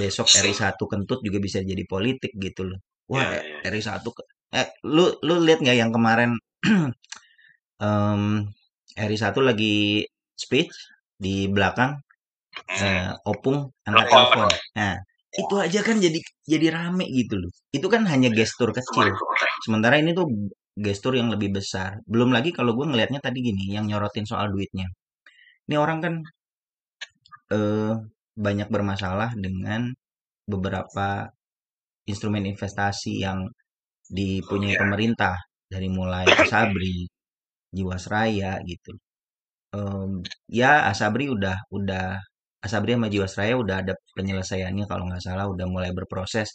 besok 0.00 0.28
RI 0.36 0.54
1 0.56 0.84
kentut 0.92 1.20
juga 1.26 1.38
bisa 1.42 1.58
jadi 1.64 1.84
politik 1.88 2.32
gitu 2.38 2.62
loh. 2.68 2.80
Wah, 3.12 3.32
ya, 3.36 3.40
ya. 3.42 3.58
RI 3.72 3.82
1 3.84 4.10
ke- 4.16 4.26
eh 4.52 4.68
lu 4.88 5.04
lu 5.26 5.34
lihat 5.46 5.60
nggak 5.64 5.78
yang 5.78 5.92
kemarin 5.94 6.30
em 7.82 8.22
RI 8.98 9.16
1 9.18 9.38
lagi 9.48 10.02
speech 10.34 10.74
di 11.18 11.46
belakang 11.50 11.98
eh, 12.80 13.10
opung 13.26 13.70
angkat 13.86 14.06
telepon. 14.10 14.48
Nah, 14.78 14.94
itu 15.34 15.54
aja 15.60 15.80
kan 15.86 15.96
jadi 16.02 16.18
jadi 16.46 16.66
rame 16.74 17.04
gitu 17.10 17.34
loh. 17.38 17.52
Itu 17.74 17.86
kan 17.92 18.02
hanya 18.10 18.28
gestur 18.34 18.70
kecil. 18.74 19.14
Sementara 19.64 19.98
ini 20.02 20.10
tuh 20.16 20.26
gestur 20.78 21.14
yang 21.18 21.28
lebih 21.34 21.50
besar. 21.58 21.98
Belum 22.06 22.30
lagi 22.34 22.50
kalau 22.54 22.72
gue 22.78 22.86
ngelihatnya 22.90 23.20
tadi 23.22 23.38
gini, 23.42 23.74
yang 23.76 23.86
nyorotin 23.90 24.26
soal 24.26 24.50
duitnya. 24.54 24.86
Ini 25.68 25.76
orang 25.78 25.98
kan 26.04 26.14
eh, 27.52 27.92
banyak 28.38 28.68
bermasalah 28.70 29.34
dengan 29.38 29.90
beberapa 30.48 31.28
instrumen 32.08 32.44
investasi 32.48 33.12
yang 33.26 33.44
dipunyai 34.08 34.74
Ya. 34.76 34.80
pemerintah 34.82 35.36
dari 35.68 35.88
mulai 35.92 36.24
Asabri, 36.42 37.04
Jiwasraya 37.76 38.60
gitu. 38.70 38.92
Em, 39.76 40.22
ya 40.48 40.88
Asabri 40.90 41.28
udah 41.28 41.56
udah 41.72 42.18
Asabri 42.64 42.92
sama 42.96 43.08
Jiwasraya 43.12 43.54
udah 43.60 43.76
ada 43.84 43.94
penyelesaiannya 44.16 44.84
kalau 44.90 45.04
nggak 45.08 45.22
salah 45.24 45.46
udah 45.52 45.66
mulai 45.70 45.90
berproses 45.96 46.48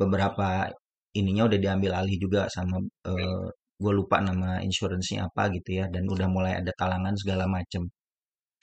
beberapa 0.00 0.68
ininya 1.16 1.48
udah 1.48 1.58
diambil 1.64 1.92
alih 2.00 2.16
juga 2.20 2.48
sama 2.52 2.76
eh, 3.08 3.46
gue 3.82 3.92
lupa 4.00 4.16
nama 4.22 4.60
insuransinya 4.62 5.28
apa 5.28 5.42
gitu 5.56 5.70
ya 5.82 5.84
dan 5.94 6.04
udah 6.08 6.28
mulai 6.30 6.52
ada 6.60 6.70
talangan 6.78 7.14
segala 7.18 7.44
macem 7.50 7.82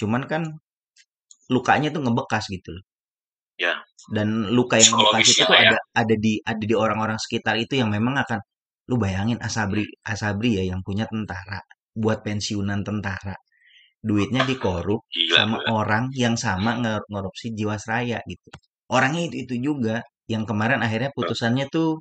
cuman 0.02 0.24
kan 0.32 0.44
lukanya 1.54 1.90
tuh 1.96 2.02
ngebekas 2.06 2.46
gitu 2.54 2.72
loh 2.78 2.86
Ya. 3.60 3.76
dan 4.16 4.48
luka 4.56 4.80
yang 4.80 4.96
ngebekas 4.96 5.36
itu 5.36 5.44
tuh 5.44 5.52
ya. 5.60 5.76
ada 5.76 5.78
ada 5.92 6.16
di 6.16 6.40
ada 6.48 6.64
di 6.64 6.76
orang-orang 6.84 7.20
sekitar 7.20 7.60
itu 7.60 7.76
yang 7.76 7.92
memang 7.92 8.16
akan 8.24 8.40
lu 8.88 8.96
bayangin 8.96 9.36
Asabri 9.44 9.84
Asabri 10.08 10.56
ya 10.56 10.64
yang 10.72 10.80
punya 10.80 11.04
tentara 11.12 11.60
buat 11.96 12.22
pensiunan 12.26 12.82
tentara 12.86 13.36
duitnya 14.00 14.48
dikorup 14.48 15.04
Gila, 15.12 15.36
sama 15.36 15.58
gila. 15.60 15.70
orang 15.76 16.06
yang 16.16 16.36
sama 16.40 16.80
ngorupsi 17.12 17.52
Jiwasraya 17.52 18.24
gitu. 18.24 18.50
Orangnya 18.90 19.28
itu 19.28 19.36
itu 19.44 19.56
juga 19.60 20.02
yang 20.32 20.48
kemarin 20.48 20.80
akhirnya 20.80 21.12
putusannya 21.12 21.68
tuh 21.68 22.00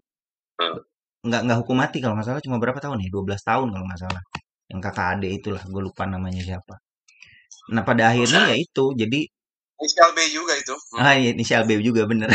nggak 1.26 1.41
nggak 1.45 1.59
hukum 1.64 1.76
mati 1.82 1.99
kalau 1.99 2.14
nggak 2.14 2.28
salah 2.30 2.43
cuma 2.45 2.62
berapa 2.62 2.78
tahun 2.78 3.03
ya 3.03 3.11
12 3.11 3.43
tahun 3.43 3.68
kalau 3.74 3.84
nggak 3.89 4.01
salah 4.07 4.22
yang 4.70 4.80
kakak 4.84 5.07
adik 5.18 5.30
itulah 5.43 5.62
gue 5.66 5.82
lupa 5.82 6.07
namanya 6.07 6.43
siapa 6.45 6.78
nah 7.74 7.82
pada 7.82 8.12
akhirnya 8.14 8.55
ya 8.55 8.57
itu 8.57 8.84
jadi 8.95 9.20
Inisial 9.78 10.11
B 10.11 10.18
juga 10.34 10.59
itu. 10.59 10.74
Ah 10.99 11.14
ya, 11.14 11.30
inisial 11.30 11.62
B 11.62 11.78
juga 11.78 12.03
bener 12.03 12.26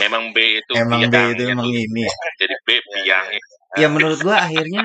Memang 0.00 0.32
B 0.32 0.36
itu 0.56 0.72
emang 0.72 1.04
B 1.12 1.14
itu 1.36 1.42
emang 1.52 1.68
ini. 1.68 2.08
Jadi 2.40 2.54
B 2.64 2.68
biangnya. 3.04 3.40
Ya 3.78 3.86
menurut 3.94 4.18
gua 4.26 4.36
akhirnya 4.46 4.82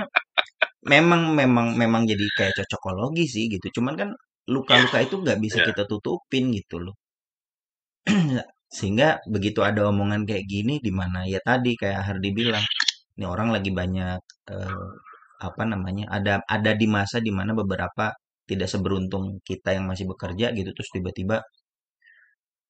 memang 0.93 1.21
memang 1.39 1.67
memang 1.81 2.03
jadi 2.11 2.25
kayak 2.37 2.53
cocokologi 2.63 3.25
sih 3.35 3.45
gitu. 3.53 3.67
Cuman 3.81 3.95
kan 4.01 4.09
luka-luka 4.55 4.97
itu 5.05 5.15
nggak 5.23 5.39
bisa 5.45 5.59
Ya. 5.61 5.65
kita 5.73 5.83
tutupin 5.91 6.45
gitu 6.53 6.77
loh. 6.85 6.95
Sehingga 8.77 9.07
begitu 9.33 9.59
ada 9.69 9.81
omongan 9.91 10.21
kayak 10.29 10.45
gini 10.53 10.73
di 10.85 10.91
mana 10.99 11.19
ya 11.33 11.39
tadi 11.49 11.71
kayak 11.81 12.01
Hardi 12.07 12.29
bilang 12.39 12.65
ini 13.17 13.25
orang 13.33 13.49
lagi 13.55 13.71
banyak 13.81 14.19
eh, 14.53 14.87
apa 15.47 15.63
namanya 15.71 16.05
ada 16.17 16.33
ada 16.55 16.71
di 16.81 16.87
masa 16.97 17.17
di 17.27 17.31
mana 17.39 17.51
beberapa 17.61 18.05
tidak 18.49 18.69
seberuntung 18.73 19.25
kita 19.49 19.69
yang 19.77 19.85
masih 19.91 20.05
bekerja 20.11 20.47
gitu. 20.57 20.69
Terus 20.75 20.91
tiba-tiba 20.95 21.37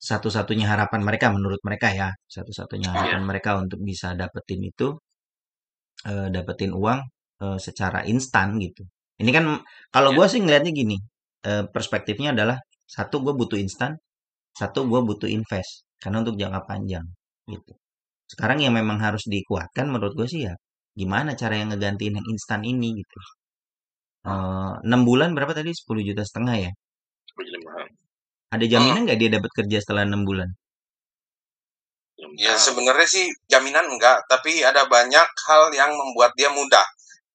satu-satunya 0.09 0.65
harapan 0.71 1.01
mereka 1.07 1.27
menurut 1.35 1.59
mereka 1.67 1.87
ya 1.99 2.09
satu-satunya 2.35 2.87
harapan 2.93 3.21
mereka 3.29 3.49
untuk 3.63 3.79
bisa 3.89 4.13
dapetin 4.21 4.61
itu 4.71 4.87
eh, 6.09 6.27
dapetin 6.35 6.71
uang 6.81 6.99
eh, 7.43 7.57
secara 7.67 7.99
instan 8.13 8.47
gitu. 8.65 8.83
Ini 9.21 9.31
kan 9.37 9.45
kalau 9.95 10.09
Ya. 10.13 10.17
gue 10.19 10.27
sih 10.33 10.39
ngelihatnya 10.43 10.73
gini 10.81 10.97
eh, 11.49 11.63
perspektifnya 11.75 12.29
adalah 12.35 12.57
satu 12.95 13.15
gue 13.25 13.33
butuh 13.39 13.59
instan 13.65 13.91
satu 14.59 14.79
gue 14.91 15.01
butuh 15.09 15.29
invest 15.37 15.85
karena 16.01 16.17
untuk 16.23 16.35
jangka 16.41 16.61
panjang 16.69 17.05
gitu. 17.53 17.73
Sekarang 18.31 18.59
yang 18.65 18.73
memang 18.79 18.99
harus 19.05 19.23
dikuatkan 19.29 19.87
menurut 19.93 20.13
gue 20.19 20.27
sih 20.33 20.41
ya 20.49 20.55
gimana 21.01 21.31
cara 21.41 21.55
yang 21.61 21.69
ngegantiin 21.73 22.15
yang 22.19 22.27
instan 22.33 22.61
ini 22.67 22.89
gitu. 23.01 23.17
Eh, 24.31 24.71
enam 24.87 25.01
bulan 25.09 25.29
berapa 25.37 25.53
tadi? 25.57 25.71
10 25.79 26.03
juta 26.07 26.23
setengah 26.29 26.55
ya? 26.65 26.71
Ada 28.55 28.65
jaminan 28.73 29.01
nggak 29.05 29.19
dia 29.21 29.29
dapat 29.37 29.51
kerja 29.57 29.77
setelah 29.83 30.03
enam 30.09 30.21
bulan 30.29 30.49
Ya 32.35 32.53
sebenarnya 32.59 33.07
sih 33.07 33.25
jaminan 33.47 33.87
enggak, 33.87 34.27
tapi 34.27 34.59
ada 34.63 34.85
banyak 34.85 35.27
hal 35.47 35.63
yang 35.71 35.91
membuat 35.95 36.35
dia 36.35 36.51
mudah. 36.51 36.83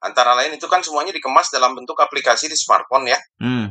Antara 0.00 0.32
lain 0.36 0.56
itu 0.56 0.64
kan 0.68 0.80
semuanya 0.80 1.12
dikemas 1.12 1.52
dalam 1.52 1.76
bentuk 1.76 1.96
aplikasi 2.00 2.48
di 2.48 2.56
smartphone 2.56 3.08
ya. 3.08 3.18
hmm 3.40 3.68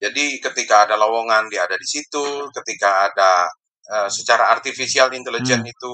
Jadi 0.00 0.40
ketika 0.40 0.88
ada 0.88 0.96
lowongan 0.96 1.52
dia 1.52 1.68
ada 1.68 1.76
di 1.76 1.84
situ, 1.84 2.48
ketika 2.56 3.12
ada 3.12 3.44
eh, 3.90 4.08
secara 4.08 4.48
artificial 4.48 5.12
intelligence 5.12 5.66
itu 5.66 5.92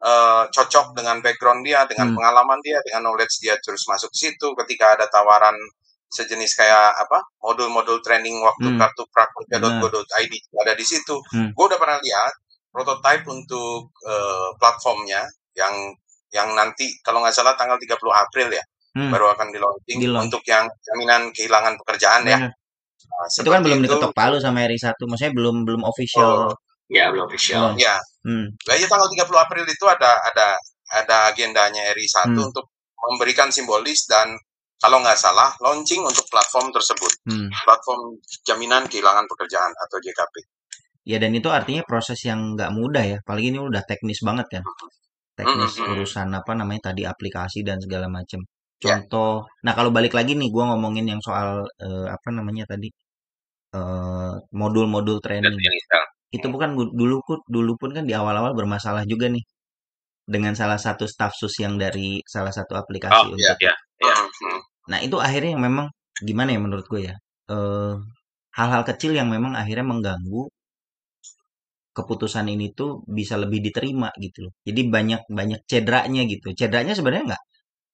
eh, 0.00 0.44
cocok 0.52 0.92
dengan 0.96 1.20
background 1.24 1.64
dia, 1.64 1.84
dengan 1.88 2.12
Hmm. 2.12 2.16
pengalaman 2.20 2.60
dia, 2.60 2.80
dengan 2.84 3.08
knowledge 3.08 3.40
dia 3.40 3.56
terus 3.64 3.84
masuk 3.88 4.12
situ. 4.12 4.52
Ketika 4.60 4.96
ada 4.98 5.08
tawaran 5.08 5.56
sejenis 6.10 6.52
kayak 6.58 7.00
apa 7.00 7.22
modul-modul 7.40 8.02
training 8.04 8.42
waktu 8.42 8.66
Hmm. 8.74 8.78
kartu 8.80 9.06
prakerja.go.id 9.08 10.34
ada 10.60 10.72
di 10.76 10.84
situ. 10.84 11.16
Hmm. 11.32 11.54
Gue 11.56 11.64
udah 11.70 11.78
pernah 11.80 11.96
lihat 12.02 12.32
prototype 12.70 13.26
untuk 13.26 13.90
eh, 14.06 14.48
platformnya 14.56 15.26
yang 15.58 15.74
yang 16.30 16.54
nanti 16.54 16.86
kalau 17.02 17.20
nggak 17.22 17.34
salah 17.34 17.58
tanggal 17.58 17.74
30 17.74 17.90
April 18.14 18.48
ya 18.54 18.62
hmm. 18.94 19.10
baru 19.10 19.34
akan 19.34 19.50
di 19.50 19.58
launching 19.58 19.98
Di-launch. 19.98 20.30
untuk 20.30 20.42
yang 20.46 20.64
jaminan 20.86 21.34
kehilangan 21.34 21.74
pekerjaan 21.82 22.22
ya. 22.26 22.38
Bener. 22.38 22.52
Nah, 23.10 23.26
itu 23.26 23.50
kan 23.50 23.60
belum 23.66 23.78
itu. 23.82 23.84
diketok 23.90 24.12
palu 24.14 24.38
sama 24.38 24.62
RI 24.64 24.78
1 24.78 24.94
maksudnya 24.94 25.32
belum 25.34 25.56
belum 25.66 25.82
official 25.82 26.54
Ya 26.90 27.06
belum 27.14 27.30
official. 27.30 27.70
Oh. 27.70 27.78
Ya, 27.78 27.94
hmm. 28.26 28.50
Lah 28.66 28.74
ya 28.74 28.86
tanggal 28.90 29.06
30 29.06 29.30
April 29.30 29.62
itu 29.62 29.86
ada 29.86 30.18
ada 30.26 30.58
ada 30.90 31.16
agendanya 31.30 31.94
RI 31.94 32.06
1 32.06 32.34
Hmm. 32.34 32.50
untuk 32.50 32.66
memberikan 32.98 33.46
simbolis 33.54 34.10
dan 34.10 34.34
kalau 34.76 34.98
nggak 34.98 35.14
salah 35.14 35.54
launching 35.62 36.02
untuk 36.02 36.26
platform 36.26 36.74
tersebut, 36.74 37.12
Hmm. 37.30 37.46
platform 37.62 38.18
jaminan 38.42 38.90
kehilangan 38.90 39.22
pekerjaan 39.30 39.70
atau 39.70 39.96
JKP. 40.02 40.34
Ya 41.08 41.16
dan 41.22 41.32
itu 41.36 41.48
artinya 41.50 41.82
proses 41.88 42.20
yang 42.28 42.40
nggak 42.56 42.70
mudah 42.76 43.04
ya 43.04 43.16
apalagi 43.22 43.46
ini 43.52 43.60
udah 43.60 43.82
teknis 43.88 44.20
banget 44.28 44.46
kan 44.60 44.64
teknis 45.38 45.74
hmm, 45.80 45.90
urusan 45.92 46.28
apa 46.36 46.52
namanya 46.58 46.92
tadi 46.92 47.02
aplikasi 47.08 47.60
dan 47.68 47.78
segala 47.84 48.08
macam 48.10 48.42
Ya. 48.80 48.96
contoh 48.96 49.44
nah 49.66 49.72
kalau 49.78 49.90
balik 49.92 50.12
lagi 50.18 50.32
nih 50.40 50.48
gua 50.54 50.72
ngomongin 50.72 51.06
yang 51.12 51.20
soal 51.20 51.68
eh, 51.84 52.06
apa 52.16 52.28
namanya 52.32 52.64
tadi 52.72 52.88
eh, 53.76 54.34
modul-modul 54.60 55.18
training 55.24 55.56
itu 56.36 56.46
bukan 56.54 56.70
gu- 56.78 56.94
dulu 57.00 57.16
pun 57.26 57.38
dulu 57.50 57.72
pun 57.80 57.90
kan 57.96 58.04
di 58.08 58.14
awal-awal 58.20 58.52
bermasalah 58.58 59.04
juga 59.12 59.26
nih 59.32 59.44
dengan 60.34 60.54
salah 60.60 60.78
satu 60.78 61.04
staff 61.10 61.32
sus 61.40 61.54
yang 61.64 61.74
dari 61.80 62.22
salah 62.34 62.52
satu 62.54 62.74
aplikasi 62.78 63.26
Oh, 63.30 63.36
untuk. 63.36 63.58
Ya. 63.60 63.74
Hmm, 64.00 64.28
hmm. 64.40 64.60
nah 64.90 64.98
itu 65.06 65.16
akhirnya 65.26 65.50
yang 65.56 65.64
memang 65.68 65.86
gimana 66.28 66.50
ya 66.54 66.60
menurut 66.64 66.86
gue 66.92 67.00
ya 67.10 67.14
eh, 67.52 67.94
hal-hal 68.58 68.82
kecil 68.90 69.12
yang 69.18 69.28
memang 69.34 69.52
akhirnya 69.60 69.86
mengganggu 69.92 70.42
keputusan 72.00 72.46
ini 72.54 72.66
tuh 72.78 72.90
bisa 73.18 73.34
lebih 73.42 73.60
diterima 73.66 74.08
gitu 74.24 74.48
loh 74.48 74.52
jadi 74.68 74.80
banyak 74.94 75.20
banyak 75.38 75.60
cederanya 75.70 76.22
gitu 76.32 76.46
cederanya 76.58 76.94
sebenarnya 76.98 77.24
nggak 77.36 77.42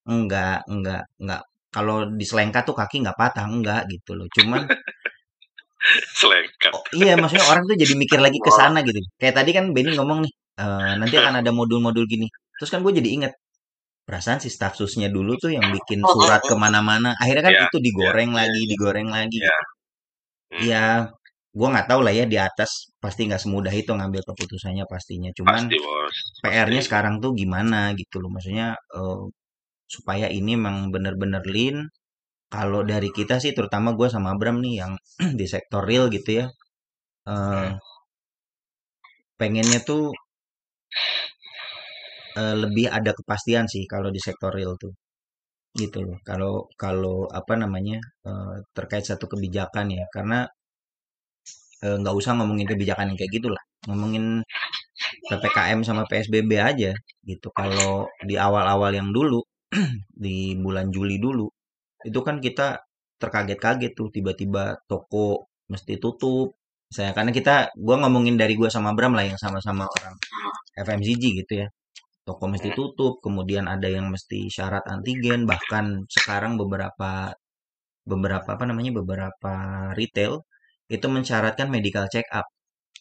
nggak 0.06 0.56
nggak 0.76 1.02
nggak 1.24 1.42
kalau 1.74 1.96
diselengkat 2.20 2.62
tuh 2.68 2.76
kaki 2.80 2.96
nggak 3.04 3.18
patah 3.20 3.46
enggak 3.50 3.82
gitu 3.92 4.12
loh 4.18 4.28
cuman 4.36 4.62
Selengkat. 6.20 6.72
Oh, 6.74 6.82
iya, 6.98 7.14
maksudnya 7.14 7.46
orang 7.46 7.62
tuh 7.68 7.76
jadi 7.78 7.94
mikir 7.94 8.18
lagi 8.18 8.38
ke 8.42 8.50
sana 8.50 8.82
gitu. 8.82 8.98
Kayak 9.20 9.34
tadi 9.38 9.50
kan 9.54 9.64
Benny 9.70 9.94
ngomong 9.94 10.18
nih, 10.24 10.32
eh, 10.58 10.92
nanti 11.00 11.14
akan 11.20 11.34
ada 11.44 11.50
modul-modul 11.54 12.04
gini. 12.10 12.26
Terus 12.58 12.70
kan 12.72 12.80
gue 12.82 12.92
jadi 12.96 13.08
inget, 13.16 13.32
perasaan 14.06 14.38
si 14.44 14.48
staff 14.54 14.74
susnya 14.78 15.08
dulu 15.10 15.34
tuh 15.42 15.50
yang 15.56 15.66
bikin 15.74 16.00
surat 16.06 16.40
ke 16.50 16.54
mana-mana 16.54 17.10
akhirnya 17.18 17.42
kan 17.50 17.54
Ya, 17.58 17.62
itu 17.68 17.78
digoreng 17.82 18.30
ya, 18.32 18.38
lagi 18.46 18.62
digoreng 18.70 19.08
lagi 19.10 19.38
Ya. 19.42 19.56
Hmm. 20.46 20.62
ya 20.62 20.86
gua 21.58 21.68
nggak 21.72 21.88
tahu 21.90 22.00
lah 22.06 22.14
ya 22.18 22.24
di 22.32 22.38
atas 22.48 22.70
pasti 23.04 23.20
nggak 23.28 23.40
semudah 23.44 23.72
itu 23.82 23.90
ngambil 23.98 24.22
keputusannya 24.28 24.84
pastinya. 24.92 25.30
Cuman 25.38 25.62
Pasti 25.68 25.76
bos. 25.86 26.16
PR-nya 26.42 26.82
sekarang 26.88 27.14
tuh 27.24 27.32
gimana 27.40 27.80
gitu 28.00 28.16
loh. 28.22 28.30
Maksudnya 28.34 28.66
eh, 28.98 29.20
supaya 29.94 30.26
ini 30.38 30.52
memang 30.58 30.76
bener-bener 30.94 31.42
lean. 31.54 31.78
Kalau 32.54 32.80
dari 32.92 33.10
kita 33.18 33.36
sih 33.44 33.52
terutama 33.58 33.88
gue 33.98 34.08
sama 34.14 34.28
Abram 34.34 34.58
nih 34.64 34.74
yang 34.82 34.92
di 35.40 35.46
sektor 35.54 35.82
real 35.90 36.06
gitu 36.16 36.30
ya 36.44 36.46
eh, 37.30 37.70
pengennya 39.38 39.80
tuh 39.88 40.12
eh, 42.40 42.54
lebih 42.62 42.86
ada 42.98 43.10
kepastian 43.18 43.66
sih 43.72 43.82
kalau 43.92 44.08
di 44.14 44.20
sektor 44.26 44.50
real 44.58 44.74
tuh. 44.82 44.92
Gitu 45.80 45.98
loh. 46.06 46.18
Kalau 46.28 46.54
kalau 46.84 47.18
apa 47.40 47.54
namanya 47.62 47.98
eh, 48.28 48.56
terkait 48.76 49.04
satu 49.10 49.26
kebijakan 49.32 49.86
ya. 49.98 50.04
Karena 50.14 50.38
nggak 52.00 52.14
usah 52.20 52.32
ngomongin 52.38 52.66
kebijakan 52.70 53.12
yang 53.14 53.18
kayak 53.20 53.32
gitulah. 53.38 53.62
Ngomongin 53.88 54.42
ppkm 55.30 55.80
sama 55.86 56.02
psbb 56.10 56.50
aja 56.60 56.92
gitu. 57.30 57.48
Kalau 57.54 58.08
di 58.28 58.34
awal-awal 58.38 58.90
yang 58.98 59.10
dulu 59.16 59.40
di 60.24 60.56
bulan 60.58 60.90
Juli 60.94 61.16
dulu 61.22 61.46
itu 62.06 62.20
kan 62.26 62.38
kita 62.38 62.82
terkaget-kaget 63.18 63.92
tuh 63.98 64.08
tiba-tiba 64.14 64.78
toko 64.90 65.50
mesti 65.72 65.98
tutup. 66.02 66.54
Saya 66.86 67.10
karena 67.16 67.32
kita 67.34 67.74
gua 67.74 67.96
ngomongin 68.02 68.36
dari 68.38 68.54
gua 68.54 68.70
sama 68.70 68.94
Bram 68.96 69.14
lah 69.18 69.26
yang 69.26 69.38
sama-sama 69.40 69.84
orang 69.90 70.14
FMCG 70.78 71.24
gitu 71.44 71.52
ya. 71.66 71.68
Toko 72.26 72.44
mesti 72.50 72.70
tutup 72.74 73.18
kemudian 73.22 73.66
ada 73.70 73.86
yang 73.90 74.06
mesti 74.10 74.50
syarat 74.50 74.84
antigen 74.90 75.46
bahkan 75.50 76.06
sekarang 76.10 76.58
beberapa 76.58 77.34
beberapa 78.06 78.48
apa 78.54 78.64
namanya 78.70 78.92
beberapa 79.02 79.54
retail 79.98 80.46
itu 80.90 81.06
mensyaratkan 81.10 81.66
medical 81.70 82.06
check 82.12 82.26
up 82.32 82.46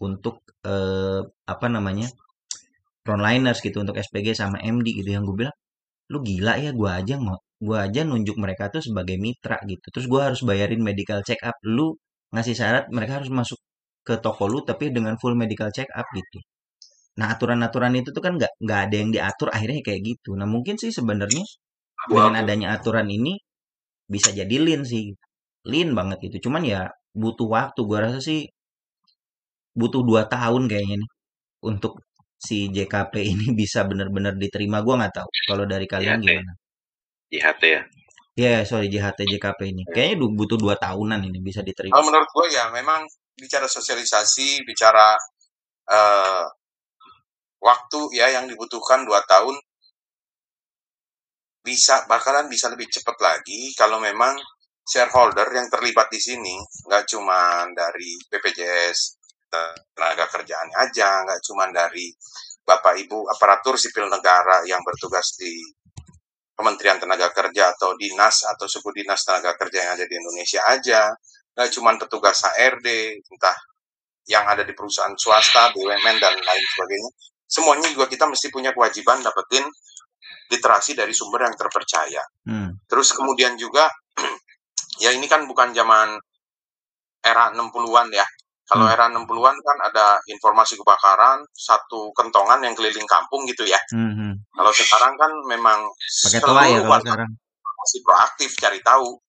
untuk 0.02 0.42
eh, 0.66 1.22
apa 1.54 1.68
namanya 1.72 2.08
frontliners 3.06 3.60
gitu 3.62 3.78
untuk 3.84 3.96
SPG 4.02 4.34
sama 4.36 4.58
MD 4.62 4.88
gitu. 5.00 5.10
Yang 5.16 5.24
gue 5.32 5.38
bilang 5.46 5.56
lu 6.12 6.22
gila 6.22 6.54
ya 6.62 6.72
gua 6.80 7.02
aja 7.02 7.16
mau 7.18 7.38
gua 7.58 7.90
aja 7.90 8.02
nunjuk 8.06 8.38
mereka 8.38 8.70
tuh 8.74 8.82
sebagai 8.88 9.18
mitra 9.18 9.58
gitu. 9.66 9.86
Terus 9.94 10.06
gua 10.12 10.22
harus 10.32 10.42
bayarin 10.46 10.82
medical 10.82 11.22
check 11.26 11.42
up. 11.46 11.56
Lu 11.66 11.98
ngasih 12.34 12.56
syarat 12.58 12.86
mereka 12.94 13.22
harus 13.22 13.32
masuk 13.34 13.60
ke 14.06 14.16
toko 14.22 14.46
lu 14.52 14.62
tapi 14.70 14.94
dengan 14.94 15.16
full 15.22 15.34
medical 15.38 15.70
check 15.74 15.90
up 15.96 16.06
gitu. 16.14 16.40
Nah 17.20 17.34
aturan-aturan 17.34 17.94
itu 18.00 18.10
tuh 18.16 18.22
kan 18.26 18.34
nggak 18.40 18.54
nggak 18.62 18.80
ada 18.90 18.96
yang 19.02 19.10
diatur 19.16 19.50
akhirnya 19.56 19.82
kayak 19.88 20.02
gitu. 20.06 20.36
Nah 20.40 20.48
mungkin 20.50 20.76
sih 20.82 20.92
sebenarnya 20.94 21.44
dengan 22.10 22.34
adanya 22.42 22.68
aturan 22.78 23.08
ini 23.10 23.34
bisa 24.10 24.30
jadi 24.34 24.56
lean 24.62 24.84
sih. 24.86 25.14
Lean 25.72 25.90
banget 25.98 26.20
itu 26.30 26.38
cuman 26.50 26.64
ya 26.66 26.82
butuh 27.22 27.48
waktu 27.56 27.80
gua 27.90 28.00
rasa 28.06 28.20
sih 28.30 28.40
butuh 29.80 30.02
dua 30.10 30.24
tahun 30.34 30.64
kayaknya 30.72 30.96
nih 31.04 31.12
untuk 31.70 31.94
si 32.46 32.58
JKP 32.76 33.14
ini 33.34 33.48
bisa 33.62 33.80
benar-benar 33.90 34.34
diterima 34.44 34.78
gua 34.86 34.96
nggak 35.00 35.16
tahu 35.20 35.30
kalau 35.50 35.66
dari 35.74 35.86
kalian 35.94 36.20
JHT. 36.22 36.26
gimana 36.26 36.52
IHT 37.36 37.64
ya. 37.76 37.82
Ya, 38.36 38.68
sorry 38.68 38.92
JHT 38.92 39.20
JKP 39.32 39.60
ini. 39.72 39.84
Kayaknya 39.88 40.16
du- 40.20 40.36
butuh 40.36 40.60
dua 40.60 40.76
tahunan 40.76 41.24
ini 41.24 41.40
bisa 41.40 41.64
diterima. 41.64 41.96
Kalau 41.96 42.06
menurut 42.12 42.30
gue 42.36 42.48
ya 42.52 42.68
memang 42.68 43.08
bicara 43.40 43.64
sosialisasi, 43.68 44.68
bicara 44.68 45.16
eh, 45.88 46.46
waktu 47.64 48.00
ya 48.20 48.28
yang 48.36 48.46
dibutuhkan 48.52 49.08
dua 49.08 49.24
tahun 49.26 49.56
bisa 51.66 52.06
bakalan 52.12 52.46
bisa 52.46 52.70
lebih 52.70 52.86
cepat 52.92 53.18
lagi 53.18 53.74
kalau 53.74 53.98
memang 53.98 54.38
shareholder 54.86 55.50
yang 55.50 55.66
terlibat 55.68 56.08
di 56.14 56.22
sini 56.22 56.56
nggak 56.62 57.10
cuma 57.10 57.66
dari 57.74 58.16
BPJS 58.30 59.26
tenaga 59.96 60.26
kerjaannya 60.30 60.78
aja, 60.78 61.26
nggak 61.26 61.42
cuma 61.42 61.66
dari 61.74 62.12
Bapak 62.66 62.98
Ibu 62.98 63.30
aparatur 63.30 63.78
sipil 63.78 64.10
negara 64.10 64.66
yang 64.66 64.82
bertugas 64.82 65.38
di 65.38 65.54
Kementerian 66.56 66.98
Tenaga 66.98 67.30
Kerja 67.36 67.76
atau 67.76 67.94
dinas 68.00 68.48
atau 68.48 68.66
suku 68.66 68.96
dinas 68.96 69.28
tenaga 69.28 69.60
kerja 69.60 69.86
yang 69.86 69.92
ada 70.00 70.06
di 70.08 70.16
Indonesia 70.16 70.64
aja, 70.72 71.12
nggak 71.52 71.70
cuma 71.76 71.94
petugas 72.00 72.48
HRD, 72.48 72.88
entah 73.28 73.58
yang 74.32 74.48
ada 74.48 74.64
di 74.64 74.72
perusahaan 74.72 75.14
swasta, 75.20 75.76
BUMN 75.76 76.16
dan 76.18 76.34
lain 76.34 76.66
sebagainya. 76.74 77.12
Semuanya 77.46 77.92
juga 77.92 78.10
kita 78.10 78.26
mesti 78.26 78.50
punya 78.50 78.72
kewajiban 78.74 79.22
dapetin 79.22 79.68
literasi 80.50 80.98
dari 80.98 81.14
sumber 81.14 81.46
yang 81.46 81.56
terpercaya. 81.60 82.24
Hmm. 82.48 82.74
Terus 82.88 83.14
kemudian 83.14 83.54
juga 83.60 83.86
ya 84.98 85.10
ini 85.12 85.26
kan 85.26 85.44
bukan 85.46 85.72
zaman 85.72 86.16
era 87.22 87.52
60-an 87.52 88.08
ya. 88.14 88.26
Kalau 88.66 88.90
Hmm. 88.90 88.94
era 88.98 89.06
60-an 89.14 89.58
kan 89.62 89.78
ada 89.86 90.18
informasi 90.26 90.74
kebakaran, 90.76 91.46
satu 91.54 92.10
kentongan 92.18 92.66
yang 92.66 92.74
keliling 92.74 93.06
kampung 93.06 93.46
gitu 93.46 93.62
ya. 93.62 93.78
Hmm, 93.94 94.10
hmm. 94.10 94.34
Kalau 94.58 94.72
sekarang 94.74 95.14
kan 95.18 95.32
memang 95.46 95.86
Pakai 95.86 96.42
ya 96.42 96.42
seluruh 96.42 96.90
warga 96.90 97.14
sekarang. 97.14 97.30
masih 97.78 98.00
proaktif 98.02 98.50
cari 98.58 98.82
tahu. 98.82 99.22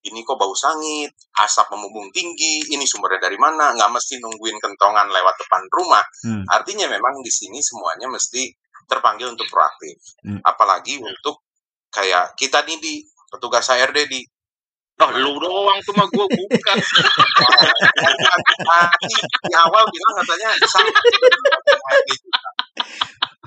Ini 0.00 0.24
kok 0.24 0.40
bau 0.40 0.56
sangit, 0.56 1.12
asap 1.36 1.76
membumbung 1.76 2.08
tinggi, 2.08 2.64
ini 2.72 2.88
sumbernya 2.88 3.20
dari 3.28 3.36
mana? 3.36 3.76
Nggak 3.76 4.00
mesti 4.00 4.16
nungguin 4.16 4.56
kentongan 4.56 5.12
lewat 5.12 5.36
depan 5.36 5.60
rumah. 5.68 6.00
Hmm. 6.24 6.44
Artinya 6.48 6.88
memang 6.88 7.20
di 7.20 7.28
sini 7.28 7.60
semuanya 7.60 8.08
mesti 8.08 8.48
terpanggil 8.88 9.28
untuk 9.28 9.44
proaktif. 9.52 10.00
Hmm. 10.24 10.40
Apalagi 10.40 11.04
untuk 11.04 11.44
kayak 11.92 12.32
kita 12.32 12.64
nih 12.64 12.80
di 12.80 12.94
petugas 13.28 13.68
HRD 13.68 14.08
di 14.08 14.24
Oh, 15.00 15.10
lu 15.16 15.32
doang 15.40 15.78
tuh 15.80 15.96
mah 15.96 16.04
gue 16.12 16.26
bukan. 16.28 16.76
Tadi 18.60 19.14
di 19.48 19.54
awal 19.56 19.82
bilang 19.88 20.14
katanya 20.20 20.48
sama. 20.68 20.92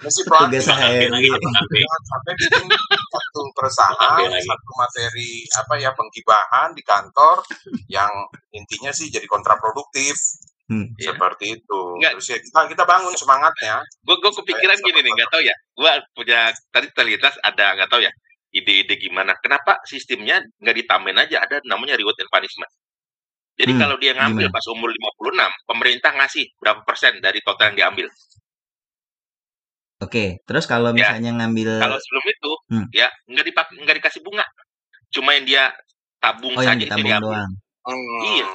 Proaktif. 0.04 0.66
Tugas 0.68 0.68
HRD. 0.68 1.08
lagi 1.14 1.30
tapi 1.32 1.78
Jangan 1.80 2.02
sampai 2.10 2.34
bikin 2.36 2.66
satu 3.08 3.42
perusahaan, 3.56 4.20
satu 4.20 4.70
materi 4.76 5.32
apa 5.56 5.74
ya 5.80 5.90
penggibahan 5.96 6.70
di 6.76 6.84
kantor 6.84 7.38
yang 7.88 8.12
intinya 8.52 8.92
sih 8.92 9.08
jadi 9.14 9.26
kontraproduktif 9.30 10.18
Hmm. 10.64 10.88
Iya. 10.96 11.12
seperti 11.12 11.60
itu. 11.60 11.82
Enggak. 12.00 12.16
Terus 12.18 12.28
ya 12.32 12.38
kita 12.40 12.60
kita 12.72 12.84
bangun 12.88 13.12
semangatnya. 13.20 13.84
Gue 14.00 14.16
gue 14.16 14.32
kepikiran 14.32 14.80
gini 14.80 15.04
nih, 15.04 15.12
nggak 15.12 15.30
tahu 15.30 15.44
ya. 15.44 15.56
Gue 15.76 15.92
punya 16.16 16.40
tadi 16.72 16.88
terlintas 16.96 17.36
ada 17.44 17.76
nggak 17.76 17.92
tahu 17.92 18.00
ya 18.00 18.08
ide-ide 18.54 18.96
gimana. 19.02 19.34
Kenapa 19.42 19.82
sistemnya 19.84 20.40
nggak 20.62 20.76
ditambahin 20.86 21.20
aja 21.20 21.38
ada 21.42 21.58
namanya 21.66 21.98
reward 21.98 22.16
and 22.22 22.30
punishment. 22.30 22.70
Jadi 23.54 23.72
Hmm, 23.74 23.82
kalau 23.86 23.96
dia 24.02 24.14
ngambil 24.18 24.50
gimana? 24.50 24.56
pas 24.56 24.66
umur 24.74 24.90
56, 24.90 25.50
pemerintah 25.70 26.12
ngasih 26.18 26.46
berapa 26.58 26.82
persen 26.86 27.18
dari 27.22 27.38
total 27.42 27.74
yang 27.74 27.78
diambil. 27.90 28.08
Oke, 30.02 30.42
terus 30.44 30.66
kalau 30.68 30.92
Ya. 30.92 31.16
misalnya 31.16 31.32
ngambil 31.38 31.80
Kalau 31.80 31.98
sebelum 32.02 32.26
itu, 32.28 32.52
Hmm. 32.74 32.86
ya 32.92 33.08
nggak 33.30 33.46
dipak 33.50 33.68
nggak 33.78 33.96
dikasih 34.04 34.22
bunga, 34.26 34.44
cuma 35.14 35.32
yang 35.38 35.46
dia 35.48 35.64
tabung 36.20 36.54
oh 36.58 36.62
yang 36.62 36.76
saja 36.76 36.82
itu 36.82 36.86
ditabung 36.92 37.08
diambil. 37.08 37.30
doang. 37.32 37.52
Hmm. 37.88 38.22
Iya. 38.36 38.50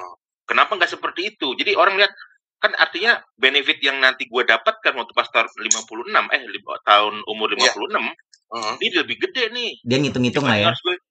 Kenapa 0.48 0.70
nggak 0.76 0.90
seperti 0.92 1.20
itu? 1.36 1.48
Jadi 1.56 1.72
orang 1.76 1.94
lihat 1.96 2.12
kan 2.58 2.74
artinya 2.74 3.22
benefit 3.34 3.78
yang 3.80 3.98
nanti 3.98 4.26
gue 4.26 4.42
dapatkan 4.42 4.92
waktu 4.92 5.12
pas 5.12 5.28
tahun 5.28 5.46
56 5.46 6.26
eh 6.28 6.42
lima- 6.44 6.80
tahun 6.82 7.14
umur 7.24 7.54
Iya. 7.54 7.70
56 7.70 8.02
Hmm. 8.48 8.74
ini 8.80 8.94
lebih 8.96 9.16
gede 9.20 9.44
nih. 9.52 9.70
Dia 9.84 9.96
ngitung-ngitung 9.98 10.42
lah 10.42 10.56
ya. 10.56 10.66
Harus 10.72 10.80
gue- 10.80 11.04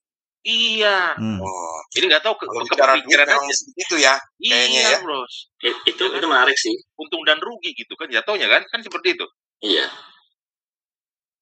Iya. 0.44 1.14
Hmm. 1.16 1.38
Oh. 1.38 1.80
Ini 1.94 2.08
nggak 2.08 2.24
tahu 2.24 2.34
ke, 2.34 2.46
duit 2.46 2.66
kepikiran 2.68 3.28
aja. 3.30 3.56
gitu 3.76 3.96
ya. 3.98 4.16
kayaknya 4.38 4.80
Iya, 4.82 4.92
ya. 4.92 5.00
bros. 5.02 5.34
i- 5.60 5.82
itu 5.86 6.04
itu 6.08 6.26
menarik 6.26 6.56
sih. 6.56 6.74
Untung 6.96 7.22
dan 7.24 7.38
rugi 7.38 7.72
gitu 7.74 7.94
kan 7.94 8.08
jatuhnya 8.08 8.48
kan 8.48 8.64
kan 8.66 8.80
seperti 8.80 9.14
itu. 9.14 9.26
Iya. 9.62 9.86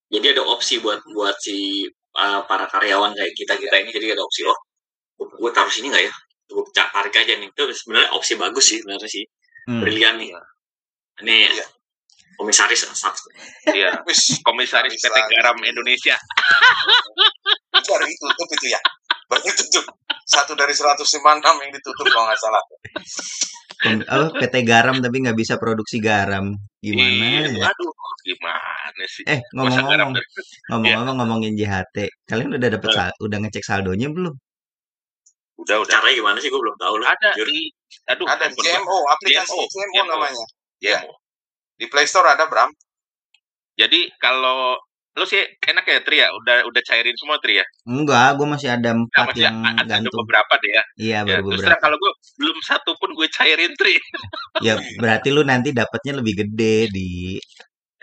Jadi 0.08 0.26
ada 0.32 0.44
opsi 0.46 0.78
buat 0.80 1.02
buat 1.08 1.36
si 1.38 1.86
uh, 2.14 2.42
para 2.46 2.66
karyawan 2.66 3.12
kayak 3.12 3.34
kita 3.34 3.54
kita 3.56 3.76
ini 3.78 3.90
jadi 3.92 4.14
ada 4.14 4.24
opsi 4.24 4.46
oh 4.46 4.58
gue 5.18 5.52
taruh 5.52 5.68
sini 5.68 5.90
nggak 5.90 6.04
ya 6.04 6.14
gue 6.46 6.64
tarik 6.72 7.12
aja 7.14 7.34
nih 7.36 7.50
itu 7.50 7.64
sebenarnya 7.74 8.10
opsi 8.12 8.36
bagus 8.36 8.66
sih 8.66 8.78
sebenarnya 8.80 9.10
sih 9.10 9.24
Hmm. 9.66 9.82
brilian 9.82 10.16
nih 10.22 10.30
ini 11.26 11.50
Iya. 11.50 11.66
komisaris 12.38 12.86
satu 12.94 13.32
Iya. 13.72 13.92
Wis, 14.08 14.38
Komisaris 14.44 14.94
PT 14.94 15.08
Komisaris. 15.10 15.32
Garam 15.32 15.58
Indonesia. 15.64 16.16
itu 17.80 17.90
baru 17.90 18.06
ditutup 18.06 18.48
itu 18.52 18.66
ya. 18.70 18.82
Baru 19.26 19.42
ditutup. 19.42 19.86
Satu 20.26 20.54
dari 20.54 20.74
156 20.74 21.02
yang 21.64 21.72
ditutup 21.74 22.06
kalau 22.12 22.26
nggak 22.28 22.40
salah. 22.40 22.62
Apa, 24.06 24.26
PT 24.44 24.56
Garam 24.68 25.00
tapi 25.00 25.18
nggak 25.24 25.38
bisa 25.38 25.56
produksi 25.56 25.98
garam. 25.98 26.54
Gimana 26.84 27.10
Iya, 27.10 27.50
ya? 27.56 27.66
Aduh, 27.72 27.90
gimana 28.22 29.04
sih? 29.08 29.24
Eh, 29.26 29.40
ngomong-ngomong, 29.56 30.12
ngomong-ngomong 30.70 31.16
ngomongin 31.24 31.54
JHT. 31.56 31.98
Kalian 32.28 32.54
udah 32.54 32.70
dapet 32.70 32.90
sal- 32.92 33.18
udah 33.18 33.38
ngecek 33.42 33.64
saldonya 33.66 34.10
belum? 34.12 34.36
udah 35.56 35.82
udah 35.82 35.88
caranya 35.88 36.20
gimana 36.20 36.38
sih 36.44 36.52
gue 36.52 36.60
belum 36.60 36.76
tahu 36.76 37.00
lah 37.00 37.16
ada 37.16 37.32
Jujur. 37.32 37.48
Di 37.96 38.12
aduh 38.12 38.28
Ada. 38.28 38.46
GMO, 38.52 38.98
aplikasi 39.14 39.56
GMO, 39.56 39.64
GMO 39.94 40.04
namanya. 40.12 40.46
GMO. 40.82 41.14
Di 41.76 41.86
Play 41.88 42.08
Store 42.08 42.28
ada, 42.32 42.46
Bram. 42.48 42.72
Jadi 43.76 44.08
kalau 44.20 44.80
Lu 45.16 45.24
sih 45.24 45.40
enak 45.40 45.88
ya 45.88 46.00
Tri 46.04 46.20
ya? 46.20 46.28
Udah 46.28 46.68
udah 46.68 46.82
cairin 46.84 47.16
semua 47.16 47.40
Tri 47.40 47.64
ya? 47.64 47.66
Enggak, 47.88 48.36
gue 48.36 48.48
masih 48.52 48.68
ada 48.68 48.92
Nah, 48.92 49.00
empat 49.00 49.32
masih 49.32 49.44
yang 49.48 49.58
ada 49.64 49.84
gantung. 49.88 50.12
beberapa 50.28 50.54
deh 50.60 50.72
ya. 50.76 50.84
Iya, 51.00 51.20
Ya, 51.24 51.24
baru 51.24 51.32
terus 51.32 51.40
beberapa. 51.48 51.64
terang 51.72 51.82
kalau 51.88 51.98
gue 52.04 52.12
belum 52.36 52.58
satu 52.60 52.92
pun 53.00 53.10
gue 53.16 53.28
cairin 53.32 53.72
Tri. 53.80 53.96
Ya, 54.60 54.76
berarti 55.00 55.32
lu 55.32 55.48
nanti 55.48 55.72
dapatnya 55.72 56.20
lebih 56.20 56.44
gede 56.44 56.92
di 56.92 57.40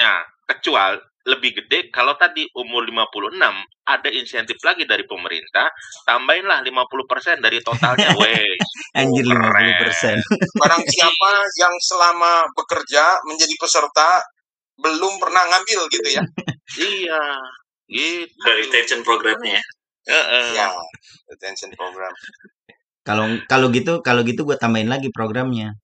Nah, 0.00 0.24
kecuali 0.48 0.96
lebih 1.22 1.54
gede 1.54 1.90
kalau 1.94 2.18
tadi 2.18 2.42
umur 2.58 2.82
56 2.82 3.38
ada 3.86 4.08
insentif 4.10 4.58
lagi 4.66 4.82
dari 4.86 5.06
pemerintah 5.06 5.70
tambahinlah 6.02 6.66
50% 6.66 7.38
dari 7.38 7.62
totalnya 7.62 8.10
weh 8.20 8.50
anjir 8.98 9.26
keren. 9.26 10.18
50%. 10.18 10.58
Barang 10.58 10.82
siapa 10.92 11.30
yang 11.62 11.74
selama 11.78 12.46
bekerja 12.58 13.22
menjadi 13.26 13.54
peserta 13.58 14.22
belum 14.82 15.22
pernah 15.22 15.42
ngambil 15.46 15.80
gitu 15.94 16.08
ya. 16.10 16.22
iya 16.90 17.24
gitu 17.86 18.42
Dari 18.42 18.66
retention 18.66 19.00
programnya 19.06 19.58
ya. 19.58 19.62
Heeh. 20.02 20.46
Ya, 20.58 20.66
retention 21.30 21.70
program. 21.78 22.10
Kalau 23.06 23.26
kalau 23.46 23.70
gitu 23.70 24.02
kalau 24.02 24.22
gitu 24.26 24.42
gue 24.42 24.58
tambahin 24.58 24.90
lagi 24.90 25.10
programnya. 25.14 25.74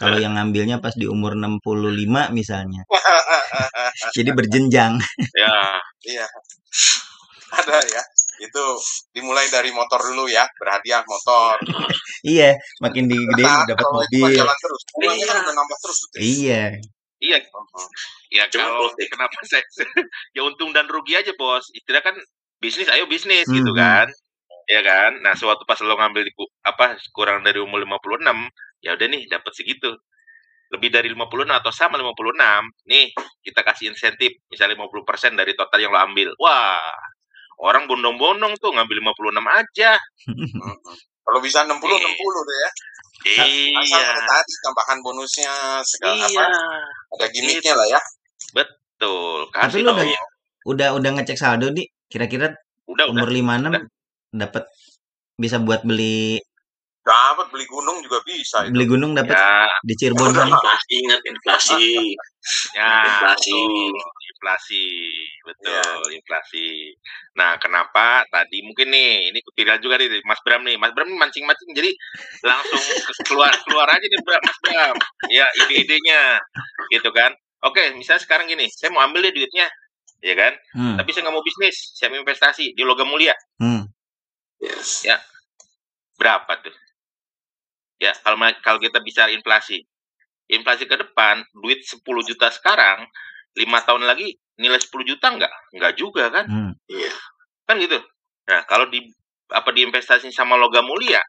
Kalau 0.00 0.16
yang 0.16 0.32
ngambilnya 0.32 0.80
pas 0.80 0.96
di 0.96 1.04
umur 1.04 1.36
65 1.36 2.32
misalnya. 2.32 2.82
Jadi 4.16 4.30
berjenjang. 4.32 4.96
ya 5.36 5.54
Iya. 6.02 6.26
Ada 7.50 7.76
ya. 7.84 8.02
Itu 8.40 8.62
dimulai 9.12 9.50
dari 9.50 9.68
motor 9.68 10.00
dulu 10.00 10.24
ya, 10.24 10.48
berhadiah 10.56 11.04
motor. 11.04 11.60
iya, 12.24 12.56
makin 12.80 13.04
digedein 13.04 13.44
Nah, 13.44 13.68
dapat 13.68 13.84
kan 13.84 13.92
mobil. 13.92 14.32
jalan 14.32 14.56
terus. 14.56 14.80
Kan 14.88 15.00
Iya. 15.12 15.32
udah 15.36 15.54
nambah 15.54 15.78
terus. 15.78 15.98
tuh. 16.00 16.08
Iya. 16.16 16.62
iya 17.20 17.36
ya 18.32 18.48
Cuma 18.48 18.64
kalau 18.64 18.88
politik. 18.88 19.12
kenapa 19.12 19.36
saya 19.44 19.60
ya 20.36 20.40
untung 20.40 20.72
dan 20.72 20.88
rugi 20.88 21.12
aja 21.12 21.36
bos 21.36 21.68
istilah 21.76 22.00
kan 22.00 22.16
bisnis 22.56 22.88
ayo 22.88 23.04
bisnis 23.04 23.44
Hmm, 23.44 23.60
gitu 23.60 23.74
hmm. 23.74 23.76
kan 23.76 24.06
ya 24.64 24.80
kan 24.80 25.20
nah 25.20 25.36
sewaktu 25.36 25.66
pas 25.68 25.76
lo 25.82 26.00
ngambil 26.00 26.24
di 26.24 26.32
apa 26.62 26.96
kurang 27.12 27.44
dari 27.44 27.60
umur 27.60 27.82
56 27.84 28.24
ya 28.80 28.96
udah 28.96 29.06
nih 29.06 29.28
dapat 29.28 29.52
segitu 29.52 29.92
lebih 30.70 30.88
dari 30.94 31.10
56 31.10 31.50
atau 31.50 31.72
sama 31.74 31.98
56 31.98 32.86
nih 32.86 33.10
kita 33.42 33.60
kasih 33.66 33.90
insentif 33.90 34.38
misalnya 34.46 34.78
50% 34.86 35.34
dari 35.34 35.52
total 35.58 35.78
yang 35.82 35.92
lo 35.92 36.00
ambil 36.00 36.28
wah 36.38 36.78
orang 37.60 37.84
bondong-bondong 37.84 38.56
tuh 38.56 38.72
ngambil 38.72 39.04
56 39.12 39.36
aja. 39.60 39.92
Kalau 41.28 41.38
bisa 41.44 41.62
60 41.62 41.76
Iya. 41.76 42.08
60 42.08 42.48
deh 42.48 42.58
ya. 42.58 42.70
Asal 43.20 44.00
iya 44.00 44.00
ada 44.16 44.22
tadi 44.24 44.52
tambahan 44.64 44.98
bonusnya 45.04 45.52
segala 45.84 46.24
iya 46.24 46.40
apa 46.40 46.44
ada 47.20 47.26
gimmicknya 47.28 47.74
lah 47.76 47.86
ya. 47.92 48.00
betul 48.56 49.44
Tapi 49.52 49.76
kasih 49.76 49.80
lu 49.84 49.92
dong 49.92 49.98
udah 50.00 50.20
udah 50.64 50.88
udah 50.96 51.10
ngecek 51.20 51.36
saldo 51.36 51.68
di 51.68 51.84
kira-kira 52.08 52.56
udah 52.88 53.12
udah 53.12 53.12
umur 53.12 53.28
56 53.28 53.44
udah. 53.76 53.82
dapat 54.32 54.64
bisa 55.36 55.60
buat 55.60 55.84
beli 55.84 56.40
Dapat 57.00 57.48
beli 57.48 57.64
gunung 57.64 58.04
juga 58.04 58.20
bisa 58.22 58.60
itu. 58.62 58.76
beli 58.76 58.84
gunung 58.84 59.16
dapat 59.16 59.32
ya 59.32 59.64
di 59.80 59.94
Cirebon 59.96 60.30
sana. 60.30 60.52
Inflasi 60.52 60.94
ingat 61.02 61.20
inflasi. 61.24 61.84
Ya, 62.76 62.92
Inflasi. 63.08 63.56
betul. 63.56 64.18
inflasi, 64.30 64.86
betul, 65.42 65.76
Iya. 66.00 66.16
inflasi. 66.16 66.68
Nah, 67.36 67.60
kenapa 67.60 68.24
tadi 68.26 68.64
mungkin 68.64 68.88
nih, 68.88 69.28
ini 69.28 69.38
kepilihan 69.42 69.76
juga 69.76 70.00
nih 70.00 70.24
Mas 70.24 70.40
Bram 70.40 70.64
nih. 70.64 70.76
Mas 70.76 70.92
Bram 70.92 71.04
nih 71.06 71.18
mancing-mancing, 71.18 71.68
jadi 71.72 71.92
langsung 72.40 72.80
ke- 72.80 73.12
keluar 73.28 73.52
keluar 73.64 73.84
aja 73.86 74.00
nih 74.00 74.20
Bram, 74.20 74.40
Mas 74.40 74.58
Bram. 74.60 74.96
Ya, 75.28 75.44
ide-idenya, 75.58 76.40
gitu 76.88 77.12
kan. 77.12 77.36
Oke, 77.60 77.92
misalnya 77.92 78.24
sekarang 78.24 78.48
gini, 78.48 78.64
saya 78.72 78.88
mau 78.88 79.04
ambil 79.04 79.28
deh 79.28 79.34
duitnya, 79.34 79.68
ya 80.20 80.32
kan? 80.32 80.56
Hmm. 80.72 80.96
Tapi 80.96 81.12
saya 81.12 81.28
nggak 81.28 81.36
mau 81.36 81.44
bisnis, 81.44 81.76
saya 81.92 82.08
mau 82.08 82.20
investasi 82.20 82.72
di 82.72 82.80
logam 82.80 83.08
mulia. 83.08 83.36
Hmm. 83.60 83.84
Yes. 84.56 85.04
Berapa 86.16 86.60
tuh? 86.60 86.72
Ya, 88.00 88.16
kalau 88.24 88.40
kalau 88.64 88.80
kita 88.80 88.98
bicara 89.04 89.28
inflasi, 89.28 89.84
inflasi 90.48 90.88
ke 90.88 90.96
depan, 90.96 91.44
duit 91.60 91.84
10 91.84 92.00
juta 92.24 92.48
sekarang, 92.48 93.04
lima 93.60 93.84
tahun 93.84 94.08
lagi 94.08 94.40
nilai 94.56 94.80
10 94.80 95.04
juta 95.04 95.28
enggak? 95.30 95.52
Enggak 95.76 95.92
juga 96.00 96.32
kan? 96.32 96.48
Hmm. 96.48 96.72
Iya. 96.88 97.12
Kan 97.68 97.76
gitu. 97.78 98.00
Nah, 98.48 98.64
kalau 98.64 98.88
di 98.88 99.04
apa 99.52 99.68
diinvestasi 99.70 100.32
sama 100.32 100.56
logam 100.56 100.88
mulia, 100.88 101.20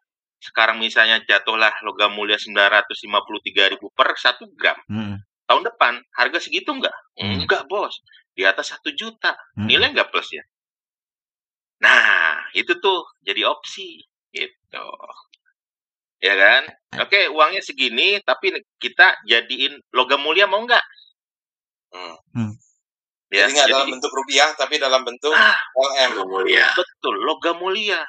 sekarang 0.41 0.79
misalnya 0.81 1.21
jatuhlah 1.27 1.75
logam 1.85 2.15
mulia 2.15 2.39
953.000 2.39 3.77
per 3.93 4.09
1 4.15 4.47
gram. 4.55 4.79
Hmm. 4.89 5.15
Tahun 5.45 5.63
depan 5.67 5.99
harga 6.15 6.39
segitu 6.39 6.71
enggak? 6.71 6.95
Hmm. 7.19 7.43
Enggak, 7.43 7.67
Bos. 7.67 7.99
Di 8.31 8.47
atas 8.47 8.71
1 8.71 8.95
juta. 8.95 9.35
Hmm. 9.59 9.67
Nilai 9.67 9.91
enggak 9.91 10.09
plus 10.09 10.31
ya? 10.31 10.43
Nah, 11.81 12.47
itu 12.53 12.77
tuh 12.77 13.03
jadi 13.25 13.43
opsi 13.49 14.01
gitu. 14.31 14.87
Ya 16.21 16.33
kan? 16.37 16.63
Oke, 17.01 17.33
uangnya 17.33 17.65
segini 17.65 18.21
tapi 18.21 18.53
kita 18.77 19.25
jadiin 19.25 19.73
logam 19.89 20.21
mulia 20.21 20.45
mau 20.45 20.61
enggak? 20.61 20.85
Hmm. 21.89 22.15
Hmm. 22.37 22.53
Ya, 23.31 23.47
Jadi 23.47 23.57
nggak 23.57 23.69
dalam 23.71 23.87
bentuk 23.95 24.11
rupiah 24.11 24.49
tapi 24.59 24.75
dalam 24.75 25.01
bentuk 25.07 25.31
ah, 25.31 25.55
LM. 25.73 26.19
Yang 26.19 26.27
mulia. 26.27 26.67
betul 26.75 27.15
logam 27.25 27.57
mulia. 27.57 28.03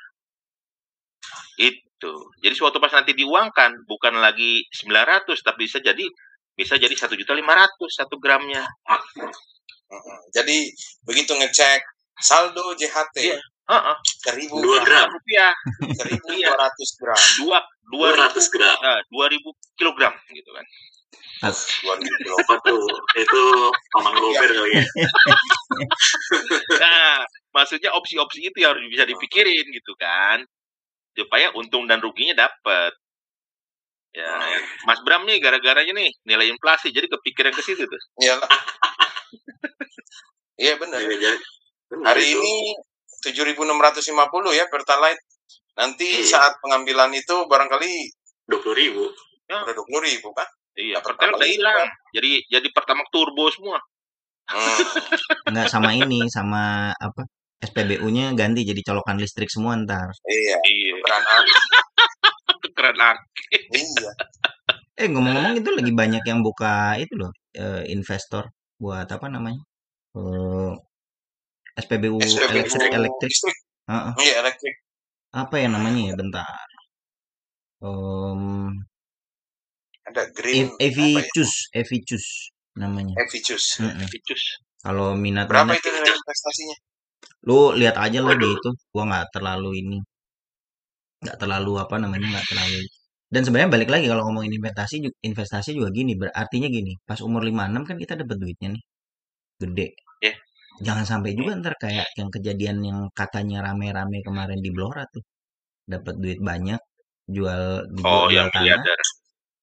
Itu. 1.56 2.12
Jadi 2.42 2.54
suatu 2.58 2.82
pas 2.82 2.90
nanti 2.90 3.14
diuangkan 3.14 3.86
bukan 3.86 4.18
lagi 4.18 4.66
900 4.66 5.30
tapi 5.40 5.70
bisa 5.70 5.78
jadi 5.78 6.02
bisa 6.52 6.76
jadi 6.76 6.92
satu 6.92 7.14
juta 7.16 7.32
lima 7.32 7.54
ratus 7.54 7.96
satu 7.96 8.18
gramnya. 8.18 8.66
Mhm. 8.82 10.18
Jadi 10.34 10.68
begitu 11.06 11.32
ngecek 11.38 11.80
saldo 12.18 12.74
JHT 12.76 13.16
Iya. 13.22 13.38
Seribu 14.22 14.54
Dua 14.60 14.78
gram. 14.84 15.08
rupiah 15.08 15.52
seribu 15.98 16.26
Iya. 16.30 16.50
dua 16.52 16.56
ratus 16.68 16.90
gram 16.98 17.22
dua 17.42 17.58
dua 17.92 18.08
ribu 18.14 18.38
200 18.40 18.54
gram. 18.54 18.76
ah, 18.80 19.00
dua 19.10 19.26
ribu 19.28 19.48
kilogram 19.76 20.14
gitu 20.30 20.50
kan. 20.50 20.66
dua 21.82 21.94
ribu 21.98 22.12
kilo. 22.22 22.34
Apa 22.38 22.54
tuh? 22.62 22.78
Itu 23.18 23.42
paman 23.90 24.14
gober 24.14 24.48
kali 24.48 24.70
ya. 24.78 24.84
Nah, 26.82 27.24
maksudnya 27.52 27.90
opsi-opsi 27.92 28.46
itu 28.46 28.56
yang 28.62 28.72
harus 28.76 28.86
bisa 28.88 29.04
dipikirin 29.04 29.66
gitu 29.70 29.92
kan. 29.98 30.42
Supaya 31.12 31.52
untung 31.52 31.84
dan 31.90 32.00
ruginya 32.00 32.46
dapet. 32.46 32.92
Ya, 34.12 34.28
Mas 34.84 35.00
Bram 35.02 35.24
nih 35.24 35.40
gara-garanya 35.40 35.92
nih 35.96 36.12
nilai 36.24 36.52
inflasi 36.52 36.92
jadi 36.92 37.08
kepikiran 37.08 37.52
ke 37.52 37.62
situ 37.64 37.84
tuh. 37.84 38.02
Iya. 38.20 38.36
Iya 40.60 40.78
benar. 40.78 41.00
Iya, 41.00 41.16
jadi. 41.18 41.38
Hari 42.06 42.22
Itu. 42.24 42.38
ini 42.38 42.54
7.650 43.22 44.52
ya 44.52 44.66
Pertalite. 44.68 45.22
Nanti 45.78 46.04
Iya. 46.20 46.26
saat 46.36 46.52
pengambilan 46.60 47.14
itu 47.16 47.46
barangkali 47.48 47.92
dua 48.50 48.60
puluh 48.60 48.76
ribu. 48.76 49.04
udah 49.52 49.74
20 49.76 50.00
ribu 50.08 50.32
kan? 50.32 50.48
Iya, 50.72 51.04
pertama 51.04 51.36
udah 51.36 51.44
hilang. 51.44 51.84
Jadi 52.16 52.40
jadi 52.48 52.68
pertama 52.72 53.04
turbo 53.12 53.52
semua. 53.52 53.76
Hmm. 54.48 54.56
Enggak 55.52 55.68
sama 55.68 55.92
ini 55.92 56.24
sama 56.32 56.88
apa? 56.96 57.28
SPBU-nya 57.60 58.32
ganti 58.32 58.64
jadi 58.64 58.80
colokan 58.82 59.20
listrik 59.20 59.52
semua 59.52 59.76
ntar. 59.76 60.08
Iya. 60.24 60.56
Iya, 60.64 60.92
Beranak. 61.04 61.44
keren 62.72 62.96
ah. 62.98 63.16
Iya. 63.52 64.10
Eh 64.96 65.08
ngomong-ngomong 65.12 65.54
itu 65.60 65.70
lagi 65.76 65.92
banyak 65.92 66.24
yang 66.24 66.40
buka 66.40 66.96
itu 66.96 67.12
loh 67.20 67.32
eh, 67.52 67.84
investor 67.92 68.48
buat 68.80 69.04
apa 69.06 69.26
namanya? 69.28 69.60
Eh, 70.16 70.72
SPBU, 71.78 72.18
SPBU 72.20 72.52
elektrik 72.52 72.92
elektrik. 72.98 73.32
Heeh. 73.90 74.12
Iya 74.24 74.34
elektrik. 74.42 74.74
Apa 75.42 75.54
ya 75.62 75.68
namanya 75.72 76.02
ya? 76.10 76.14
Bentar. 76.20 76.66
Em, 77.82 78.86
Ada 80.08 80.22
green. 80.36 80.66
E- 80.66 80.68
apa 80.68 80.76
ya? 80.78 80.86
Evicus, 80.86 81.52
Evicus 81.80 82.24
namanya. 82.82 83.14
Evicus. 83.22 83.64
Mm-mm. 83.82 84.06
Vicus. 84.12 84.42
Kalau 84.84 85.08
minat 85.24 85.46
Berapa 85.50 85.72
minat 85.74 85.78
itu 85.82 85.88
investasinya? 86.22 86.76
lu 87.48 87.58
lihat 87.80 87.96
aja 88.04 88.18
lah 88.26 88.34
di 88.42 88.48
itu. 88.56 88.70
Gua 88.92 89.04
nggak 89.10 89.26
terlalu 89.34 89.70
ini, 89.82 89.98
nggak 91.22 91.36
terlalu 91.42 91.72
apa 91.84 91.94
namanya 92.02 92.26
nggak 92.32 92.46
terlalu. 92.50 92.80
Dan 93.32 93.42
sebenarnya 93.46 93.70
balik 93.74 93.88
lagi 93.94 94.06
kalau 94.12 94.22
ngomongin 94.28 94.52
investasi, 94.60 94.96
investasi 95.30 95.70
juga 95.78 95.88
gini. 95.98 96.12
Berartinya 96.20 96.68
gini, 96.76 96.92
pas 97.08 97.18
umur 97.26 97.42
56 97.48 97.82
kan 97.88 97.96
kita 98.02 98.14
dapat 98.20 98.36
duitnya 98.42 98.68
nih, 98.76 98.82
gede. 99.62 99.88
Jangan 100.86 101.04
sampai 101.12 101.30
juga 101.38 101.52
ntar 101.60 101.74
kayak 101.84 102.06
yang 102.18 102.30
kejadian 102.34 102.76
yang 102.88 102.98
katanya 103.14 103.58
rame-rame 103.66 104.18
kemarin 104.26 104.58
di 104.64 104.70
Blora 104.74 105.04
tuh, 105.14 105.22
dapat 105.92 106.14
duit 106.22 106.40
banyak, 106.50 106.80
jual 107.36 107.62
Oh, 108.06 108.26
dijual 108.28 108.30
yang 108.34 108.48
tanah, 108.54 108.82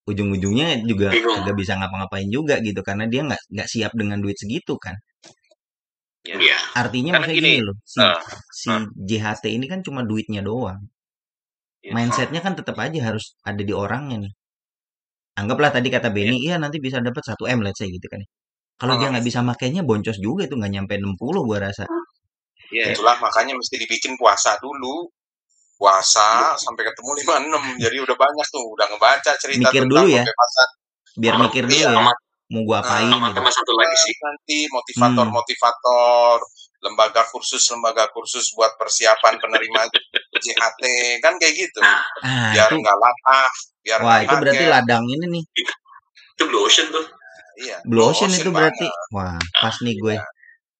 ujung-ujungnya 0.09 0.67
juga 0.89 1.07
nggak 1.43 1.55
bisa 1.61 1.73
ngapa-ngapain 1.79 2.29
juga 2.37 2.55
gitu 2.67 2.81
karena 2.87 3.05
dia 3.11 3.21
nggak 3.27 3.41
nggak 3.53 3.67
siap 3.73 3.91
dengan 3.99 4.17
duit 4.23 4.37
segitu 4.41 4.73
kan. 4.85 4.95
Ya. 6.27 6.35
Iya. 6.39 6.57
Artinya 6.81 7.11
Karena 7.15 7.19
maksudnya 7.25 7.39
gini, 7.39 7.51
gini 7.55 7.67
loh, 7.67 7.75
si 7.93 7.99
eh, 8.03 8.19
si 8.59 8.69
JHT 9.09 9.43
ini 9.57 9.65
kan 9.71 9.79
cuma 9.87 10.01
duitnya 10.09 10.41
doang. 10.49 10.79
Iya. 11.83 11.91
Mindsetnya 11.95 12.41
kan 12.45 12.53
tetap 12.59 12.75
aja 12.85 12.99
harus 13.09 13.25
ada 13.49 13.61
di 13.69 13.73
orangnya 13.83 14.17
nih. 14.27 14.33
Anggaplah 15.39 15.71
tadi 15.75 15.87
kata 15.95 16.09
Benny, 16.15 16.37
iya 16.45 16.55
nanti 16.63 16.77
bisa 16.85 16.97
dapat 17.07 17.23
1 17.29 17.43
M 17.47 17.59
let's 17.65 17.79
say 17.81 17.87
gitu 17.95 18.07
kan. 18.13 18.21
Kalau 18.79 18.95
dia 18.97 19.07
Hmm. 19.11 19.19
nggak 19.19 19.25
bisa 19.27 19.39
makainya 19.43 19.81
boncos 19.83 20.17
juga 20.17 20.47
itu 20.47 20.55
nggak 20.55 20.71
nyampe 20.71 20.93
60 20.97 21.43
gua 21.43 21.59
rasa 21.67 21.85
Iya. 22.69 22.93
Itulah 22.93 23.17
makanya 23.17 23.57
mesti 23.57 23.81
dibikin 23.81 24.13
puasa 24.13 24.53
dulu. 24.61 25.09
Puasa 25.73 26.53
sampai 26.53 26.85
ketemu 26.85 27.11
56. 27.25 27.81
Jadi 27.81 27.97
udah 28.03 28.13
banyak 28.13 28.47
tuh, 28.51 28.65
udah 28.77 28.85
ngebaca 28.93 29.31
cerita 29.41 29.73
Mikir 29.73 29.83
tentang 29.89 30.05
dulu 30.05 30.05
ya. 30.11 30.23
biar 31.17 31.33
Oh, 31.33 31.39
mikir 31.41 31.63
dulu 31.65 31.73
iya, 31.73 31.89
ya 31.89 31.97
sama 31.97 32.13
mau 32.49 32.61
gua 32.65 32.77
apain 32.85 33.09
sama 33.09 33.27
gitu 33.33 33.41
satu 33.49 33.73
lagi 33.73 33.97
sih 33.97 34.13
nanti 34.21 34.57
motivator-motivator, 34.69 36.37
lembaga 36.85 37.21
kursus 37.33 37.63
lembaga 37.73 38.05
kursus 38.13 38.53
buat 38.53 38.77
persiapan 38.77 39.33
penerima 39.41 39.81
JHT 40.45 40.83
kan 41.19 41.33
kayak 41.41 41.53
gitu. 41.57 41.79
nah 41.81 42.05
ah 42.21 42.53
Biar 42.53 42.69
nggak 42.69 42.97
latah, 43.01 43.49
biar 43.81 43.99
wah 44.05 44.17
itu 44.21 44.35
berarti 44.37 44.65
ladang 44.69 45.03
ini 45.09 45.25
nih 45.25 45.43
itu 46.37 46.43
blue 46.45 46.63
ocean 46.63 46.87
tuh 46.93 47.03
Iya. 47.59 47.77
blue 47.83 48.07
ocean 48.07 48.31
itu 48.31 48.49
berarti 48.49 48.87
banget. 48.87 49.11
wah 49.11 49.35
pas 49.59 49.75
nih 49.83 49.95
gue 49.99 50.15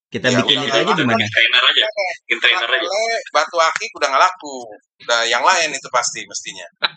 kita 0.09 0.27
Iya, 0.31 0.37
bikin 0.41 0.57
itu 0.63 0.73
aja 0.73 0.91
gimana 0.95 1.19
bikin 1.19 1.29
trainer 1.29 1.63
aja 1.63 1.85
bikin 2.25 2.39
trainer 2.41 2.69
aja 2.71 2.87
batu 3.29 3.57
akik 3.59 3.91
udah 3.93 4.07
nggak 4.09 4.23
laku. 4.23 4.55
Udah 4.99 5.21
yang 5.27 5.43
lain 5.43 5.69
itu 5.71 5.87
pasti 5.89 6.19
mestinya. 6.25 6.67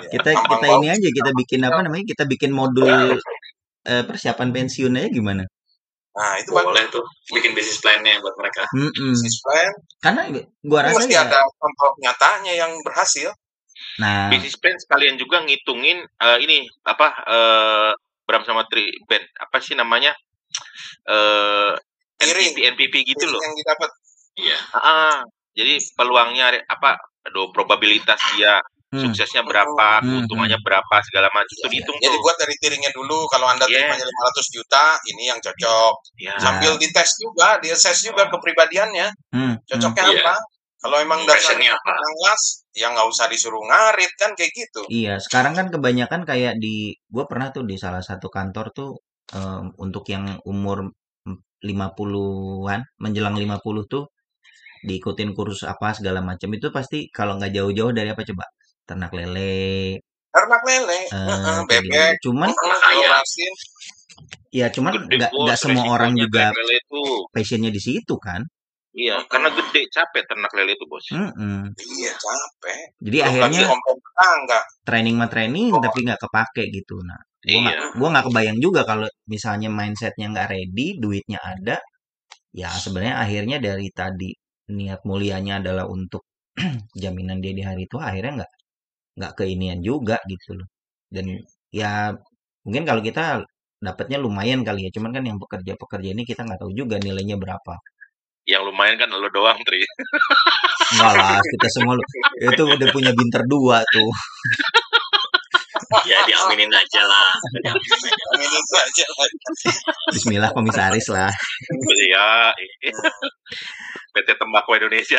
Iya, 0.00 0.08
kita 0.16 0.28
tambang 0.32 0.64
kita 0.64 0.68
ini 0.80 0.88
aja 0.88 1.08
kita 1.12 1.30
bikin 1.36 1.60
apa 1.60 1.78
namanya 1.84 2.04
kita 2.08 2.24
bikin 2.24 2.56
modul 2.56 3.20
eh, 3.84 4.02
persiapan 4.02 4.48
pensiun 4.48 4.96
aja 4.96 5.10
gimana 5.10 5.44
Nah, 6.10 6.40
itu 6.40 6.50
bagus. 6.50 6.66
boleh 6.66 6.84
tuh 6.88 7.04
bikin 7.30 7.52
bisnis 7.52 7.78
plan-nya 7.78 8.16
buat 8.18 8.32
mereka 8.34 8.64
Mm-mm. 8.72 9.12
Bisnis 9.12 9.36
plan, 9.38 9.70
karena 10.00 10.22
gua 10.64 10.80
rasa 10.82 10.96
mesti 10.98 11.12
ya 11.12 11.22
ada 11.22 11.38
contoh 11.54 11.90
nyatanya 12.00 12.52
yang 12.56 12.72
berhasil. 12.80 13.28
nah 14.00 14.26
Bisnis 14.26 14.56
plan 14.56 14.72
sekalian 14.74 15.14
juga 15.14 15.44
ngitungin 15.44 16.00
eh, 16.00 16.38
ini 16.40 16.64
apa 16.82 17.06
eh 17.28 17.92
Bram 18.30 18.46
sama 18.46 18.62
Tri 18.70 18.86
band 19.04 19.26
apa 19.36 19.58
sih 19.58 19.74
namanya 19.74 20.14
eh 21.10 21.74
Iring. 22.20 22.52
NPP 22.52 22.58
NPP 22.76 22.94
gitu 23.10 23.24
loh. 23.26 23.40
Yang 23.40 23.54
didapat. 23.58 23.90
iya 24.36 24.56
Ah, 24.76 25.18
jadi 25.50 25.80
peluangnya 25.96 26.52
apa? 26.68 26.94
Aduh, 27.26 27.48
probabilitas 27.50 28.20
dia 28.36 28.60
hmm, 28.92 29.00
suksesnya 29.08 29.40
berapa, 29.42 30.00
Hmm, 30.00 30.24
keuntungannya 30.24 30.60
berapa, 30.60 30.96
segala 31.04 31.28
macam 31.32 31.48
itu 31.48 31.68
dihitung 31.68 31.96
Jadi 31.96 32.16
tuh. 32.16 32.20
buat 32.20 32.36
dari 32.36 32.54
tiringnya 32.60 32.92
dulu, 32.92 33.24
kalau 33.28 33.48
Anda 33.48 33.64
Iya. 33.68 33.88
terimanya 33.88 34.04
500 34.04 34.46
juta, 34.52 34.84
ini 35.08 35.22
yang 35.32 35.40
cocok. 35.40 35.94
Ya. 36.20 36.34
Sambil 36.40 36.76
dites 36.76 37.10
juga, 37.16 37.56
diassess 37.60 38.04
juga 38.04 38.28
kepribadiannya. 38.28 39.08
hmm, 39.32 39.40
hmm. 39.40 39.54
Cocoknya 39.68 40.04
Iya. 40.06 40.20
apa? 40.20 40.34
Kalau 40.80 40.96
emang 40.96 41.28
dasarnya 41.28 41.76
kelas, 41.76 42.42
ya 42.72 42.88
nggak 42.88 43.04
usah 43.12 43.28
disuruh 43.28 43.60
ngarit 43.68 44.12
kan 44.16 44.32
kayak 44.32 44.52
gitu. 44.56 44.80
Iya, 44.88 45.20
sekarang 45.20 45.52
kan 45.52 45.66
kebanyakan 45.68 46.24
kayak 46.24 46.56
di 46.56 46.96
gue 46.96 47.24
pernah 47.28 47.52
tuh 47.52 47.68
di 47.68 47.76
salah 47.76 48.00
satu 48.00 48.32
kantor 48.32 48.72
tuh 48.72 48.90
em, 49.36 49.68
untuk 49.76 50.08
yang 50.08 50.40
umur 50.48 50.88
50-an, 51.60 52.80
menjelang 52.96 53.36
50 53.36 53.84
tuh 53.92 54.08
diikutin 54.80 55.36
kursus 55.36 55.68
apa 55.68 55.92
segala 55.92 56.24
macam 56.24 56.48
itu 56.56 56.72
pasti 56.72 57.12
kalau 57.12 57.36
nggak 57.36 57.52
jauh-jauh 57.52 57.92
dari 57.92 58.08
apa 58.08 58.24
coba? 58.24 58.48
Ternak 58.88 59.12
lele, 59.12 60.00
Ternak 60.32 60.62
lele, 60.64 61.00
eh, 61.04 61.04
heeh, 61.12 61.58
kayak 61.68 61.82
bebek, 61.84 62.10
gitu. 62.16 62.32
Cuman 62.32 62.48
ya 64.50 64.66
cuman 64.72 64.92
nggak 64.96 65.58
semua 65.60 65.84
orang 65.92 66.16
juga 66.16 66.48
passionnya 67.34 67.68
di 67.68 67.80
situ 67.84 68.16
kan. 68.16 68.40
Iya, 68.90 69.22
karena 69.30 69.48
gede 69.54 69.86
capek 69.94 70.22
ternak 70.26 70.50
lele 70.58 70.74
itu 70.74 70.84
bos. 70.90 71.06
Mm-mm. 71.14 71.70
Iya 71.78 72.10
capek. 72.18 72.80
Jadi 72.98 73.18
lagi 73.22 73.28
akhirnya 73.30 73.62
kompon 73.70 73.96
tetangga. 74.02 74.60
training 74.82 75.14
mah 75.14 75.28
training 75.30 75.66
tapi 75.78 75.98
nggak 76.06 76.20
kepake 76.26 76.62
gitu. 76.74 76.96
Nah, 77.06 77.20
gua 77.46 77.58
nggak 77.62 77.76
Iya. 77.78 77.86
gua 77.98 78.08
nggak 78.10 78.24
kebayang 78.26 78.58
juga 78.58 78.80
kalau 78.82 79.06
misalnya 79.30 79.68
mindsetnya 79.70 80.26
nggak 80.34 80.48
ready, 80.50 80.86
duitnya 80.98 81.38
ada, 81.38 81.76
ya 82.54 82.70
sebenarnya 82.84 83.16
akhirnya 83.24 83.56
dari 83.62 83.88
tadi 83.94 84.30
niat 84.74 85.00
mulianya 85.08 85.54
adalah 85.62 85.86
untuk 85.90 86.22
jaminan 87.02 87.38
dia 87.44 87.52
di 87.58 87.62
hari 87.66 87.82
itu 87.88 87.96
akhirnya 87.98 88.32
nggak 88.44 88.52
nggak 89.18 89.32
keinian 89.38 89.80
juga 89.84 90.16
gitu 90.30 90.58
loh. 90.58 90.68
Dan 91.10 91.26
ya 91.74 92.10
mungkin 92.66 92.84
kalau 92.88 93.02
kita 93.04 93.42
dapatnya 93.80 94.18
lumayan 94.20 94.60
kali 94.66 94.88
ya, 94.88 94.90
cuman 94.96 95.10
kan 95.16 95.24
yang 95.26 95.38
pekerja-pekerja 95.42 96.08
ini 96.16 96.22
kita 96.28 96.42
nggak 96.46 96.60
tahu 96.62 96.72
juga 96.76 96.96
nilainya 97.00 97.36
berapa. 97.40 97.74
Yang 98.50 98.62
lumayan 98.66 98.98
kan 98.98 99.08
lo 99.14 99.30
doang, 99.30 99.58
Tri. 99.62 99.78
Enggak 100.98 101.12
lah, 101.14 101.38
kita 101.38 101.68
semua 101.70 101.94
lu- 101.94 102.10
itu 102.50 102.62
udah 102.66 102.88
punya 102.90 103.14
binter 103.14 103.42
dua 103.46 103.78
tuh. 103.94 104.10
ya 106.06 106.22
diaminin 106.22 106.70
aja 106.70 107.02
lah 107.02 107.34
diaminin 107.66 108.62
aja 108.62 108.78
aja. 108.86 109.06
Bismillah 110.14 110.50
komisaris 110.54 111.10
lah. 111.10 111.30
Iya. 112.06 112.54
PT 114.14 114.28
Tembakau 114.38 114.74
Indonesia. 114.78 115.18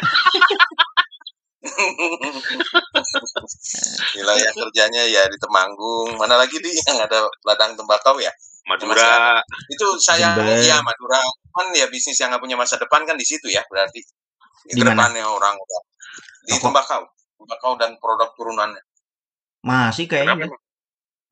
Wilayah 4.16 4.52
kerjanya 4.56 5.04
ya 5.08 5.24
di 5.28 5.38
Temanggung. 5.40 6.16
Mana 6.18 6.40
lagi 6.40 6.58
di 6.60 6.72
yang 6.88 7.00
ada 7.04 7.28
ladang 7.48 7.76
tembakau 7.78 8.18
ya? 8.20 8.32
Madura. 8.70 9.42
Itu 9.70 9.88
saya 9.98 10.38
Jember. 10.38 10.62
ya 10.62 10.78
Madura 10.82 11.20
kan 11.52 11.68
ya 11.76 11.90
bisnis 11.90 12.16
yang 12.22 12.32
nggak 12.32 12.42
punya 12.44 12.56
masa 12.56 12.78
depan 12.78 13.04
kan 13.04 13.18
di 13.18 13.26
situ 13.26 13.50
ya 13.50 13.62
berarti. 13.68 14.00
Di 14.70 14.78
depannya 14.78 15.26
orang 15.26 15.58
udah 15.58 15.82
di 16.46 16.54
Toko. 16.58 16.70
tembakau, 16.70 17.02
tembakau 17.42 17.74
dan 17.82 17.98
produk 17.98 18.30
turunannya. 18.38 18.82
Masih 19.66 20.06
kayaknya. 20.10 20.38
Kenapa? 20.46 20.58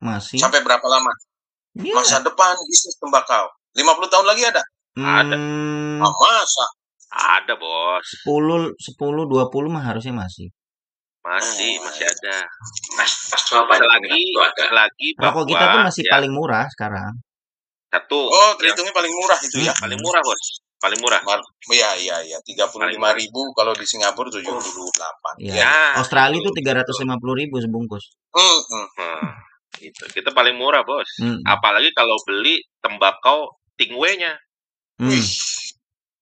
Masih. 0.00 0.38
Sampai 0.38 0.62
berapa 0.62 0.82
lama? 0.86 1.10
Iya. 1.78 1.94
Masa 1.94 2.18
depan 2.22 2.54
bisnis 2.66 2.98
tembakau. 2.98 3.46
50 3.74 4.10
tahun 4.10 4.26
lagi 4.26 4.42
ada? 4.50 4.62
Ada. 4.98 5.36
Hmm, 5.38 6.02
Ah, 6.02 6.10
masa? 6.10 6.66
Ada, 7.10 7.54
Bos. 7.54 8.06
10 8.26 8.74
10 8.74 9.26
20 9.30 9.70
mah 9.70 9.82
harusnya 9.86 10.10
masih. 10.14 10.50
Masih, 11.20 11.76
masih 11.78 12.04
ada. 12.08 12.36
pas 12.96 13.10
pas 13.28 13.42
apa 13.52 13.74
Selagi, 13.76 14.08
itu 14.24 14.40
ada 14.40 14.62
selagi 14.66 15.08
Rokok 15.20 15.44
kita 15.44 15.60
bahwa 15.60 15.74
tuh 15.74 15.80
masih 15.84 16.02
ya, 16.02 16.10
paling 16.10 16.32
murah 16.32 16.64
sekarang. 16.72 17.12
satu 17.90 18.20
Oh, 18.22 18.50
terhitungnya 18.56 18.94
paling 18.94 19.10
murah 19.10 19.38
itu 19.38 19.56
ya? 19.60 19.74
paling 19.76 20.00
murah, 20.00 20.22
Bos. 20.22 20.42
Paling 20.80 20.96
murah. 20.96 21.20
Mar- 21.20 21.44
Iya, 21.68 21.90
iya, 21.98 22.16
iya. 22.24 22.38
35 22.40 22.72
ribu 23.12 23.52
kalau 23.52 23.76
di 23.76 23.84
Singapura 23.84 24.32
78. 24.32 25.36
Iya. 25.36 25.54
Iya. 25.60 25.74
Australia 26.00 26.38
tuh 26.40 26.54
350 26.56 27.34
ribu 27.36 27.60
sebungkus. 27.60 28.16
Hmm, 28.32 28.58
hmm. 28.64 28.86
Nah, 28.96 29.36
gitu. 29.76 30.04
Kita 30.08 30.32
paling 30.32 30.56
murah, 30.56 30.80
Bos. 30.80 31.04
Hmm. 31.20 31.36
Apalagi 31.44 31.92
kalau 31.92 32.16
beli 32.22 32.62
tembakau 32.80 33.52
tingwe-nya. 33.76 34.38
Hmm, 34.96 35.20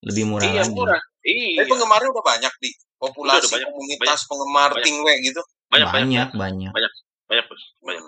lebih 0.02 0.24
murah 0.26 0.48
Iya, 0.48 0.62
lagi. 0.64 0.74
murah. 0.74 0.98
Tapi 0.98 1.30
Iya. 1.54 1.62
penggemarnya 1.68 2.08
udah 2.10 2.24
banyak 2.24 2.52
di 2.58 2.70
populasi 2.98 3.38
Udah, 3.38 3.40
udah 3.40 3.50
banyak, 3.54 3.68
komunitas 3.70 4.20
penggemar 4.26 4.70
banyak. 4.74 4.84
tingwe 4.84 5.12
gitu 5.22 5.40
Banyak, 5.68 5.88
banyak, 5.90 6.28
Banyak, 6.32 6.72
banyak. 6.72 6.92
banyak, 7.28 7.44
Bos. 7.46 7.62
Banyak. 7.80 8.04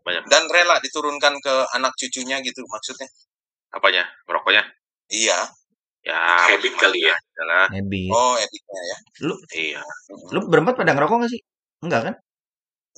Banyak. 0.00 0.22
dan 0.28 0.42
rela 0.48 0.76
diturunkan 0.80 1.34
ke 1.40 1.54
anak 1.72 1.92
cucunya 1.94 2.38
gitu 2.40 2.60
maksudnya. 2.66 3.08
Apanya? 3.70 4.04
Merokoknya? 4.24 4.62
Iya. 5.08 5.38
Ya, 6.04 6.20
Habit 6.46 6.76
kali 6.76 7.00
ya. 7.00 7.16
Adalah. 7.34 7.64
Habit. 7.72 8.10
Oh, 8.10 8.34
etiknya 8.36 8.80
ya. 8.84 8.96
Lu 9.22 9.34
Iya. 9.50 9.80
lu 10.30 10.40
berempat 10.46 10.76
pada 10.76 10.92
ngerokok 10.92 11.16
gak 11.18 11.32
sih? 11.32 11.40
Enggak 11.80 12.00
kan? 12.04 12.14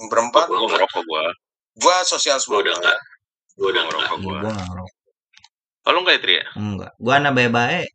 Berempat 0.05 0.51
Gua 0.51 0.67
ngerokok 0.67 1.03
gua. 1.07 1.23
gua 1.77 1.97
sosial 2.03 2.37
gue 2.37 2.51
udah 2.51 2.59
smoker. 2.61 2.75
enggak 2.77 2.99
gue 3.55 3.67
udah 3.67 3.81
enggak 3.81 3.87
ngerokok 3.89 4.17
Iya, 4.19 4.25
gua. 4.27 4.35
gua 4.37 4.51
enggak 4.51 4.67
ngerokok. 4.69 4.95
Oh, 5.87 5.91
lu 5.95 5.99
enggak 6.03 6.15
ya, 6.15 6.21
Tri? 6.21 6.35
ya? 6.35 6.45
Enggak. 6.59 6.91
Gua 6.99 7.15
anak 7.17 7.33
baik-baik. 7.33 7.89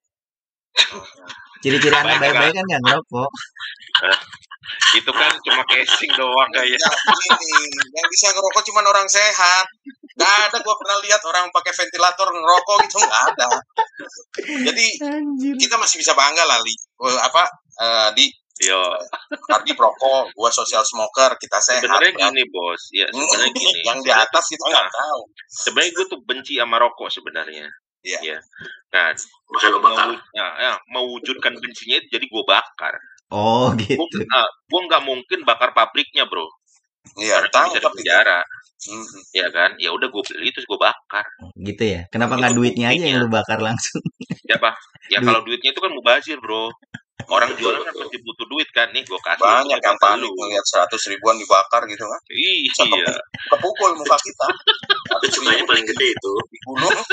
Ciri-ciri 1.61 1.93
anak 1.93 2.17
Baik, 2.17 2.33
baik-baik 2.33 2.53
kan 2.57 2.63
enggak 2.65 2.81
ngerokok. 2.85 3.29
Itu 4.97 5.11
kan 5.11 5.31
cuma 5.43 5.63
casing 5.67 6.11
doang 6.15 6.49
kayak. 6.55 6.75
Ya, 6.79 6.89
ini 7.33 7.51
yang 7.97 8.07
bisa 8.09 8.27
ngerokok 8.33 8.63
cuma 8.71 8.81
orang 8.85 9.07
sehat. 9.07 9.65
Gak 10.15 10.51
ada 10.51 10.57
gua 10.61 10.75
pernah 10.77 10.97
lihat 11.01 11.21
orang 11.23 11.47
pakai 11.49 11.73
ventilator 11.75 12.27
ngerokok 12.29 12.77
gitu 12.87 12.97
nggak 12.99 13.23
ada. 13.35 13.49
Jadi 14.69 14.87
Anjir. 15.01 15.55
kita 15.57 15.75
masih 15.79 15.97
bisa 16.03 16.13
bangga 16.13 16.43
lah 16.45 16.59
li. 16.61 16.75
Eh, 16.77 17.19
apa 17.19 17.43
eh, 17.81 18.09
di 18.15 18.25
Yo, 18.61 18.77
Ardi 19.49 19.73
perokok, 19.73 20.37
gua 20.37 20.49
social 20.53 20.85
smoker, 20.85 21.33
kita 21.41 21.57
sehat. 21.57 21.81
sebenarnya 21.81 22.13
kan? 22.13 22.29
gini, 22.29 22.45
Bos. 22.53 22.93
Ya, 22.93 23.09
sebenarnya 23.09 23.57
gini. 23.57 23.81
yang 23.89 23.99
di 24.05 24.11
atas 24.13 24.43
kita 24.53 24.65
nggak 24.69 24.85
tahu. 24.85 25.21
sebenarnya 25.49 25.91
gue 25.97 26.05
tuh 26.05 26.19
benci 26.21 26.61
sama 26.61 26.77
rokok 26.77 27.09
sebenarnya. 27.09 27.65
Iya. 28.01 28.19
Ya. 28.25 28.37
Nah, 28.91 29.13
makanya 29.51 29.71
lo 29.71 29.79
bakar 29.79 30.07
ya, 30.33 30.47
ya, 30.57 30.73
mewujudkan 30.89 31.53
bencinya 31.61 31.95
itu 32.01 32.07
jadi 32.17 32.25
gue 32.25 32.43
bakar. 32.43 32.93
Oh, 33.31 33.71
gitu. 33.79 34.03
gue 34.67 34.81
nggak 34.91 35.03
mungkin 35.07 35.39
bakar 35.47 35.71
pabriknya, 35.71 36.27
bro. 36.27 36.43
Iya, 37.17 37.41
Karena 37.41 37.49
tahu 37.49 37.67
bisa 37.71 37.79
di 37.79 37.85
tapi 37.85 37.97
penjara, 38.03 38.39
Hmm, 38.81 39.05
ya 39.29 39.45
kan? 39.53 39.77
Ya 39.77 39.93
udah 39.93 40.09
gue 40.09 40.23
beli 40.25 40.49
terus 40.49 40.65
gue 40.65 40.79
bakar. 40.81 41.21
Gitu 41.53 41.83
ya. 41.85 42.01
Kenapa 42.09 42.33
nggak 42.33 42.57
duitnya 42.57 42.89
aja 42.89 43.05
yang 43.05 43.21
lu 43.21 43.29
bakar 43.29 43.61
langsung? 43.61 44.01
Ya, 44.49 44.57
Pak. 44.57 44.73
Ya 45.13 45.17
Duit. 45.21 45.27
kalau 45.29 45.41
duitnya 45.45 45.69
itu 45.69 45.81
kan 45.85 45.93
mubazir, 45.93 46.41
bro. 46.41 46.73
Orang 47.27 47.49
Betul, 47.53 47.61
jualan 47.61 47.81
kan 47.83 47.93
pasti 47.93 48.17
butuh 48.21 48.45
duit 48.47 48.69
kan 48.71 48.87
nih, 48.91 49.03
gue 49.03 49.19
kasih 49.19 49.41
banyak 49.41 49.79
yang 49.79 49.97
panik 49.97 50.31
ngeliat 50.31 50.65
seratus 50.65 51.01
ribuan 51.07 51.35
dibakar 51.35 51.81
gitu 51.85 52.03
kan 52.03 52.21
Iya. 52.31 53.13
kepukul 53.51 53.91
muka 53.95 54.17
kita 54.17 54.47
Itu 55.21 55.27
cukainya 55.37 55.63
paling 55.65 55.85
gede 55.85 56.07
itu. 56.13 56.31
di 56.49 56.57
gunung 56.65 56.97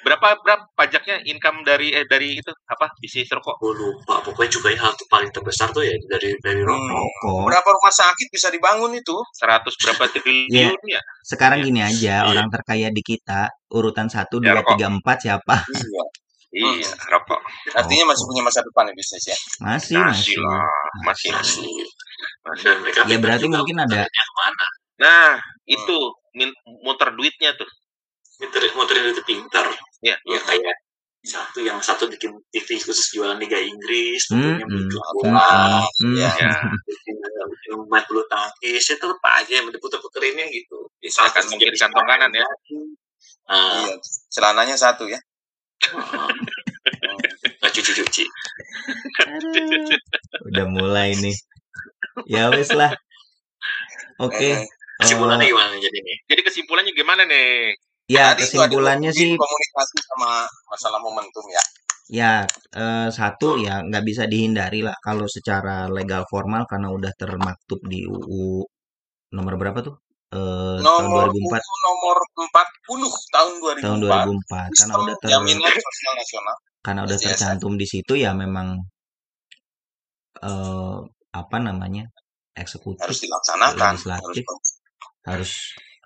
Berapa 0.00 0.32
berapa 0.40 0.64
pajaknya 0.72 1.20
income 1.28 1.60
dari 1.60 1.92
eh 1.92 2.08
dari 2.08 2.40
itu 2.40 2.48
apa 2.64 2.88
bisnis 2.96 3.28
rokok? 3.28 3.60
Gue 3.60 3.74
lupa. 3.76 4.22
Pokoknya 4.24 4.48
cukainya 4.48 4.80
hal 4.80 4.92
paling 5.10 5.28
terbesar 5.28 5.68
tuh 5.70 5.84
ya 5.84 5.92
dari 6.08 6.32
dari 6.40 6.62
rokok. 6.64 6.80
Hmm. 6.80 6.96
Rokok. 7.20 7.44
berapa 7.52 7.68
rumah 7.68 7.92
sakit 7.92 8.28
bisa 8.32 8.48
dibangun 8.48 8.96
itu 8.96 9.12
100 9.36 9.60
berapa 9.76 10.04
triliun 10.08 10.78
ya? 10.88 11.00
Sekarang 11.20 11.60
Iya. 11.60 11.66
gini 11.66 11.80
aja, 11.82 12.14
Iya. 12.22 12.28
orang 12.32 12.48
terkaya 12.48 12.88
di 12.88 13.02
kita 13.04 13.50
urutan 13.68 14.08
1 14.08 14.40
Ya, 14.40 14.56
2 14.56 14.62
rokok. 14.62 14.70
3 14.78 14.86
4 14.88 15.16
siapa? 15.20 15.54
iya 15.68 16.02
Iya, 16.50 16.90
rokok. 17.14 17.38
artinya 17.78 18.10
masih 18.10 18.26
punya 18.26 18.42
masa 18.42 18.58
depan 18.66 18.90
ya 18.90 18.94
bisnis 18.98 19.22
ya 19.22 19.38
Masih, 19.62 19.94
Masih 19.94 20.02
masih. 20.02 20.36
lah, 20.42 20.66
masih. 21.06 21.30
Masih. 21.30 21.66
Ya 23.06 23.18
berarti 23.22 23.46
mungkin 23.46 23.76
ada 23.78 24.02
ke 24.02 24.32
mana. 24.34 24.66
Nah, 24.98 25.28
itu 25.64 25.96
min- 26.34 26.58
muter 26.82 27.14
duitnya 27.14 27.54
tuh. 27.54 27.70
Muter, 28.42 28.66
muterin 28.74 29.14
itu 29.14 29.22
pintar. 29.22 29.70
Iya. 30.02 30.18
Ya 30.26 30.40
kayak 30.42 30.74
satu 31.20 31.60
yang 31.62 31.78
satu 31.78 32.08
bikin 32.08 32.32
TV 32.50 32.80
khusus 32.80 33.12
jualan 33.12 33.36
Liga 33.36 33.60
Inggris, 33.60 34.24
Hmm, 34.32 34.56
satunya 34.56 34.64
hmm, 34.64 34.88
hmm, 34.88 35.20
bola, 35.20 35.84
hmm. 36.00 36.16
ya 36.16 36.30
Ya, 36.34 36.52
bikin 36.82 37.14
bikin 37.46 37.72
main 37.86 38.00
bulu 38.08 38.24
tangkis, 38.26 38.88
itu 38.88 38.96
tetap 38.96 39.20
aja 39.28 39.52
yang 39.60 39.68
diputer-puterinnya 39.68 40.48
gitu. 40.48 40.88
Misalkan 40.98 41.44
mungkin 41.46 41.68
di 41.70 41.78
kantong 41.78 42.06
kanan 42.08 42.32
ya. 42.32 42.46
Ah, 43.46 43.84
iya 43.84 43.94
celananya 44.32 44.74
satu 44.74 45.04
ya 45.06 45.20
nggak 47.60 47.72
cuci-cuci. 47.72 48.24
Udah 50.48 50.66
mulai 50.68 51.14
nih. 51.16 51.36
Ya 52.26 52.50
wes 52.52 52.68
lah. 52.74 52.90
Oke. 54.20 54.50
Eh, 54.52 54.58
Kesimpulannya 55.00 55.46
Eh, 55.46 55.50
gimana 55.54 55.72
jadi 55.80 55.98
nih? 56.04 56.16
jadi 56.28 56.40
kesimpulannya 56.44 56.92
gimana 56.92 57.22
nih? 57.24 57.72
ya 58.10 58.34
tadi 58.34 58.42
kesimpulannya 58.42 59.10
sih 59.14 59.38
komunikasi 59.38 59.96
sama 60.02 60.42
masalah 60.66 60.98
momentum 60.98 61.46
ya 61.46 61.62
ya 62.10 62.32
eh, 62.74 63.08
satu 63.14 63.54
ya 63.62 63.86
nggak 63.86 64.02
bisa 64.02 64.26
dihindari 64.26 64.82
lah 64.82 64.98
kalau 64.98 65.30
secara 65.30 65.86
legal 65.86 66.26
formal 66.26 66.66
karena 66.66 66.90
udah 66.90 67.14
termaktub 67.14 67.78
di 67.86 68.02
UU 68.02 68.66
nomor 69.30 69.54
berapa 69.56 69.78
tuh? 69.86 69.94
Eh, 70.30 70.78
tahun 70.78 71.10
nomor 71.10 71.26
2004 71.34 71.58
UU 71.58 71.76
nomor 71.82 72.16
40 72.38 73.34
tahun 73.34 73.52
2004 73.58 73.82
tahun 73.82 73.98
2004 74.06 74.78
karena 74.78 74.94
udah 74.94 75.16
ter 75.18 75.28
jaminan 75.34 75.72
sosial 75.74 76.12
nasional 76.14 76.56
karena 76.86 77.00
udah 77.02 77.18
SJSN. 77.18 77.26
tercantum 77.34 77.72
di 77.74 77.86
situ 77.90 78.12
ya 78.14 78.30
memang 78.30 78.78
eh 80.38 80.98
apa 81.34 81.56
namanya 81.58 82.06
eksekutif 82.54 83.02
harus 83.02 83.18
dilaksanakan 83.26 83.92
legislatif 83.98 84.44
harus 84.46 84.70
harus 85.26 85.52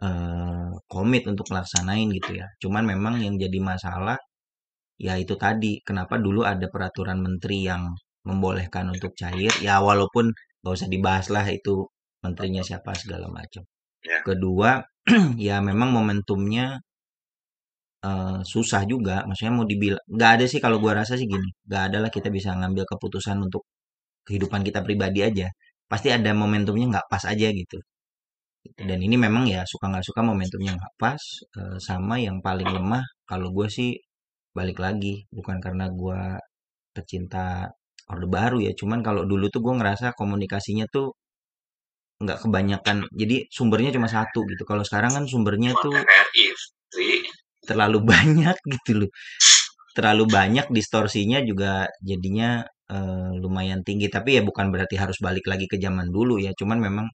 eh, 0.01 0.72
komit 0.88 1.22
untuk 1.28 1.46
melaksanain 1.52 2.09
gitu 2.16 2.30
ya. 2.40 2.46
Cuman 2.64 2.84
memang 2.88 3.20
yang 3.20 3.36
jadi 3.36 3.59
masalah 3.60 4.16
ya 4.96 5.20
itu 5.20 5.34
tadi 5.36 5.84
kenapa 5.84 6.16
dulu 6.16 6.48
ada 6.48 6.66
peraturan 6.72 7.20
menteri 7.20 7.66
yang 7.68 7.92
membolehkan 8.24 8.88
untuk 8.88 9.12
cair 9.20 9.52
ya 9.60 9.84
walaupun 9.84 10.32
gak 10.64 10.74
usah 10.80 10.88
dibahas 10.88 11.28
lah 11.28 11.44
itu 11.51 11.84
menterinya 12.24 12.64
siapa 12.64 12.96
segala 12.96 13.28
macam. 13.28 13.64
Ya. 14.10 14.18
Kedua 14.26 14.70
ya 15.48 15.56
memang 15.68 15.90
momentumnya 15.97 16.64
eh, 18.09 18.39
susah 18.52 18.82
juga. 18.93 19.16
Maksudnya 19.28 19.52
mau 19.59 19.66
dibilang 19.72 20.02
nggak 20.14 20.31
ada 20.40 20.44
sih 20.52 20.60
kalau 20.64 20.76
gua 20.82 20.93
rasa 21.01 21.12
sih 21.20 21.26
gini 21.32 21.48
nggak 21.68 21.82
ada 21.90 21.97
lah 22.05 22.10
kita 22.16 22.28
bisa 22.36 22.51
ngambil 22.59 22.85
keputusan 22.90 23.36
untuk 23.47 23.62
kehidupan 24.26 24.62
kita 24.68 24.81
pribadi 24.86 25.20
aja. 25.28 25.48
Pasti 25.90 26.09
ada 26.16 26.31
momentumnya 26.43 26.86
nggak 26.93 27.06
pas 27.12 27.24
aja 27.32 27.48
gitu. 27.60 27.78
Dan 28.89 28.98
ini 29.06 29.16
memang 29.26 29.44
ya 29.55 29.60
suka 29.72 29.86
nggak 29.93 30.06
suka 30.09 30.20
momentumnya 30.31 30.72
nggak 30.78 30.94
pas 31.02 31.22
eh, 31.60 31.76
sama 31.89 32.14
yang 32.26 32.36
paling 32.47 32.68
lemah 32.76 33.05
kalau 33.31 33.48
gue 33.56 33.68
sih 33.76 33.90
balik 34.59 34.78
lagi. 34.86 35.14
Bukan 35.36 35.56
karena 35.64 35.86
gue 36.01 36.20
pecinta 36.97 37.47
orde 38.12 38.28
baru 38.39 38.59
ya 38.66 38.72
cuman 38.81 39.01
kalau 39.06 39.22
dulu 39.31 39.47
tuh 39.55 39.60
gue 39.66 39.74
ngerasa 39.81 40.06
komunikasinya 40.20 40.86
tuh 40.94 41.06
nggak 42.23 42.39
kebanyakan 42.47 42.97
jadi 43.11 43.36
sumbernya 43.51 43.91
cuma 43.97 44.07
satu 44.11 44.47
gitu 44.51 44.62
kalau 44.66 44.82
sekarang 44.86 45.12
kan 45.16 45.24
sumbernya 45.27 45.74
tuh 45.82 45.93
terlalu 47.69 47.99
banyak 48.12 48.57
gitu 48.74 48.93
loh 49.05 49.11
terlalu 49.97 50.24
banyak 50.27 50.66
distorsinya 50.77 51.39
juga 51.51 51.86
jadinya 52.03 52.66
eh, 52.91 53.31
lumayan 53.43 53.81
tinggi 53.86 54.07
tapi 54.11 54.36
ya 54.39 54.43
bukan 54.49 54.66
berarti 54.74 54.97
harus 54.99 55.19
balik 55.23 55.47
lagi 55.47 55.66
ke 55.70 55.77
zaman 55.78 56.11
dulu 56.11 56.35
ya 56.43 56.51
cuman 56.59 56.78
memang 56.82 57.07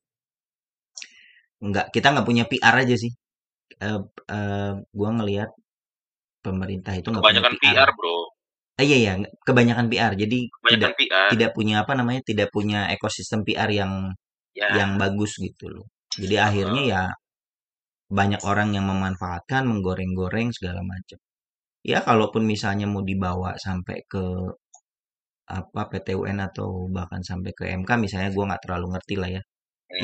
nggak 1.69 1.87
kita 1.95 2.07
nggak 2.13 2.27
punya 2.29 2.45
PR 2.51 2.75
aja 2.83 2.97
sih 3.03 3.13
eh 3.85 4.01
eh, 4.37 4.73
gua 4.99 5.11
ngelihat 5.19 5.51
pemerintah 6.47 6.95
itu 7.01 7.09
nggak 7.13 7.25
punya 7.29 7.43
Kebanyakan 7.43 7.55
PR. 7.63 7.89
PR, 7.89 7.91
bro. 7.99 8.17
Eh, 8.81 8.85
iya 8.89 8.99
ya, 9.07 9.13
kebanyakan 9.47 9.87
PR. 9.93 10.13
Jadi 10.23 10.39
Kebanyakan 10.49 10.81
tidak 10.81 10.93
PR. 10.99 11.29
tidak 11.33 11.51
punya 11.57 11.75
apa 11.85 11.93
namanya, 11.99 12.21
tidak 12.31 12.49
punya 12.55 12.81
ekosistem 12.95 13.41
PR 13.47 13.71
yang 13.81 13.93
Ya, 14.59 14.67
yang 14.79 14.93
bagus 15.03 15.33
gitu 15.47 15.65
loh. 15.75 15.87
Jadi 16.21 16.37
akhirnya 16.47 16.83
ya 16.93 17.03
banyak 18.19 18.43
orang 18.51 18.69
yang 18.77 18.87
memanfaatkan, 18.93 19.63
menggoreng-goreng 19.71 20.49
segala 20.57 20.81
macam. 20.93 21.19
Ya 21.93 21.99
kalaupun 22.09 22.43
misalnya 22.53 22.87
mau 22.93 23.03
dibawa 23.11 23.51
sampai 23.67 23.99
ke 24.13 24.25
apa 25.59 25.83
PT 25.91 26.07
UN 26.21 26.39
atau 26.49 26.69
bahkan 26.97 27.21
sampai 27.31 27.51
ke 27.59 27.65
MK 27.81 27.91
misalnya 28.05 28.31
gua 28.37 28.45
nggak 28.49 28.63
terlalu 28.65 28.87
ngerti 28.95 29.15
lah 29.23 29.31
ya. 29.37 29.43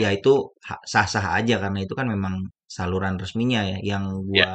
Ya 0.03 0.09
itu 0.19 0.33
ha- 0.69 0.85
sah-sah 0.93 1.27
aja 1.39 1.55
karena 1.63 1.79
itu 1.87 1.95
kan 2.01 2.07
memang 2.15 2.35
saluran 2.77 3.15
resminya 3.23 3.61
ya. 3.73 3.79
Yang 3.93 4.05
gua 4.31 4.53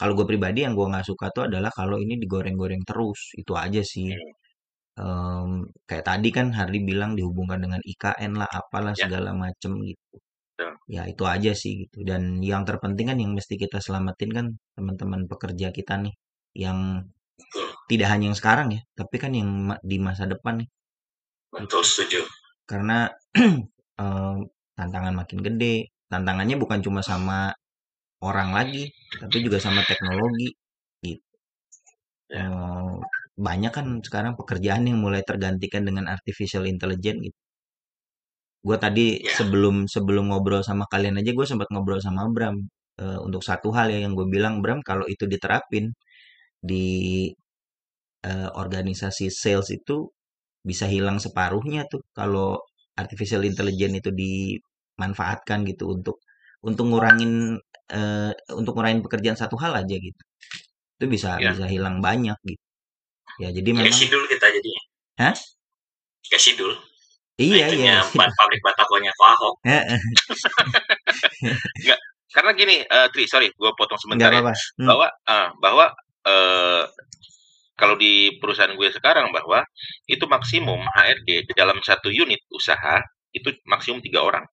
kalau 0.00 0.12
gue 0.18 0.26
pribadi 0.32 0.60
yang 0.66 0.74
gua 0.78 0.86
nggak 0.92 1.06
suka 1.10 1.26
tuh 1.36 1.44
adalah 1.48 1.70
kalau 1.78 1.96
ini 2.04 2.14
digoreng-goreng 2.22 2.82
terus. 2.90 3.20
Itu 3.40 3.52
aja 3.64 3.82
sih. 3.94 4.08
Em, 5.02 5.50
kayak 5.88 6.04
tadi 6.10 6.28
kan 6.36 6.46
Hardy 6.56 6.78
bilang 6.90 7.12
dihubungkan 7.18 7.60
dengan 7.64 7.80
IKN 7.92 8.32
lah 8.40 8.48
apalah 8.60 8.94
Ya. 8.96 9.02
segala 9.02 9.30
macem 9.44 9.72
gitu. 9.90 10.16
Betul. 10.58 10.78
Ya 10.96 11.02
itu 11.12 11.24
aja 11.34 11.52
sih 11.62 11.72
gitu. 11.86 11.98
Dan 12.10 12.22
yang 12.50 12.62
terpenting 12.68 13.06
kan 13.10 13.18
yang 13.22 13.32
mesti 13.38 13.54
kita 13.62 13.78
selamatin 13.86 14.30
kan 14.38 14.46
teman-teman 14.76 15.22
pekerja 15.32 15.68
kita 15.78 15.94
nih 16.04 16.14
yang 16.64 16.78
Betul, 17.38 17.68
tidak 17.90 18.08
hanya 18.12 18.24
yang 18.32 18.38
sekarang 18.40 18.68
ya, 18.76 18.80
tapi 18.98 19.16
kan 19.22 19.32
yang 19.38 19.48
ma- 19.68 19.82
di 19.90 19.96
masa 20.06 20.24
depan 20.32 20.54
nih. 20.64 20.68
betul 21.52 21.82
setuju. 21.84 22.20
Karena 22.70 23.08
em, 24.02 24.36
tantangan 24.78 25.14
makin 25.20 25.40
gede. 25.46 25.74
Tantangannya 26.12 26.56
bukan 26.62 26.80
cuma 26.84 27.00
sama 27.10 27.38
orang 28.28 28.50
lagi, 28.58 28.84
tapi 29.22 29.36
juga 29.46 29.58
sama 29.62 29.82
teknologi 29.90 30.48
gitu. 31.04 31.24
Ya. 32.28 32.50
Eh, 32.50 32.94
banyak 33.48 33.72
kan 33.76 33.86
sekarang 34.06 34.34
pekerjaan 34.40 34.84
yang 34.90 34.98
mulai 35.04 35.22
tergantikan 35.26 35.82
dengan 35.88 36.06
artificial 36.14 36.64
intelligence 36.68 37.20
gitu. 37.30 37.38
Gue 38.66 38.76
tadi 38.80 39.06
Ya. 39.20 39.30
sebelum 39.36 39.74
sebelum 39.94 40.24
ngobrol 40.32 40.62
sama 40.64 40.84
kalian 40.92 41.20
aja 41.20 41.30
gue 41.36 41.46
sempat 41.50 41.68
ngobrol 41.72 42.00
sama 42.00 42.22
Bram 42.34 42.56
eh, 43.02 43.18
untuk 43.26 43.42
satu 43.48 43.68
hal 43.76 43.86
ya 43.92 43.98
yang 44.04 44.12
gue 44.18 44.26
bilang 44.34 44.54
Bram 44.64 44.80
kalau 44.80 45.04
itu 45.14 45.24
diterapin 45.28 45.92
di 46.70 46.86
eh, 48.28 48.48
organisasi 48.62 49.26
sales 49.42 49.68
itu 49.78 49.96
bisa 50.70 50.86
hilang 50.94 51.18
separuhnya 51.26 51.82
tuh 51.92 52.02
kalau 52.18 52.58
artificial 53.02 53.42
intelligence 53.50 53.96
itu 54.02 54.10
dimanfaatkan 54.22 55.60
gitu 55.70 55.84
untuk 55.96 56.16
untuk 56.68 56.84
ngurangin 56.90 57.32
eh, 57.94 58.32
untuk 58.60 58.72
ngurangin 58.76 59.02
pekerjaan 59.06 59.38
satu 59.42 59.56
hal 59.62 59.72
aja 59.82 59.96
gitu. 60.08 60.22
Itu 60.98 61.06
bisa 61.14 61.30
Ya. 61.36 61.50
bisa 61.50 61.66
hilang 61.74 61.96
banyak 62.04 62.38
gitu. 62.50 62.63
Ya 63.42 63.48
jadi 63.50 63.68
memang 63.74 63.90
sidul 63.94 64.24
kita 64.30 64.46
jadinya. 64.50 64.82
Hah? 65.18 65.34
Kayak 66.30 66.42
sidul. 66.42 66.72
iya 67.34 67.66
Nah, 67.66 67.74
iya. 67.74 67.96
ban 68.14 68.30
pabrik 68.30 68.62
batakonya 68.62 69.10
Pak 69.18 69.28
Ahok. 69.34 69.54
Heeh, 69.66 69.98
Karena 72.34 72.50
gini, 72.54 72.82
eh, 72.82 73.08
Tri, 73.14 73.26
sorry, 73.30 73.50
gue 73.54 73.70
potong 73.78 73.98
sebentar 73.98 74.30
ya. 74.30 74.42
Hmm. 74.42 74.86
Bahwa, 74.86 75.06
ah, 75.26 75.50
bahwa 75.58 75.86
eh, 76.26 76.82
kalau 77.74 77.98
di 77.98 78.38
perusahaan 78.38 78.74
gue 78.74 78.88
sekarang 78.94 79.34
bahwa 79.34 79.66
itu 80.06 80.22
maksimum 80.30 80.78
HRD 80.94 81.46
di 81.46 81.52
dalam 81.58 81.78
satu 81.82 82.10
unit 82.10 82.38
usaha 82.54 83.02
itu 83.34 83.50
maksimum 83.66 83.98
tiga 83.98 84.22
orang. 84.22 84.46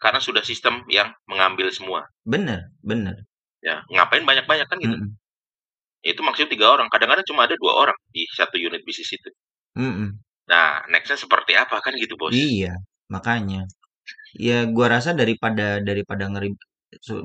Karena 0.00 0.20
sudah 0.24 0.40
sistem 0.40 0.84
yang 0.88 1.12
mengambil 1.28 1.68
semua. 1.68 2.08
Bener, 2.24 2.72
bener. 2.80 3.28
Ya, 3.60 3.82
ngapain 3.92 4.24
banyak-banyak 4.24 4.66
kan 4.70 4.78
gitu. 4.78 4.94
Mm-mm, 4.94 5.10
Itu 6.08 6.20
maksimum 6.26 6.50
tiga 6.54 6.66
orang. 6.74 6.88
Kadang-kadang 6.92 7.26
cuma 7.28 7.44
ada 7.46 7.54
dua 7.60 7.72
orang 7.84 7.98
di 8.14 8.22
satu 8.32 8.56
unit 8.56 8.80
bisnis 8.88 9.10
itu. 9.18 9.28
mm-mm. 9.76 10.08
Nah, 10.48 10.80
nextnya 10.88 11.18
seperti 11.20 11.52
apa 11.60 11.76
kan 11.84 11.92
gitu, 12.00 12.16
bos? 12.16 12.32
Iya, 12.32 12.72
makanya. 13.12 13.68
Ya 14.40 14.64
gua 14.64 14.86
rasa 14.96 15.12
daripada 15.12 15.78
daripada 15.84 16.24
ngerib 16.32 16.56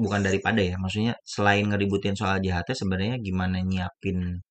bukan 0.04 0.22
daripada 0.28 0.60
ya, 0.60 0.76
maksudnya 0.76 1.14
selain 1.24 1.64
ngeributin 1.72 2.16
soal 2.20 2.38
jahatnya 2.44 2.76
sebenarnya 2.76 3.16
gimana 3.24 3.58
nyiapin 3.64 4.44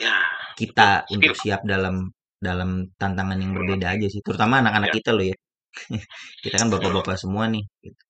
Ya, 0.00 0.16
kita 0.56 1.04
Skill. 1.04 1.12
untuk 1.20 1.34
siap 1.36 1.60
dalam 1.64 2.08
dalam 2.40 2.88
tantangan 2.96 3.36
yang 3.36 3.52
berbeda 3.52 3.92
aja 4.00 4.06
sih 4.08 4.24
terutama 4.24 4.64
anak-anak 4.64 4.88
Ya. 4.92 4.96
kita 4.96 5.10
loh 5.12 5.24
ya 5.28 5.36
kita 6.44 6.56
kan 6.56 6.68
bapak-bapak 6.72 7.16
semua 7.20 7.44
nih 7.52 7.64
gitu. 7.84 8.00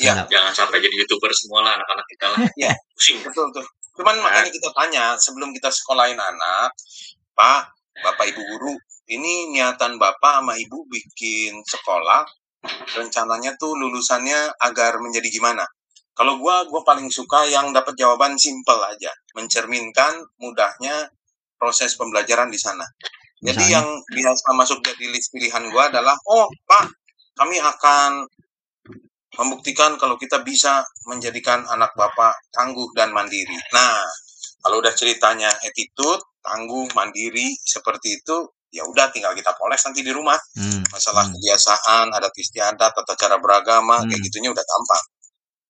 Nggak- 0.00 0.28
Jangan 0.32 0.52
sampai 0.56 0.78
jadi 0.80 0.94
youtuber 0.96 1.28
semua 1.36 1.60
lah 1.66 1.72
anak-anak 1.76 2.06
kita 2.08 2.26
lah. 2.32 2.38
Iya. 2.56 2.72
Pusing. 2.96 3.18
Betul 3.20 3.46
tuh. 3.52 3.66
Cuman 3.94 4.18
Nah. 4.18 4.22
makanya 4.26 4.50
kita 4.50 4.70
tanya 4.74 5.04
sebelum 5.14 5.54
kita 5.54 5.70
sekolahin 5.70 6.18
anak, 6.18 6.74
Pak, 7.34 7.62
Bapak 8.02 8.26
Ibu 8.34 8.42
guru, 8.42 8.74
ini 9.10 9.54
niatan 9.54 10.00
Bapak 10.02 10.42
sama 10.42 10.58
Ibu 10.58 10.90
bikin 10.90 11.62
sekolah, 11.62 12.26
rencananya 12.98 13.54
tuh 13.54 13.76
lulusannya 13.78 14.50
agar 14.66 14.98
menjadi 14.98 15.30
gimana? 15.30 15.62
Kalau 16.14 16.38
gua, 16.38 16.66
gua 16.70 16.82
paling 16.86 17.10
suka 17.10 17.46
yang 17.50 17.74
dapat 17.74 17.94
jawaban 17.98 18.38
simpel 18.38 18.78
aja, 18.82 19.10
mencerminkan 19.34 20.22
mudahnya 20.38 21.10
proses 21.58 21.94
pembelajaran 21.98 22.50
di 22.50 22.58
sana. 22.58 22.86
Jadi 23.42 23.62
Misalnya? 23.62 23.74
yang 23.82 23.86
biasa 24.10 24.46
masuk 24.54 24.78
jadi 24.82 25.10
list 25.10 25.34
pilihan 25.34 25.70
gua 25.74 25.90
adalah, 25.90 26.14
oh 26.30 26.46
Pak, 26.66 26.86
kami 27.34 27.58
akan 27.58 28.26
membuktikan 29.34 29.98
kalau 29.98 30.14
kita 30.18 30.42
bisa 30.42 30.82
menjadikan 31.10 31.66
anak 31.68 31.92
bapak 31.98 32.34
tangguh 32.54 32.88
dan 32.94 33.10
mandiri. 33.10 33.54
Nah, 33.74 33.98
kalau 34.64 34.80
udah 34.80 34.94
ceritanya 34.96 35.50
attitude, 35.60 36.22
tangguh, 36.40 36.88
mandiri 36.96 37.52
seperti 37.62 38.22
itu, 38.22 38.36
ya 38.74 38.82
udah 38.88 39.12
tinggal 39.14 39.36
kita 39.36 39.54
poles 39.54 39.78
nanti 39.84 40.02
di 40.02 40.10
rumah. 40.10 40.38
Hmm, 40.56 40.82
Masalah 40.90 41.28
hmm. 41.28 41.38
kebiasaan, 41.38 42.06
adat 42.10 42.34
istiadat, 42.34 42.90
tata 42.96 43.14
cara 43.14 43.36
beragama, 43.38 44.02
kayak 44.02 44.18
Hmm. 44.18 44.26
gitunya 44.26 44.50
udah 44.50 44.64
gampang. 44.64 45.04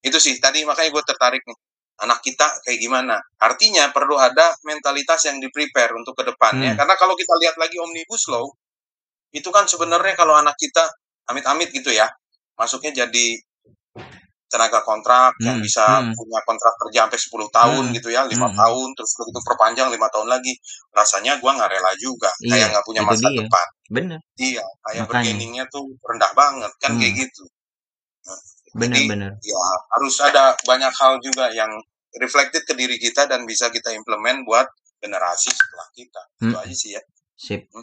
Itu 0.04 0.18
sih 0.20 0.36
tadi 0.40 0.62
makanya 0.64 0.94
gue 0.94 1.04
tertarik 1.04 1.42
nih. 1.44 1.58
Anak 1.94 2.26
kita 2.26 2.46
kayak 2.66 2.78
gimana? 2.82 3.16
Artinya 3.38 3.90
perlu 3.94 4.18
ada 4.18 4.50
mentalitas 4.66 5.30
yang 5.30 5.38
di-prepare 5.38 5.94
untuk 5.94 6.18
ke 6.18 6.26
depannya. 6.26 6.74
Hmm. 6.74 6.78
Karena 6.80 6.94
kalau 6.98 7.14
kita 7.14 7.34
lihat 7.38 7.56
lagi 7.58 7.78
Omnibus 7.78 8.26
Law, 8.30 8.50
itu 9.34 9.48
kan 9.50 9.66
sebenarnya 9.66 10.14
kalau 10.14 10.34
anak 10.34 10.54
kita 10.58 10.86
amit-amit 11.30 11.70
gitu 11.74 11.90
ya, 11.90 12.06
masuknya 12.54 13.06
jadi 13.06 13.26
tenaga 14.50 14.86
kontrak 14.86 15.34
yang 15.42 15.58
Hmm, 15.58 15.66
bisa 15.66 15.82
hmm. 15.82 16.14
punya 16.14 16.38
kontrak 16.46 16.74
kerja 16.78 16.98
sampai 17.08 17.18
10 17.18 17.48
tahun 17.50 17.84
Hmm, 17.90 17.94
gitu 17.98 18.08
ya, 18.14 18.22
lima 18.22 18.46
hmm. 18.46 18.58
tahun, 18.58 18.88
terus 18.94 19.12
begitu 19.18 19.40
perpanjang 19.42 19.88
lima 19.90 20.06
tahun 20.14 20.28
lagi. 20.30 20.54
Rasanya 20.94 21.42
gua 21.42 21.58
nggak 21.58 21.70
rela 21.74 21.92
juga, 21.98 22.30
kayak 22.38 22.54
Iya, 22.54 22.66
nggak 22.70 22.84
punya 22.86 23.02
itu 23.02 23.08
masa 23.10 23.26
dia. 23.26 23.38
depan. 23.42 23.66
Bener, 23.90 24.18
Iya, 24.38 24.64
kayak 24.86 25.04
Makanya. 25.04 25.06
bargainingnya 25.10 25.64
tuh 25.74 25.84
rendah 26.06 26.32
banget, 26.38 26.72
kan 26.78 26.90
Hmm. 26.94 27.00
kayak 27.02 27.14
gitu. 27.26 27.44
Nah, 28.24 28.38
bener, 28.78 28.94
Jadi 28.94 29.10
bener. 29.10 29.32
ya 29.42 29.62
harus 29.98 30.14
ada 30.22 30.44
banyak 30.62 30.92
hal 30.94 31.12
juga 31.18 31.50
yang 31.50 31.70
reflected 32.22 32.62
ke 32.62 32.74
diri 32.78 32.94
kita 33.02 33.26
dan 33.26 33.42
bisa 33.42 33.74
kita 33.74 33.90
implement 33.90 34.46
buat 34.46 34.70
generasi 35.02 35.50
setelah 35.50 35.88
kita. 35.98 36.22
Itu 36.46 36.54
Hmm. 36.54 36.62
aja 36.62 36.74
sih 36.78 36.90
ya. 36.94 37.02
Sip. 37.34 37.66
Hmm. 37.74 37.82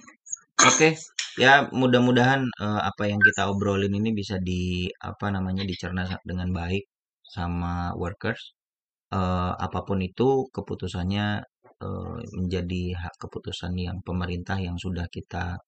Oke, 0.71 0.95
ya 1.39 1.67
mudah-mudahan 1.71 2.41
eh, 2.63 2.81
apa 2.89 3.03
yang 3.11 3.21
kita 3.27 3.41
obrolin 3.51 3.93
ini 3.99 4.09
bisa 4.15 4.35
di 4.41 4.87
apa 5.09 5.27
namanya 5.35 5.63
dicerna 5.67 6.03
dengan 6.27 6.49
baik 6.55 6.83
sama 7.35 7.93
workers. 7.95 8.41
Eh, 9.13 9.53
apa 9.67 9.79
pun 9.87 9.99
itu 10.03 10.47
keputusannya 10.55 11.25
eh, 11.85 12.17
menjadi 12.39 12.83
hak 13.01 13.15
keputusan 13.23 13.73
yang 13.79 13.97
pemerintah 14.07 14.57
yang 14.61 14.77
sudah 14.79 15.07
kita 15.11 15.59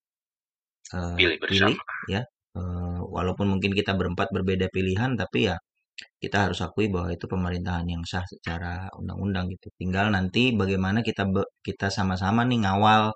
eh, 0.96 1.16
Pilih 1.20 1.38
pilih, 1.42 1.76
ya. 2.14 2.22
Eh, 2.58 3.00
walaupun 3.16 3.48
mungkin 3.54 3.72
kita 3.74 3.92
berempat 4.00 4.28
berbeda 4.36 4.68
pilihan, 4.76 5.12
tapi 5.18 5.50
ya 5.50 5.58
kita 6.24 6.38
harus 6.50 6.60
akui 6.66 6.88
bahwa 6.94 7.10
itu 7.16 7.26
pemerintahan 7.34 7.86
yang 7.94 8.04
sah 8.12 8.26
secara 8.34 8.90
undang-undang 9.00 9.46
gitu. 9.54 9.68
Tinggal 9.82 10.08
nanti 10.16 10.54
bagaimana 10.62 11.00
kita 11.08 11.24
kita 11.68 11.88
sama-sama 11.94 12.42
nih 12.50 12.60
ngawal 12.66 13.14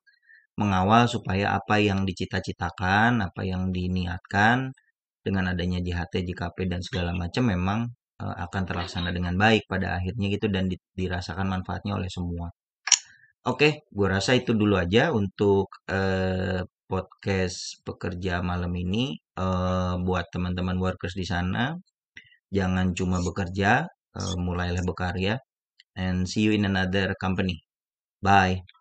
mengawal 0.62 1.04
supaya 1.16 1.46
apa 1.60 1.76
yang 1.90 2.00
dicita-citakan, 2.10 3.12
apa 3.28 3.42
yang 3.52 3.64
diniatkan 3.78 4.58
dengan 5.26 5.46
adanya 5.54 5.80
JHT, 5.86 6.14
JKP 6.28 6.58
dan 6.72 6.82
segala 6.88 7.12
macam 7.24 7.44
memang 7.54 7.80
eh, 8.24 8.36
akan 8.46 8.64
terlaksana 8.70 9.10
dengan 9.18 9.36
baik 9.44 9.64
pada 9.72 9.88
akhirnya 9.98 10.28
gitu 10.36 10.48
dan 10.56 10.66
di- 10.72 10.82
dirasakan 11.00 11.48
manfaatnya 11.54 11.94
oleh 12.00 12.10
semua. 12.18 12.48
Oke, 13.52 13.70
gue 13.98 14.08
rasa 14.16 14.32
itu 14.40 14.52
dulu 14.62 14.76
aja 14.84 15.04
untuk 15.16 15.68
eh, 15.90 16.62
podcast 16.92 17.60
pekerja 17.88 18.34
malam 18.52 18.72
ini. 18.84 19.16
Eh, 19.40 19.94
buat 20.08 20.26
teman-teman 20.34 20.78
workers 20.86 21.16
di 21.22 21.26
sana, 21.34 21.64
jangan 22.58 22.88
cuma 22.98 23.18
bekerja, 23.28 23.88
mulailah 24.48 24.84
berkarya. 24.90 25.36
And 25.98 26.26
see 26.32 26.44
you 26.48 26.54
in 26.58 26.66
another 26.72 27.14
company. 27.20 27.58
Bye. 28.24 28.77